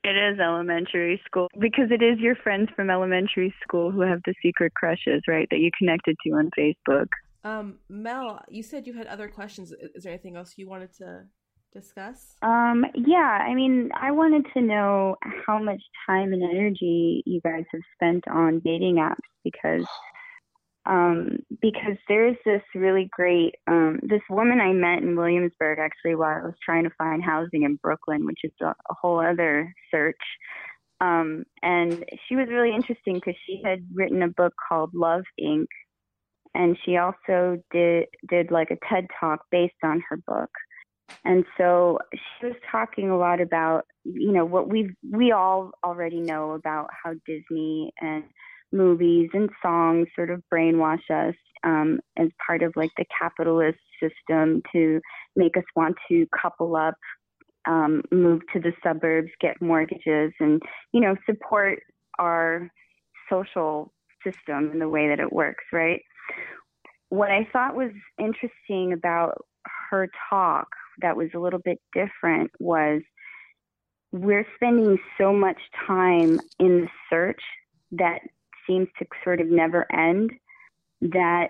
It 0.04 0.16
is 0.16 0.38
elementary 0.38 1.20
school 1.26 1.48
because 1.58 1.90
it 1.90 2.02
is 2.02 2.20
your 2.20 2.36
friends 2.36 2.68
from 2.76 2.90
elementary 2.90 3.52
school 3.62 3.90
who 3.90 4.02
have 4.02 4.20
the 4.24 4.34
secret 4.40 4.72
crushes, 4.74 5.22
right? 5.26 5.48
That 5.50 5.58
you 5.58 5.70
connected 5.76 6.16
to 6.24 6.30
on 6.34 6.50
Facebook. 6.56 7.08
Um, 7.42 7.78
Mel, 7.88 8.40
you 8.48 8.62
said 8.62 8.86
you 8.86 8.92
had 8.92 9.08
other 9.08 9.28
questions. 9.28 9.72
Is 9.72 10.04
there 10.04 10.12
anything 10.12 10.36
else 10.36 10.54
you 10.56 10.68
wanted 10.68 10.92
to 10.98 11.24
discuss? 11.76 12.36
Um, 12.42 12.84
yeah, 12.94 13.44
I 13.46 13.54
mean, 13.54 13.90
I 13.94 14.10
wanted 14.10 14.46
to 14.54 14.60
know 14.60 15.16
how 15.46 15.58
much 15.58 15.82
time 16.06 16.32
and 16.32 16.42
energy 16.42 17.22
you 17.26 17.40
guys 17.42 17.64
have 17.72 17.82
spent 17.94 18.24
on 18.28 18.60
dating 18.60 18.96
apps 18.96 19.16
because 19.44 19.86
um, 20.86 21.38
because 21.60 21.96
there's 22.08 22.36
this 22.44 22.62
really 22.74 23.08
great 23.10 23.56
um, 23.66 23.98
this 24.02 24.22
woman 24.30 24.60
I 24.60 24.72
met 24.72 25.02
in 25.02 25.16
Williamsburg 25.16 25.78
actually 25.78 26.14
while 26.14 26.40
I 26.42 26.46
was 26.46 26.54
trying 26.64 26.84
to 26.84 26.94
find 26.96 27.22
housing 27.22 27.64
in 27.64 27.76
Brooklyn, 27.76 28.24
which 28.24 28.40
is 28.44 28.52
a, 28.62 28.66
a 28.66 28.94
whole 29.00 29.20
other 29.20 29.72
search. 29.90 30.14
Um, 31.00 31.44
and 31.62 32.04
she 32.26 32.36
was 32.36 32.48
really 32.48 32.74
interesting 32.74 33.14
because 33.14 33.34
she 33.46 33.60
had 33.64 33.80
written 33.92 34.22
a 34.22 34.28
book 34.28 34.54
called 34.68 34.94
Love 34.94 35.24
Inc. 35.40 35.66
And 36.54 36.78
she 36.84 36.96
also 36.96 37.62
did 37.70 38.06
did 38.30 38.50
like 38.50 38.70
a 38.70 38.78
TED 38.88 39.08
talk 39.20 39.40
based 39.50 39.74
on 39.84 40.02
her 40.08 40.16
book. 40.26 40.50
And 41.24 41.44
so 41.58 41.98
she 42.12 42.46
was 42.46 42.56
talking 42.70 43.10
a 43.10 43.18
lot 43.18 43.40
about, 43.40 43.84
you 44.04 44.32
know, 44.32 44.44
what 44.44 44.68
we 44.68 44.90
we 45.10 45.32
all 45.32 45.72
already 45.84 46.20
know 46.20 46.52
about 46.52 46.88
how 47.02 47.14
Disney 47.26 47.92
and 48.00 48.24
movies 48.72 49.30
and 49.32 49.50
songs 49.62 50.08
sort 50.14 50.30
of 50.30 50.42
brainwash 50.52 51.10
us 51.10 51.34
um, 51.64 52.00
as 52.16 52.28
part 52.44 52.62
of 52.62 52.72
like 52.76 52.90
the 52.96 53.04
capitalist 53.18 53.78
system 54.00 54.62
to 54.72 55.00
make 55.34 55.56
us 55.56 55.64
want 55.74 55.96
to 56.08 56.26
couple 56.40 56.76
up, 56.76 56.94
um, 57.66 58.02
move 58.12 58.42
to 58.52 58.60
the 58.60 58.72
suburbs, 58.84 59.30
get 59.40 59.60
mortgages, 59.60 60.32
and 60.38 60.62
you 60.92 61.00
know, 61.00 61.16
support 61.24 61.80
our 62.18 62.70
social 63.30 63.92
system 64.24 64.70
and 64.70 64.80
the 64.80 64.88
way 64.88 65.08
that 65.08 65.20
it 65.20 65.32
works, 65.32 65.64
right? 65.72 66.00
What 67.08 67.30
I 67.30 67.48
thought 67.52 67.76
was 67.76 67.92
interesting 68.18 68.92
about 68.92 69.44
her 69.90 70.08
talk 70.30 70.68
that 71.02 71.16
was 71.16 71.28
a 71.34 71.38
little 71.38 71.60
bit 71.60 71.80
different 71.94 72.50
was 72.58 73.02
we're 74.12 74.46
spending 74.54 74.98
so 75.18 75.32
much 75.32 75.58
time 75.86 76.40
in 76.58 76.82
the 76.82 76.88
search 77.10 77.40
that 77.92 78.20
seems 78.66 78.88
to 78.98 79.06
sort 79.24 79.40
of 79.40 79.48
never 79.48 79.86
end 79.92 80.30
that 81.00 81.48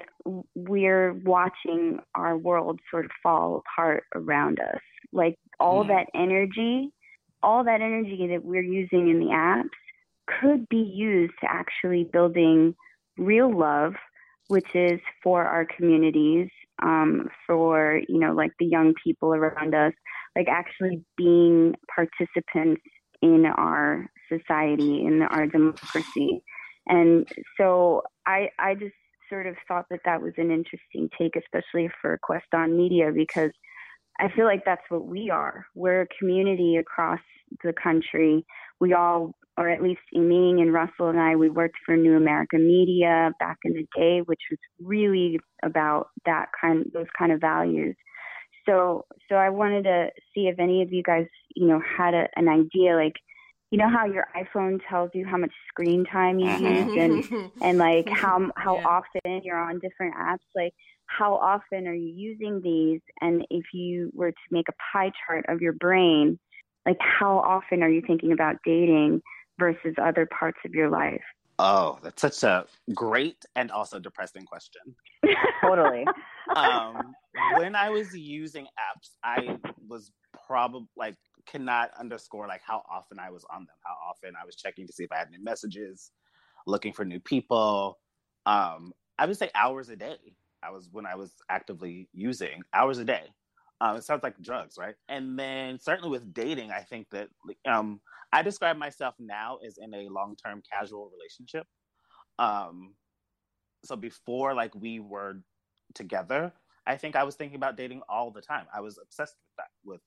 we're 0.54 1.12
watching 1.12 1.98
our 2.14 2.36
world 2.36 2.80
sort 2.90 3.04
of 3.04 3.10
fall 3.22 3.62
apart 3.62 4.04
around 4.14 4.58
us. 4.60 4.80
Like 5.12 5.38
all 5.60 5.84
mm. 5.84 5.88
that 5.88 6.06
energy, 6.14 6.90
all 7.42 7.64
that 7.64 7.80
energy 7.80 8.28
that 8.32 8.44
we're 8.44 8.62
using 8.62 9.08
in 9.08 9.20
the 9.20 9.26
apps 9.26 9.68
could 10.40 10.68
be 10.68 10.78
used 10.78 11.34
to 11.40 11.50
actually 11.50 12.04
building 12.04 12.74
real 13.16 13.56
love, 13.56 13.94
which 14.48 14.66
is 14.74 15.00
for 15.22 15.44
our 15.44 15.64
communities 15.64 16.48
um, 16.82 17.28
for 17.46 18.00
you 18.08 18.18
know 18.18 18.32
like 18.32 18.52
the 18.58 18.66
young 18.66 18.94
people 19.02 19.34
around 19.34 19.74
us, 19.74 19.92
like 20.36 20.48
actually 20.48 21.02
being 21.16 21.74
participants 21.94 22.82
in 23.22 23.46
our 23.46 24.06
society 24.28 25.04
in 25.04 25.22
our 25.22 25.46
democracy. 25.46 26.42
And 26.86 27.26
so 27.58 28.02
I 28.26 28.48
I 28.58 28.74
just 28.74 28.94
sort 29.28 29.46
of 29.46 29.56
thought 29.66 29.86
that 29.90 30.00
that 30.04 30.22
was 30.22 30.32
an 30.36 30.50
interesting 30.50 31.08
take, 31.18 31.34
especially 31.36 31.90
for 32.00 32.18
Quest 32.22 32.46
on 32.54 32.76
Media, 32.76 33.10
because 33.14 33.50
I 34.20 34.28
feel 34.34 34.44
like 34.44 34.64
that's 34.64 34.88
what 34.88 35.06
we 35.06 35.30
are. 35.30 35.66
We're 35.74 36.02
a 36.02 36.06
community 36.18 36.76
across 36.76 37.20
the 37.62 37.72
country. 37.72 38.46
We 38.80 38.92
all 38.92 39.34
or 39.58 39.68
at 39.70 39.82
least 39.82 40.00
Ming 40.12 40.60
and 40.60 40.72
Russell 40.72 41.08
and 41.08 41.18
I, 41.18 41.36
we 41.36 41.48
worked 41.48 41.76
for 41.84 41.96
New 41.96 42.16
America 42.16 42.58
Media 42.58 43.30
back 43.40 43.58
in 43.64 43.72
the 43.72 43.86
day, 43.96 44.20
which 44.20 44.40
was 44.50 44.58
really 44.80 45.38
about 45.62 46.08
that 46.26 46.46
kind, 46.60 46.90
those 46.92 47.06
kind 47.18 47.32
of 47.32 47.40
values. 47.40 47.96
So, 48.68 49.06
so 49.28 49.36
I 49.36 49.48
wanted 49.50 49.84
to 49.84 50.08
see 50.34 50.48
if 50.48 50.58
any 50.58 50.82
of 50.82 50.92
you 50.92 51.02
guys, 51.02 51.26
you 51.54 51.68
know, 51.68 51.80
had 51.80 52.14
a, 52.14 52.28
an 52.36 52.48
idea, 52.48 52.96
like, 52.96 53.14
you 53.70 53.78
know 53.78 53.88
how 53.88 54.06
your 54.06 54.28
iPhone 54.36 54.80
tells 54.88 55.10
you 55.12 55.26
how 55.26 55.36
much 55.36 55.52
screen 55.68 56.04
time 56.04 56.38
you 56.38 56.46
mm-hmm. 56.46 57.00
use 57.00 57.26
and 57.30 57.50
and 57.60 57.78
like 57.78 58.08
how 58.08 58.48
how 58.56 58.76
yeah. 58.76 58.86
often 58.86 59.40
you're 59.42 59.58
on 59.58 59.80
different 59.80 60.14
apps, 60.14 60.46
like 60.54 60.72
how 61.06 61.34
often 61.34 61.86
are 61.86 61.94
you 61.94 62.12
using 62.14 62.60
these, 62.62 63.00
and 63.20 63.44
if 63.50 63.64
you 63.72 64.10
were 64.14 64.30
to 64.30 64.38
make 64.50 64.66
a 64.68 64.72
pie 64.92 65.10
chart 65.26 65.46
of 65.48 65.60
your 65.60 65.72
brain, 65.72 66.38
like 66.86 66.98
how 67.00 67.38
often 67.38 67.82
are 67.82 67.88
you 67.88 68.02
thinking 68.06 68.32
about 68.32 68.56
dating? 68.64 69.20
Versus 69.58 69.94
other 70.02 70.26
parts 70.26 70.58
of 70.64 70.74
your 70.74 70.90
life? 70.90 71.22
Oh, 71.58 71.98
that's 72.02 72.20
such 72.20 72.42
a 72.42 72.66
great 72.94 73.44
and 73.54 73.70
also 73.70 73.98
depressing 73.98 74.44
question. 74.44 74.82
totally. 75.62 76.04
um, 76.54 77.14
when 77.56 77.74
I 77.74 77.90
was 77.90 78.14
using 78.14 78.64
apps, 78.64 79.12
I 79.24 79.56
was 79.88 80.12
probably 80.46 80.88
like 80.96 81.16
cannot 81.46 81.90
underscore 81.98 82.46
like 82.46 82.60
how 82.66 82.82
often 82.90 83.18
I 83.18 83.30
was 83.30 83.44
on 83.50 83.60
them, 83.60 83.76
how 83.84 83.94
often 84.08 84.34
I 84.40 84.44
was 84.44 84.56
checking 84.56 84.86
to 84.86 84.92
see 84.92 85.04
if 85.04 85.12
I 85.12 85.18
had 85.18 85.30
new 85.30 85.42
messages, 85.42 86.10
looking 86.66 86.92
for 86.92 87.04
new 87.04 87.20
people. 87.20 87.98
Um, 88.44 88.92
I 89.18 89.26
would 89.26 89.38
say 89.38 89.50
hours 89.54 89.88
a 89.88 89.96
day. 89.96 90.18
I 90.62 90.70
was 90.70 90.88
when 90.92 91.06
I 91.06 91.14
was 91.14 91.32
actively 91.48 92.08
using 92.12 92.62
hours 92.74 92.98
a 92.98 93.04
day. 93.04 93.24
Um, 93.80 93.96
it 93.96 94.04
sounds 94.04 94.22
like 94.22 94.40
drugs, 94.40 94.76
right? 94.78 94.94
And 95.08 95.38
then 95.38 95.78
certainly 95.78 96.10
with 96.10 96.32
dating, 96.32 96.70
I 96.70 96.80
think 96.80 97.08
that 97.10 97.28
um, 97.66 98.00
I 98.32 98.42
describe 98.42 98.76
myself 98.76 99.14
now 99.18 99.58
as 99.66 99.78
in 99.78 99.92
a 99.94 100.08
long 100.08 100.36
term 100.36 100.62
casual 100.70 101.10
relationship. 101.14 101.66
Um, 102.38 102.94
so 103.84 103.96
before 103.96 104.54
like 104.54 104.74
we 104.74 105.00
were 105.00 105.42
together, 105.94 106.52
I 106.86 106.96
think 106.96 107.16
I 107.16 107.24
was 107.24 107.34
thinking 107.34 107.56
about 107.56 107.76
dating 107.76 108.02
all 108.08 108.30
the 108.30 108.40
time. 108.40 108.66
I 108.74 108.80
was 108.80 108.98
obsessed 109.02 109.34
with 109.34 109.56
that, 109.58 109.70
with 109.84 110.00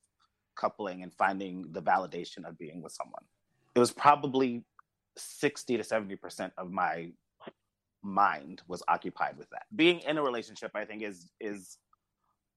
coupling 0.56 1.04
and 1.04 1.14
finding 1.14 1.72
the 1.72 1.82
validation 1.82 2.48
of 2.48 2.58
being 2.58 2.82
with 2.82 2.94
someone. 2.94 3.24
It 3.76 3.80
was 3.80 3.92
probably 3.92 4.64
60 5.18 5.78
to 5.78 5.84
70% 5.84 6.52
of 6.58 6.72
my 6.72 7.12
mind 8.02 8.62
was 8.68 8.82
occupied 8.88 9.38
with 9.38 9.50
that. 9.50 9.64
Being 9.76 10.00
in 10.00 10.18
a 10.18 10.24
relationship, 10.24 10.72
I 10.76 10.86
think, 10.86 11.04
is 11.04 11.32
is 11.40 11.78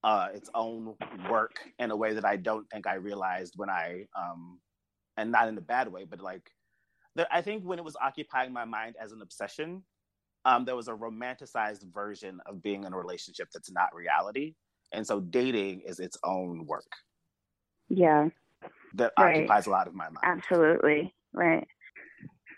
uh, 0.03 0.29
its 0.33 0.49
own 0.53 0.95
work 1.29 1.55
in 1.79 1.91
a 1.91 1.95
way 1.95 2.13
that 2.13 2.25
I 2.25 2.35
don't 2.35 2.69
think 2.69 2.87
I 2.87 2.95
realized 2.95 3.53
when 3.55 3.69
I 3.69 4.05
um, 4.15 4.59
and 5.17 5.31
not 5.31 5.47
in 5.47 5.57
a 5.57 5.61
bad 5.61 5.87
way, 5.87 6.05
but 6.05 6.21
like 6.21 6.49
I 7.31 7.41
think 7.41 7.63
when 7.63 7.79
it 7.79 7.85
was 7.85 7.95
occupying 8.01 8.51
my 8.51 8.65
mind 8.65 8.95
as 8.99 9.11
an 9.11 9.21
obsession, 9.21 9.83
um, 10.45 10.65
there 10.65 10.75
was 10.75 10.87
a 10.87 10.93
romanticized 10.93 11.83
version 11.93 12.39
of 12.47 12.61
being 12.61 12.83
in 12.83 12.93
a 12.93 12.97
relationship 12.97 13.49
that's 13.53 13.71
not 13.71 13.93
reality, 13.93 14.55
and 14.91 15.05
so 15.05 15.21
dating 15.21 15.81
is 15.81 15.99
its 15.99 16.17
own 16.23 16.65
work. 16.65 16.91
Yeah, 17.89 18.29
that 18.95 19.13
right. 19.17 19.35
occupies 19.35 19.67
a 19.67 19.69
lot 19.69 19.87
of 19.87 19.93
my 19.93 20.05
mind. 20.05 20.17
Absolutely, 20.23 21.13
right. 21.33 21.67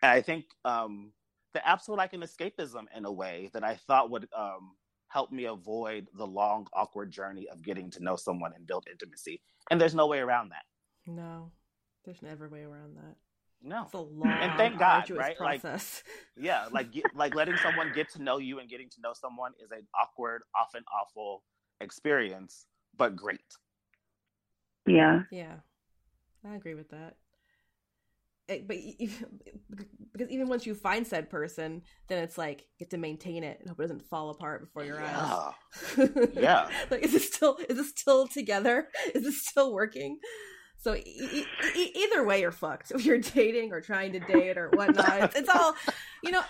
And 0.02 0.12
I 0.12 0.22
think 0.22 0.46
um, 0.64 1.12
the 1.54 1.60
apps 1.60 1.88
were 1.88 1.96
like 1.96 2.14
an 2.14 2.22
escapism 2.22 2.86
in 2.96 3.06
a 3.06 3.12
way 3.12 3.50
that 3.54 3.64
I 3.64 3.76
thought 3.76 4.10
would 4.10 4.28
um, 4.36 4.76
help 5.16 5.32
me 5.32 5.46
avoid 5.46 6.10
the 6.18 6.28
long, 6.28 6.68
awkward 6.74 7.10
journey 7.10 7.48
of 7.48 7.64
getting 7.64 7.90
to 7.90 8.04
know 8.04 8.18
someone 8.18 8.52
and 8.54 8.68
build 8.68 8.86
intimacy. 8.92 9.42
And 9.72 9.80
there's 9.80 9.96
no 9.96 10.08
way 10.08 10.20
around 10.20 10.50
that. 10.50 10.66
No. 11.08 11.54
There's 12.04 12.22
never 12.22 12.48
a 12.48 12.50
way 12.50 12.64
around 12.64 12.98
that. 12.98 13.16
No, 13.64 13.84
it's 13.84 13.94
a 13.94 13.98
long 13.98 14.28
and 14.28 14.52
thank 14.58 14.78
God, 14.78 15.10
right? 15.12 15.38
Process. 15.38 16.04
Like, 16.36 16.46
yeah, 16.46 16.68
like 16.70 16.88
like 17.16 17.34
letting 17.34 17.56
someone 17.58 17.94
get 17.96 18.12
to 18.12 18.22
know 18.22 18.38
you 18.38 18.60
and 18.60 18.70
getting 18.70 18.90
to 18.90 19.02
know 19.02 19.14
someone 19.14 19.54
is 19.64 19.72
an 19.72 19.88
awkward, 20.00 20.42
often 20.54 20.84
awful 20.94 21.44
experience, 21.80 22.68
but 22.98 23.16
great. 23.16 23.40
Yeah. 24.86 25.22
Yeah, 25.32 25.56
I 26.48 26.56
agree 26.56 26.76
with 26.76 26.90
that. 26.90 27.16
Eh, 28.48 28.60
but 28.66 28.78
because 30.12 30.30
even 30.30 30.48
once 30.48 30.66
you 30.66 30.76
find 30.76 31.06
said 31.06 31.30
person, 31.30 31.82
then 32.08 32.24
it's 32.24 32.38
like 32.38 32.62
you 32.78 32.86
have 32.86 32.90
to 32.90 32.98
maintain 32.98 33.44
it 33.44 33.60
and 33.60 33.70
hope 33.70 33.80
it 33.80 33.84
doesn't 33.84 34.08
fall 34.08 34.30
apart 34.30 34.62
before 34.62 34.84
your 34.84 35.00
yeah. 35.00 35.52
eyes. 35.98 36.10
yeah. 36.34 36.70
Like, 36.92 37.04
is 37.04 37.14
it 37.14 37.24
still 37.24 37.58
is 37.70 37.78
it 37.78 37.86
still 37.86 38.28
together? 38.28 38.88
Is 39.16 39.26
it 39.26 39.34
still 39.34 39.74
working? 39.74 40.20
So 40.78 40.96
e- 40.96 41.46
e- 41.76 41.92
either 41.96 42.24
way, 42.24 42.42
you're 42.42 42.52
fucked. 42.52 42.92
If 42.92 43.06
you're 43.06 43.18
dating 43.18 43.72
or 43.72 43.82
trying 43.82 44.12
to 44.14 44.20
date 44.20 44.58
or 44.58 44.70
whatnot, 44.70 45.24
it's, 45.24 45.36
it's 45.36 45.50
all, 45.50 45.74
you 46.22 46.32
know. 46.32 46.44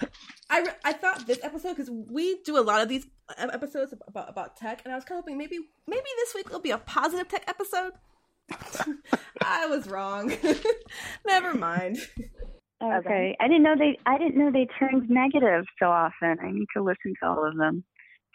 I 0.50 0.68
I 0.84 0.92
thought 0.94 1.26
this 1.26 1.40
episode 1.42 1.78
because 1.78 1.90
we 1.90 2.42
do 2.44 2.58
a 2.58 2.62
lot 2.62 2.82
of 2.82 2.90
these 2.90 3.08
episodes 3.38 3.94
about 4.08 4.30
about 4.30 4.58
tech, 4.58 4.82
and 4.84 4.92
I 4.92 4.96
was 4.96 5.06
kind 5.06 5.18
of 5.18 5.24
hoping 5.24 5.38
maybe 5.38 5.60
maybe 5.88 6.08
this 6.18 6.36
week 6.36 6.50
will 6.52 6.60
be 6.60 6.72
a 6.72 6.78
positive 6.78 7.30
tech 7.30 7.46
episode. 7.48 7.94
I 9.42 9.68
was 9.68 9.88
wrong. 9.88 10.34
Never 11.26 11.54
mind. 11.54 11.98
Okay. 12.84 13.36
I 13.40 13.48
didn't 13.48 13.64
know 13.64 13.76
they 13.78 13.98
I 14.06 14.18
didn't 14.18 14.38
know 14.38 14.52
they 14.52 14.68
turned 14.80 15.10
negative 15.10 15.66
so 15.80 15.88
often. 15.88 16.38
I 16.42 16.52
need 16.52 16.68
to 16.76 16.84
listen 16.84 17.14
to 17.22 17.30
all 17.30 17.48
of 17.48 17.58
them. 17.58 17.84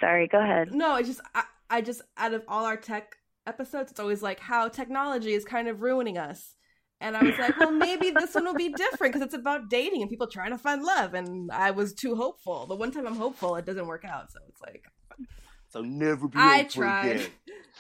Sorry, 0.01 0.29
go 0.29 0.41
ahead. 0.41 0.73
No, 0.73 0.93
I 0.93 1.03
just 1.03 1.21
I, 1.35 1.45
I 1.69 1.81
just 1.83 2.03
out 2.17 2.35
of 2.35 2.43
all 2.49 2.65
our 2.65 2.77
tech 2.77 3.15
episodes, 3.47 3.91
it's 3.91 4.01
always 4.01 4.23
like 4.23 4.41
how 4.41 4.69
technology 4.69 5.33
is 5.33 5.45
kind 5.45 5.69
of 5.69 5.83
ruining 5.83 6.19
us. 6.19 6.55
And 7.03 7.17
I 7.17 7.23
was 7.23 7.39
like, 7.39 7.59
well, 7.59 7.71
maybe 7.71 8.11
this 8.11 8.35
one 8.35 8.45
will 8.45 8.55
be 8.55 8.69
different 8.69 9.15
because 9.15 9.25
it's 9.25 9.35
about 9.35 9.71
dating 9.71 10.03
and 10.03 10.11
people 10.11 10.27
trying 10.27 10.51
to 10.51 10.59
find 10.59 10.83
love. 10.83 11.15
And 11.15 11.51
I 11.51 11.71
was 11.71 11.95
too 11.95 12.15
hopeful. 12.15 12.67
The 12.67 12.75
one 12.77 12.91
time 12.91 13.07
I'm 13.07 13.17
hopeful, 13.17 13.57
it 13.57 13.65
doesn't 13.65 13.87
work 13.87 14.05
out. 14.05 14.31
So 14.31 14.39
it's 14.49 14.61
like, 14.61 14.85
so 15.69 15.81
never 15.81 16.29
be. 16.29 16.37
I 16.39 16.65
tried. 16.65 17.17
Again. 17.17 17.27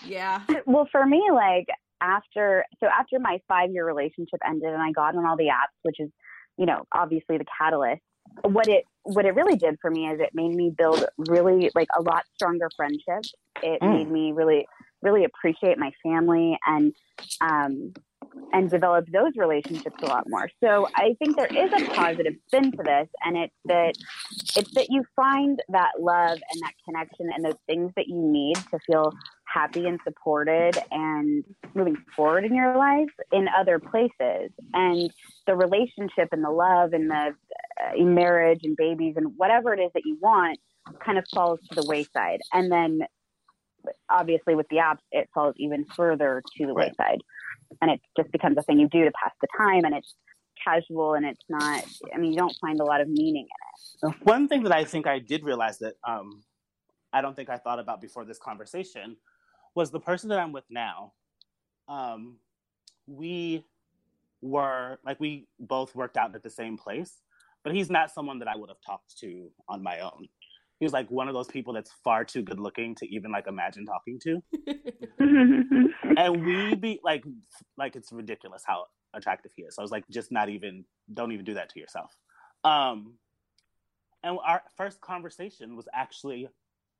Yeah. 0.06 0.40
Well, 0.64 0.88
for 0.90 1.04
me, 1.04 1.22
like 1.30 1.66
after 2.00 2.64
so 2.82 2.86
after 2.86 3.18
my 3.18 3.40
five 3.48 3.70
year 3.72 3.86
relationship 3.86 4.40
ended 4.46 4.72
and 4.72 4.82
I 4.82 4.92
got 4.92 5.16
on 5.16 5.26
all 5.26 5.36
the 5.36 5.48
apps, 5.48 5.76
which 5.82 5.96
is, 5.98 6.10
you 6.56 6.66
know, 6.66 6.84
obviously 6.92 7.38
the 7.38 7.44
catalyst. 7.58 8.02
What 8.42 8.68
it 8.68 8.84
what 9.02 9.24
it 9.24 9.34
really 9.34 9.56
did 9.56 9.76
for 9.80 9.90
me 9.90 10.06
is 10.08 10.20
it 10.20 10.30
made 10.34 10.54
me 10.54 10.72
build 10.76 11.04
really 11.28 11.70
like 11.74 11.88
a 11.98 12.02
lot 12.02 12.24
stronger 12.34 12.68
friendships. 12.76 13.32
It 13.62 13.80
mm. 13.80 13.92
made 13.92 14.10
me 14.10 14.32
really 14.32 14.66
really 15.02 15.24
appreciate 15.24 15.78
my 15.78 15.90
family 16.02 16.58
and 16.66 16.92
um 17.40 17.92
and 18.52 18.70
develop 18.70 19.06
those 19.12 19.32
relationships 19.36 19.96
a 20.02 20.06
lot 20.06 20.24
more. 20.28 20.48
So 20.62 20.88
I 20.94 21.14
think 21.18 21.36
there 21.36 21.46
is 21.46 21.72
a 21.72 21.86
positive 21.94 22.34
spin 22.46 22.72
to 22.72 22.82
this, 22.84 23.08
and 23.24 23.36
it's 23.36 23.54
that 23.66 23.94
it's 24.56 24.74
that 24.74 24.86
you 24.90 25.04
find 25.16 25.60
that 25.70 25.92
love 25.98 26.38
and 26.52 26.62
that 26.62 26.72
connection 26.84 27.30
and 27.34 27.44
those 27.44 27.58
things 27.66 27.92
that 27.96 28.06
you 28.08 28.16
need 28.16 28.56
to 28.56 28.78
feel 28.86 29.12
happy 29.52 29.86
and 29.86 29.98
supported 30.04 30.78
and 30.90 31.44
moving 31.74 31.96
forward 32.14 32.44
in 32.44 32.54
your 32.54 32.76
life 32.76 33.08
in 33.32 33.46
other 33.58 33.78
places. 33.78 34.50
And 34.72 35.10
the 35.46 35.56
relationship 35.56 36.28
and 36.32 36.44
the 36.44 36.50
love 36.50 36.92
and 36.92 37.10
the 37.10 37.34
uh, 37.82 38.04
marriage 38.04 38.60
and 38.62 38.76
babies 38.76 39.14
and 39.16 39.32
whatever 39.36 39.72
it 39.74 39.80
is 39.80 39.90
that 39.94 40.02
you 40.04 40.18
want 40.20 40.58
kind 41.04 41.18
of 41.18 41.24
falls 41.34 41.60
to 41.70 41.80
the 41.80 41.86
wayside. 41.88 42.40
And 42.52 42.70
then 42.70 43.00
obviously 44.08 44.54
with 44.54 44.68
the 44.68 44.76
apps, 44.76 44.98
it 45.10 45.28
falls 45.34 45.54
even 45.58 45.84
further 45.96 46.42
to 46.56 46.66
the 46.66 46.72
right. 46.72 46.90
wayside 46.90 47.22
and 47.80 47.90
it 47.90 48.00
just 48.16 48.30
becomes 48.32 48.56
a 48.58 48.62
thing 48.62 48.78
you 48.78 48.88
do 48.88 49.04
to 49.04 49.12
pass 49.12 49.32
the 49.40 49.48
time 49.56 49.84
and 49.84 49.94
it's 49.94 50.14
casual 50.62 51.14
and 51.14 51.24
it's 51.24 51.44
not 51.48 51.84
i 52.14 52.18
mean 52.18 52.32
you 52.32 52.38
don't 52.38 52.56
find 52.60 52.80
a 52.80 52.84
lot 52.84 53.00
of 53.00 53.08
meaning 53.08 53.46
in 54.02 54.10
it 54.10 54.16
one 54.24 54.46
thing 54.46 54.62
that 54.62 54.72
i 54.72 54.84
think 54.84 55.06
i 55.06 55.18
did 55.18 55.42
realize 55.42 55.78
that 55.78 55.94
um, 56.06 56.42
i 57.12 57.20
don't 57.20 57.34
think 57.34 57.48
i 57.48 57.56
thought 57.56 57.78
about 57.78 58.00
before 58.00 58.24
this 58.24 58.38
conversation 58.38 59.16
was 59.74 59.90
the 59.90 60.00
person 60.00 60.28
that 60.28 60.38
i'm 60.38 60.52
with 60.52 60.64
now 60.70 61.12
um, 61.88 62.36
we 63.08 63.64
were 64.42 64.98
like 65.04 65.18
we 65.18 65.48
both 65.58 65.94
worked 65.94 66.16
out 66.16 66.34
at 66.34 66.42
the 66.42 66.50
same 66.50 66.76
place 66.76 67.20
but 67.64 67.74
he's 67.74 67.90
not 67.90 68.10
someone 68.10 68.38
that 68.38 68.48
i 68.48 68.56
would 68.56 68.68
have 68.68 68.80
talked 68.86 69.18
to 69.18 69.50
on 69.68 69.82
my 69.82 70.00
own 70.00 70.28
he 70.80 70.86
was 70.86 70.94
like 70.94 71.10
one 71.10 71.28
of 71.28 71.34
those 71.34 71.46
people 71.46 71.74
that's 71.74 71.92
far 72.02 72.24
too 72.24 72.40
good 72.40 72.58
looking 72.58 72.94
to 72.96 73.14
even 73.14 73.30
like 73.30 73.46
imagine 73.46 73.84
talking 73.84 74.18
to. 74.20 74.42
and 76.16 76.44
we 76.44 76.74
be 76.74 76.98
like 77.04 77.22
like 77.76 77.96
it's 77.96 78.10
ridiculous 78.10 78.62
how 78.66 78.86
attractive 79.12 79.52
he 79.54 79.62
is. 79.62 79.74
So 79.74 79.82
I 79.82 79.84
was 79.84 79.90
like, 79.90 80.08
just 80.10 80.32
not 80.32 80.48
even 80.48 80.86
don't 81.12 81.32
even 81.32 81.44
do 81.44 81.54
that 81.54 81.68
to 81.70 81.80
yourself. 81.80 82.16
Um 82.64 83.14
and 84.22 84.38
our 84.42 84.62
first 84.78 85.02
conversation 85.02 85.76
was 85.76 85.86
actually 85.92 86.48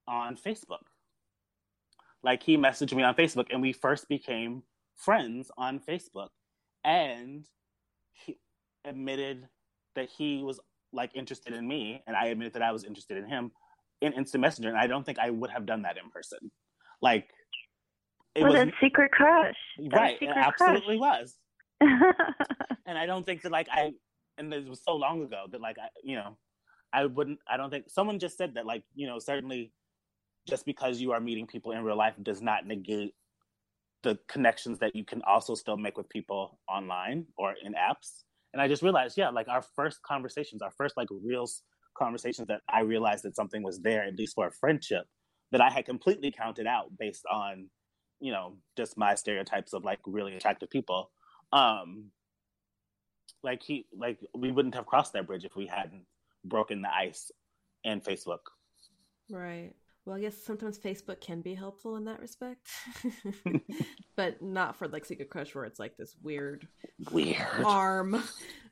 on 0.07 0.37
Facebook. 0.37 0.85
Like 2.23 2.43
he 2.43 2.57
messaged 2.57 2.95
me 2.95 3.03
on 3.03 3.15
Facebook 3.15 3.47
and 3.51 3.63
we 3.63 3.73
first 3.73 4.09
became 4.09 4.63
friends 4.97 5.51
on 5.57 5.81
Facebook. 5.81 6.29
And 6.85 7.47
he 8.13 8.39
admitted 8.85 9.49
that 9.95 10.09
he 10.09 10.43
was 10.43 10.61
like 10.93 11.11
interested 11.15 11.55
in 11.55 11.67
me 11.67 12.03
and 12.07 12.17
I 12.17 12.27
admitted 12.27 12.55
that 12.55 12.63
I 12.63 12.73
was 12.73 12.85
interested 12.85 13.17
in 13.17 13.27
him 13.27 13.53
in 14.01 14.13
instant 14.15 14.41
messenger 14.41 14.69
and 14.69 14.79
i 14.79 14.87
don't 14.87 15.05
think 15.05 15.19
i 15.19 15.31
would 15.31 15.51
have 15.51 15.67
done 15.67 15.83
that 15.83 15.97
in 15.97 16.11
person 16.11 16.39
like 17.03 17.29
it 18.35 18.43
well, 18.43 18.53
was 18.53 18.63
a 18.63 18.73
secret 18.81 19.11
crush 19.13 19.55
right 19.93 20.19
secret 20.19 20.37
it 20.37 20.37
absolutely 20.37 20.99
crush. 20.99 21.21
was 21.21 21.35
and 22.87 22.99
i 22.99 23.07
don't 23.07 23.25
think 23.25 23.43
that 23.43 23.53
like 23.53 23.69
i 23.71 23.93
and 24.39 24.53
this 24.53 24.67
was 24.67 24.83
so 24.83 24.95
long 24.95 25.23
ago 25.23 25.45
that 25.51 25.61
like 25.61 25.77
i 25.79 25.89
you 26.03 26.17
know 26.17 26.37
i 26.93 27.05
wouldn't 27.05 27.39
i 27.49 27.57
don't 27.57 27.71
think 27.71 27.89
someone 27.89 28.19
just 28.19 28.37
said 28.39 28.55
that 28.55 28.67
like 28.67 28.83
you 28.95 29.07
know 29.07 29.19
certainly 29.19 29.73
just 30.49 30.65
because 30.65 31.01
you 31.01 31.13
are 31.13 31.21
meeting 31.21 31.47
people 31.47 31.73
in 31.73 31.83
real 31.85 31.97
life 31.97 32.15
does 32.23 32.41
not 32.43 32.67
negate 32.67 33.15
the 34.03 34.19
connections 34.29 34.79
that 34.79 34.97
you 34.97 35.05
can 35.05 35.21
also 35.27 35.55
still 35.55 35.77
make 35.77 35.97
with 35.97 36.09
people 36.09 36.59
online 36.69 37.27
or 37.37 37.55
in 37.63 37.75
apps 37.75 38.23
and 38.53 38.63
i 38.63 38.67
just 38.67 38.83
realized 38.83 39.19
yeah 39.19 39.29
like 39.29 39.47
our 39.49 39.63
first 39.77 40.01
conversations 40.03 40.63
our 40.63 40.73
first 40.79 40.97
like 40.97 41.09
real 41.23 41.47
conversations 42.01 42.49
that 42.49 42.63
I 42.69 42.81
realized 42.81 43.25
that 43.25 43.37
something 43.37 43.63
was 43.63 43.81
there, 43.81 44.03
at 44.03 44.17
least 44.17 44.35
for 44.35 44.47
a 44.47 44.53
friendship, 44.53 45.07
that 45.53 45.61
I 45.61 45.71
had 45.71 45.85
completely 45.85 46.33
counted 46.33 46.67
out 46.67 46.87
based 46.99 47.25
on, 47.31 47.69
you 48.21 48.33
know, 48.33 48.57
just 48.77 48.97
my 48.97 49.15
stereotypes 49.15 49.73
of 49.73 49.85
like 49.85 50.01
really 50.07 50.35
attractive 50.35 50.71
people. 50.71 51.11
Um, 51.53 52.07
like 53.43 53.63
he, 53.63 53.87
like 53.97 54.19
we 54.35 54.51
wouldn't 54.53 54.75
have 54.75 54.87
crossed 54.87 55.13
that 55.13 55.27
bridge 55.27 55.45
if 55.45 55.57
we 55.57 55.67
hadn't 55.67 56.05
broken 56.45 56.83
the 56.83 56.93
ice 56.93 57.31
in 57.85 58.01
Facebook. 58.01 58.41
Right. 59.31 59.73
Well, 60.05 60.17
I 60.17 60.21
guess 60.21 60.37
sometimes 60.37 60.79
Facebook 60.79 61.21
can 61.21 61.43
be 61.43 61.55
helpful 61.55 61.97
in 61.97 62.05
that 62.05 62.21
respect, 62.21 62.69
but 64.17 64.41
not 64.41 64.77
for 64.77 64.89
like 64.89 65.05
Secret 65.05 65.29
Crush, 65.29 65.55
where 65.55 65.65
it's 65.65 65.79
like 65.79 65.97
this 65.97 66.17
weird, 66.23 66.67
weird 67.13 67.37
arm 67.65 68.23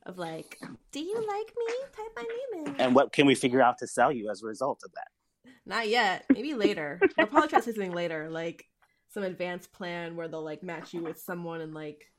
of 0.07 0.19
like, 0.19 0.59
"Do 0.91 1.01
you 1.01 1.17
like 1.17 1.53
me?" 1.57 1.75
Type 1.95 2.13
my 2.17 2.23
name 2.23 2.67
in. 2.67 2.81
And 2.81 2.95
what 2.95 3.13
can 3.13 3.27
we 3.27 3.35
figure 3.35 3.61
out 3.61 3.79
to 3.79 3.87
sell 3.87 4.11
you 4.11 4.31
as 4.31 4.43
a 4.43 4.47
result 4.47 4.81
of 4.85 4.93
that? 4.93 5.53
Not 5.67 5.89
yet. 5.89 6.25
Maybe 6.31 6.55
later. 6.55 6.99
I'll 7.19 7.27
probably 7.27 7.49
try 7.49 7.61
something 7.61 7.93
later, 7.93 8.31
like 8.31 8.65
some 9.11 9.23
advanced 9.23 9.71
plan 9.71 10.17
where 10.17 10.29
they'll 10.29 10.43
like 10.43 10.63
match 10.63 10.95
you 10.95 11.03
with 11.03 11.21
someone 11.21 11.61
and 11.61 11.75
like 11.75 12.11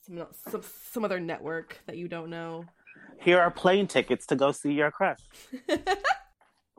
some 0.00 0.26
some 0.48 0.62
some 0.90 1.04
other 1.04 1.20
network 1.20 1.78
that 1.86 1.98
you 1.98 2.08
don't 2.08 2.30
know. 2.30 2.64
Here 3.20 3.38
are 3.38 3.50
plane 3.50 3.86
tickets 3.86 4.26
to 4.26 4.36
go 4.36 4.52
see 4.52 4.72
your 4.72 4.90
crush. 4.90 5.20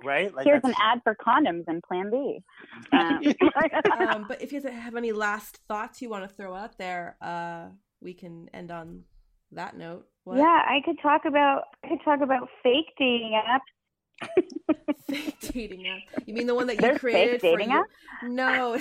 Right? 0.04 0.34
Like 0.34 0.46
Here's 0.46 0.64
an 0.64 0.74
ad 0.82 1.02
for 1.04 1.16
condoms 1.16 1.68
in 1.68 1.82
Plan 1.82 2.10
B. 2.12 2.40
Um, 2.94 3.22
um, 4.00 4.26
but 4.28 4.42
if 4.42 4.52
you 4.52 4.62
have 4.62 4.96
any 4.96 5.12
last 5.12 5.60
thoughts 5.68 6.02
you 6.02 6.10
want 6.10 6.28
to 6.28 6.34
throw 6.34 6.56
out 6.56 6.78
there, 6.78 7.18
uh, 7.22 7.68
we 8.02 8.14
can 8.14 8.50
end 8.54 8.72
on 8.72 9.04
that 9.52 9.78
note. 9.78 10.06
What? 10.24 10.38
Yeah, 10.38 10.46
I 10.46 10.82
could 10.86 10.98
talk 11.02 11.26
about 11.26 11.64
I 11.84 11.90
could 11.90 12.04
talk 12.04 12.22
about 12.22 12.48
fake 12.64 12.94
dating 12.98 13.40
apps. 13.48 14.86
fake 15.10 15.40
dating 15.42 15.88
app? 15.88 16.24
You 16.26 16.34
mean 16.34 16.48
the 16.48 16.56
one 16.56 16.68
that 16.68 16.76
you 16.76 16.82
There's 16.82 17.00
created? 17.00 17.42
Fake 17.42 17.60
dating 17.60 17.74
app? 17.74 17.86
No. 18.24 18.78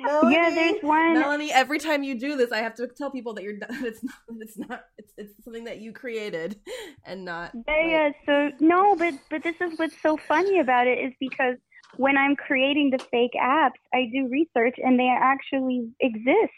Melanie, 0.00 0.34
yeah, 0.34 0.50
there's 0.50 0.82
one. 0.82 1.14
Melanie, 1.14 1.52
every 1.52 1.78
time 1.78 2.02
you 2.02 2.18
do 2.18 2.36
this, 2.36 2.52
I 2.52 2.58
have 2.58 2.74
to 2.76 2.86
tell 2.86 3.10
people 3.10 3.34
that 3.34 3.44
you're. 3.44 3.54
It's 3.82 4.02
not. 4.02 4.14
It's 4.40 4.58
not. 4.58 4.84
It's 4.98 5.12
it's 5.16 5.44
something 5.44 5.64
that 5.64 5.80
you 5.80 5.92
created, 5.92 6.56
and 7.04 7.24
not. 7.24 7.52
Yeah, 7.54 7.74
like... 7.74 7.90
yeah. 7.90 8.10
So 8.26 8.50
no, 8.60 8.96
but 8.96 9.14
but 9.30 9.42
this 9.42 9.56
is 9.60 9.78
what's 9.78 10.00
so 10.02 10.16
funny 10.16 10.60
about 10.60 10.86
it 10.86 10.98
is 10.98 11.12
because 11.20 11.56
when 11.96 12.16
I'm 12.16 12.36
creating 12.36 12.90
the 12.90 13.04
fake 13.10 13.34
apps, 13.40 13.80
I 13.92 14.10
do 14.12 14.28
research, 14.28 14.76
and 14.78 14.98
they 14.98 15.08
actually 15.08 15.90
exist. 16.00 16.52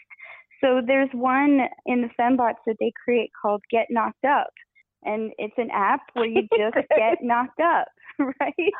So 0.61 0.81
there's 0.85 1.09
one 1.11 1.61
in 1.85 2.01
the 2.01 2.09
fembots 2.19 2.63
that 2.65 2.77
they 2.79 2.93
create 3.03 3.31
called 3.41 3.61
Get 3.69 3.87
Knocked 3.89 4.23
Up, 4.25 4.53
and 5.03 5.31
it's 5.37 5.57
an 5.57 5.69
app 5.71 6.01
where 6.13 6.25
you 6.25 6.41
just 6.57 6.87
get 6.95 7.21
knocked 7.21 7.59
up, 7.59 7.87
right? 8.19 8.73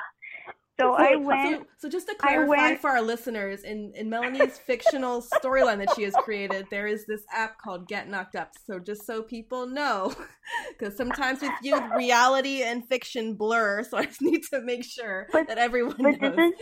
So, 0.80 0.94
I 0.94 1.16
went. 1.16 1.62
So, 1.78 1.88
so 1.88 1.90
just 1.90 2.08
to 2.08 2.16
clarify 2.16 2.48
went, 2.48 2.80
for 2.82 2.90
our 2.90 3.02
listeners, 3.02 3.64
in 3.64 3.94
in 3.96 4.10
Melanie's 4.10 4.58
fictional 4.58 5.22
storyline 5.22 5.78
that 5.78 5.94
she 5.96 6.02
has 6.04 6.16
created, 6.16 6.66
there 6.72 6.88
is 6.88 7.06
this 7.06 7.22
app 7.32 7.60
called 7.60 7.88
Get 7.88 8.10
Knocked 8.10 8.36
Up. 8.36 8.52
So 8.66 8.80
just 8.80 9.06
so 9.06 9.22
people 9.22 9.68
know, 9.68 10.14
because 10.78 10.98
sometimes 10.98 11.42
with 11.42 11.52
you, 11.62 11.80
reality 11.96 12.64
and 12.64 12.84
fiction 12.88 13.36
blur. 13.36 13.84
So 13.84 13.98
I 13.98 14.06
just 14.06 14.22
need 14.22 14.42
to 14.52 14.62
make 14.62 14.84
sure 14.84 15.28
but, 15.32 15.48
that 15.48 15.60
everyone 15.60 15.98
but 16.00 16.20
knows. 16.20 16.36
This 16.36 16.40
is, 16.40 16.54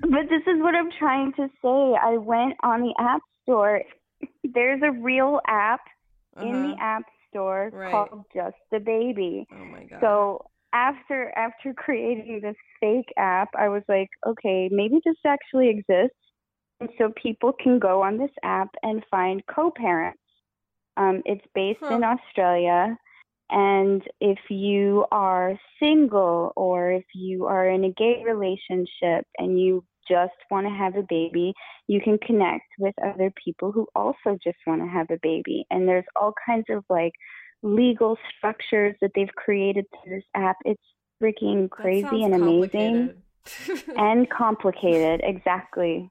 but 0.00 0.28
this 0.30 0.42
is 0.46 0.62
what 0.62 0.74
I'm 0.74 0.90
trying 0.98 1.32
to 1.34 1.48
say. 1.62 1.98
I 2.02 2.16
went 2.16 2.54
on 2.62 2.80
the 2.80 2.94
App 2.98 3.20
Store. 3.42 3.82
There's 4.44 4.80
a 4.82 4.92
real 4.92 5.40
app 5.46 5.80
uh-huh. 6.36 6.46
in 6.46 6.62
the 6.62 6.68
uh-huh. 6.70 6.84
App 6.84 7.02
Store 7.28 7.70
right. 7.70 7.90
called 7.90 8.24
Just 8.34 8.56
a 8.72 8.80
Baby. 8.80 9.46
Oh 9.52 9.64
my 9.66 9.84
god. 9.84 9.98
So 10.00 10.46
after 10.72 11.32
after 11.36 11.72
creating 11.74 12.40
this 12.42 12.56
fake 12.80 13.12
app, 13.16 13.48
I 13.58 13.68
was 13.68 13.82
like, 13.88 14.08
okay, 14.26 14.68
maybe 14.70 15.00
this 15.04 15.16
actually 15.26 15.68
exists. 15.68 16.16
And 16.80 16.90
so 16.98 17.12
people 17.20 17.52
can 17.52 17.78
go 17.78 18.02
on 18.02 18.18
this 18.18 18.30
app 18.42 18.68
and 18.82 19.02
find 19.10 19.42
co-parents. 19.52 20.20
Um, 20.96 21.22
it's 21.24 21.44
based 21.54 21.80
huh. 21.82 21.94
in 21.94 22.04
Australia. 22.04 22.96
And 23.50 24.02
if 24.20 24.38
you 24.50 25.06
are 25.10 25.58
single 25.82 26.52
or 26.54 26.92
if 26.92 27.04
you 27.14 27.46
are 27.46 27.68
in 27.68 27.84
a 27.84 27.92
gay 27.92 28.22
relationship 28.24 29.24
and 29.38 29.58
you 29.58 29.84
just 30.08 30.34
want 30.50 30.66
to 30.66 30.72
have 30.72 30.96
a 30.96 31.06
baby, 31.08 31.54
you 31.86 32.00
can 32.00 32.18
connect 32.18 32.66
with 32.78 32.94
other 33.02 33.32
people 33.42 33.72
who 33.72 33.86
also 33.94 34.38
just 34.42 34.58
want 34.66 34.82
to 34.82 34.88
have 34.88 35.10
a 35.10 35.18
baby. 35.22 35.64
And 35.70 35.88
there's 35.88 36.04
all 36.16 36.34
kinds 36.46 36.66
of 36.70 36.84
like 36.90 37.12
legal 37.62 38.16
structures 38.36 38.94
that 39.00 39.10
they've 39.14 39.34
created 39.36 39.84
through 39.90 40.16
this 40.16 40.24
app. 40.34 40.56
It's 40.64 40.82
freaking 41.22 41.70
crazy 41.70 42.22
and 42.24 42.34
amazing 42.34 43.22
and 43.96 44.28
complicated. 44.36 45.20
Exactly. 45.24 46.10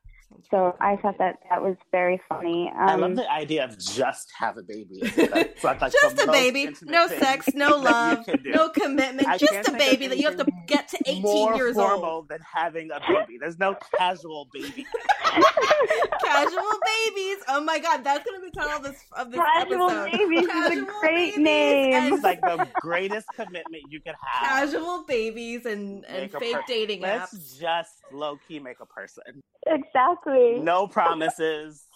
So 0.51 0.75
I 0.79 0.97
thought 0.97 1.17
that 1.17 1.39
that 1.49 1.61
was 1.61 1.75
very 1.91 2.21
funny. 2.29 2.71
Um, 2.75 2.89
I 2.89 2.95
love 2.95 3.03
um, 3.03 3.15
the 3.15 3.31
idea 3.31 3.63
of 3.65 3.77
just 3.79 4.31
have 4.37 4.57
a 4.57 4.63
baby. 4.63 5.01
That's, 5.15 5.63
like 5.63 5.91
just 5.91 6.21
a 6.21 6.27
baby, 6.27 6.69
no 6.83 7.07
sex, 7.07 7.47
no 7.53 7.69
love, 7.77 8.25
no 8.45 8.69
commitment, 8.69 9.27
I 9.27 9.37
just 9.37 9.67
a 9.67 9.71
baby 9.73 10.07
that 10.07 10.17
you 10.17 10.27
have 10.27 10.37
to 10.37 10.45
get 10.67 10.89
to 10.89 10.97
18 11.05 11.21
more 11.21 11.55
years 11.55 11.75
formal 11.75 12.05
old. 12.05 12.29
than 12.29 12.39
having 12.41 12.89
a 12.91 12.99
baby. 12.99 13.37
There's 13.39 13.57
no 13.57 13.75
casual 13.97 14.47
baby. 14.53 14.85
casual 16.23 16.71
babies. 16.85 17.37
Oh 17.47 17.61
my 17.65 17.79
god, 17.79 18.03
that's 18.03 18.25
gonna 18.25 18.41
be 18.41 18.49
the 18.53 18.59
title 18.59 18.77
of 18.77 18.83
this 18.83 19.03
of 19.17 19.31
this 19.31 19.39
casual 19.39 19.89
episode. 19.89 20.11
Babies 20.11 20.47
casual 20.47 20.71
is 20.71 20.83
a 20.83 20.99
great 20.99 21.37
name. 21.37 22.13
It's 22.13 22.23
like 22.23 22.41
the 22.41 22.67
greatest 22.75 23.27
commitment 23.35 23.83
you 23.89 24.01
could 24.01 24.15
have. 24.21 24.71
Casual 24.71 25.03
babies 25.07 25.65
and 25.65 26.05
and 26.05 26.31
fake 26.31 26.53
per- 26.53 26.63
dating 26.67 27.01
Let's 27.01 27.33
apps. 27.33 27.59
just 27.59 27.95
low 28.11 28.37
key 28.47 28.59
make 28.59 28.79
a 28.81 28.85
person. 28.85 29.41
Exactly. 29.65 30.16
No 30.25 30.87
promises. 30.87 31.83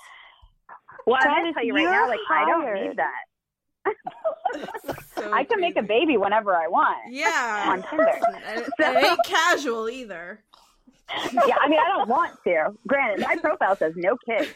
Well, 1.08 1.18
I'm 1.20 1.42
gonna 1.42 1.54
tell 1.54 1.66
you 1.66 1.74
right 1.74 1.84
now, 1.84 2.08
like 2.08 2.20
hired. 2.28 2.48
I 2.48 2.76
don't 2.76 2.88
need 2.88 2.98
that. 2.98 3.22
so 5.16 5.34
I 5.34 5.44
can 5.44 5.58
crazy. 5.58 5.62
make 5.62 5.78
a 5.78 5.84
baby 5.84 6.18
whenever 6.18 6.56
I 6.56 6.68
want. 6.68 6.98
Yeah. 7.10 7.66
On 7.70 7.82
Tinder. 7.82 8.08
it, 8.56 8.70
it 8.78 9.06
ain't 9.06 9.20
casual 9.26 9.90
either. 9.90 10.44
yeah, 11.34 11.56
I 11.60 11.68
mean, 11.68 11.80
I 11.80 11.88
don't 11.90 12.08
want 12.08 12.38
to. 12.46 12.68
Granted, 12.88 13.26
my 13.26 13.36
profile 13.36 13.76
says 13.76 13.94
no 13.98 14.16
kids, 14.26 14.48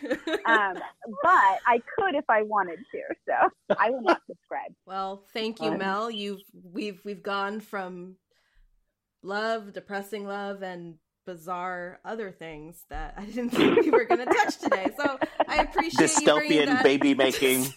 um, 0.45 0.75
but 1.23 1.59
I 1.65 1.81
could 1.97 2.15
if 2.15 2.25
I 2.29 2.43
wanted 2.43 2.79
to. 2.91 3.01
So 3.27 3.75
I 3.77 3.89
will 3.89 4.01
not 4.01 4.21
subscribe. 4.27 4.71
Well, 4.85 5.25
thank 5.33 5.61
you, 5.61 5.71
Mel. 5.71 6.09
You've 6.09 6.41
we've 6.71 7.01
we've 7.03 7.23
gone 7.23 7.59
from 7.59 8.15
love, 9.21 9.73
depressing 9.73 10.25
love, 10.25 10.61
and 10.61 10.95
bizarre 11.25 11.99
other 12.05 12.31
things 12.31 12.83
that 12.89 13.15
I 13.17 13.25
didn't 13.25 13.49
think 13.51 13.81
we 13.83 13.91
were 13.91 14.05
going 14.05 14.25
to 14.25 14.33
touch 14.33 14.57
today. 14.57 14.91
So 14.97 15.19
I 15.47 15.57
appreciate 15.57 16.09
dystopian 16.09 16.67
that... 16.67 16.83
baby 16.83 17.13
making. 17.13 17.65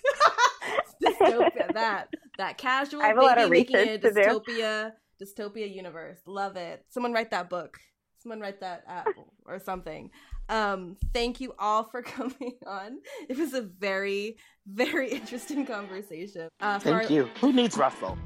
dystopia 1.02 1.72
that 1.74 2.08
that 2.38 2.58
casual 2.58 3.00
baby 3.00 3.50
making 3.50 3.76
a 3.76 3.98
dystopia 3.98 4.92
dystopia 5.22 5.72
universe. 5.72 6.18
Love 6.26 6.56
it. 6.56 6.84
Someone 6.88 7.12
write 7.12 7.30
that 7.30 7.50
book. 7.50 7.78
Someone 8.20 8.40
write 8.40 8.60
that 8.60 8.82
app 8.88 9.06
or 9.46 9.60
something. 9.60 10.10
Um, 10.48 10.96
thank 11.12 11.40
you 11.40 11.54
all 11.58 11.84
for 11.84 12.02
coming 12.16 12.54
on. 12.66 12.98
It 13.28 13.36
was 13.36 13.54
a 13.54 13.62
very, 13.62 14.36
very 14.66 15.10
interesting 15.10 15.66
conversation. 15.66 16.48
Uh, 16.60 16.78
thank 16.78 16.96
our... 16.96 17.12
you. 17.12 17.30
Who 17.40 17.52
needs 17.52 17.76
Russell? 17.76 18.18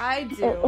I 0.00 0.24
do. 0.24 0.44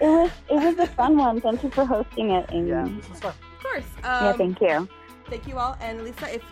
was 0.00 0.30
it 0.50 0.54
was 0.54 0.78
a 0.78 0.86
fun 0.86 1.16
one. 1.16 1.40
Thank 1.40 1.62
you 1.62 1.70
for 1.70 1.84
hosting 1.84 2.30
it, 2.30 2.46
Amy. 2.52 2.70
Yeah, 2.70 2.88
this 2.88 3.08
was 3.08 3.20
fun. 3.20 3.34
Of 3.56 3.62
course. 3.62 3.84
Um, 4.04 4.24
yeah, 4.24 4.32
thank 4.32 4.60
you. 4.60 4.88
Thank 5.28 5.48
you 5.48 5.58
all, 5.58 5.76
and 5.80 6.04
Lisa, 6.04 6.36
if 6.36 6.42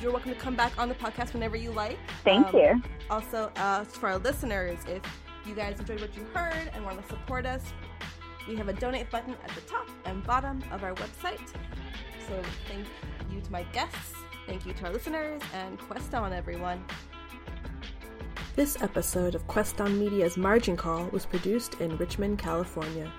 you're 0.00 0.12
welcome 0.12 0.32
to 0.32 0.38
come 0.38 0.54
back 0.54 0.78
on 0.78 0.90
the 0.90 0.94
podcast 0.94 1.32
whenever 1.32 1.56
you 1.56 1.72
like. 1.72 1.98
Thank 2.22 2.48
um, 2.48 2.60
you. 2.60 2.82
Also, 3.08 3.50
uh, 3.56 3.84
for 3.84 4.10
our 4.10 4.18
listeners, 4.18 4.78
if 4.86 5.02
you 5.46 5.54
guys 5.54 5.80
enjoyed 5.80 6.02
what 6.02 6.14
you 6.14 6.24
heard 6.34 6.70
and 6.74 6.84
want 6.84 7.00
to 7.00 7.08
support 7.08 7.46
us, 7.46 7.72
we 8.46 8.56
have 8.56 8.68
a 8.68 8.74
donate 8.74 9.10
button 9.10 9.34
at 9.42 9.54
the 9.54 9.62
top 9.62 9.88
and 10.04 10.22
bottom 10.26 10.62
of 10.70 10.84
our 10.84 10.94
website. 10.94 11.48
So 12.28 12.42
thank 12.68 12.86
you 13.32 13.40
to 13.40 13.52
my 13.52 13.62
guests, 13.72 14.14
thank 14.46 14.66
you 14.66 14.74
to 14.74 14.86
our 14.86 14.92
listeners, 14.92 15.40
and 15.54 15.78
quest 15.78 16.14
on, 16.14 16.32
everyone. 16.32 16.84
This 18.56 18.80
episode 18.82 19.34
of 19.34 19.46
Quest 19.46 19.80
on 19.80 19.98
Media's 19.98 20.36
Margin 20.36 20.76
Call 20.76 21.06
was 21.06 21.24
produced 21.24 21.74
in 21.80 21.96
Richmond, 21.96 22.38
California. 22.38 23.10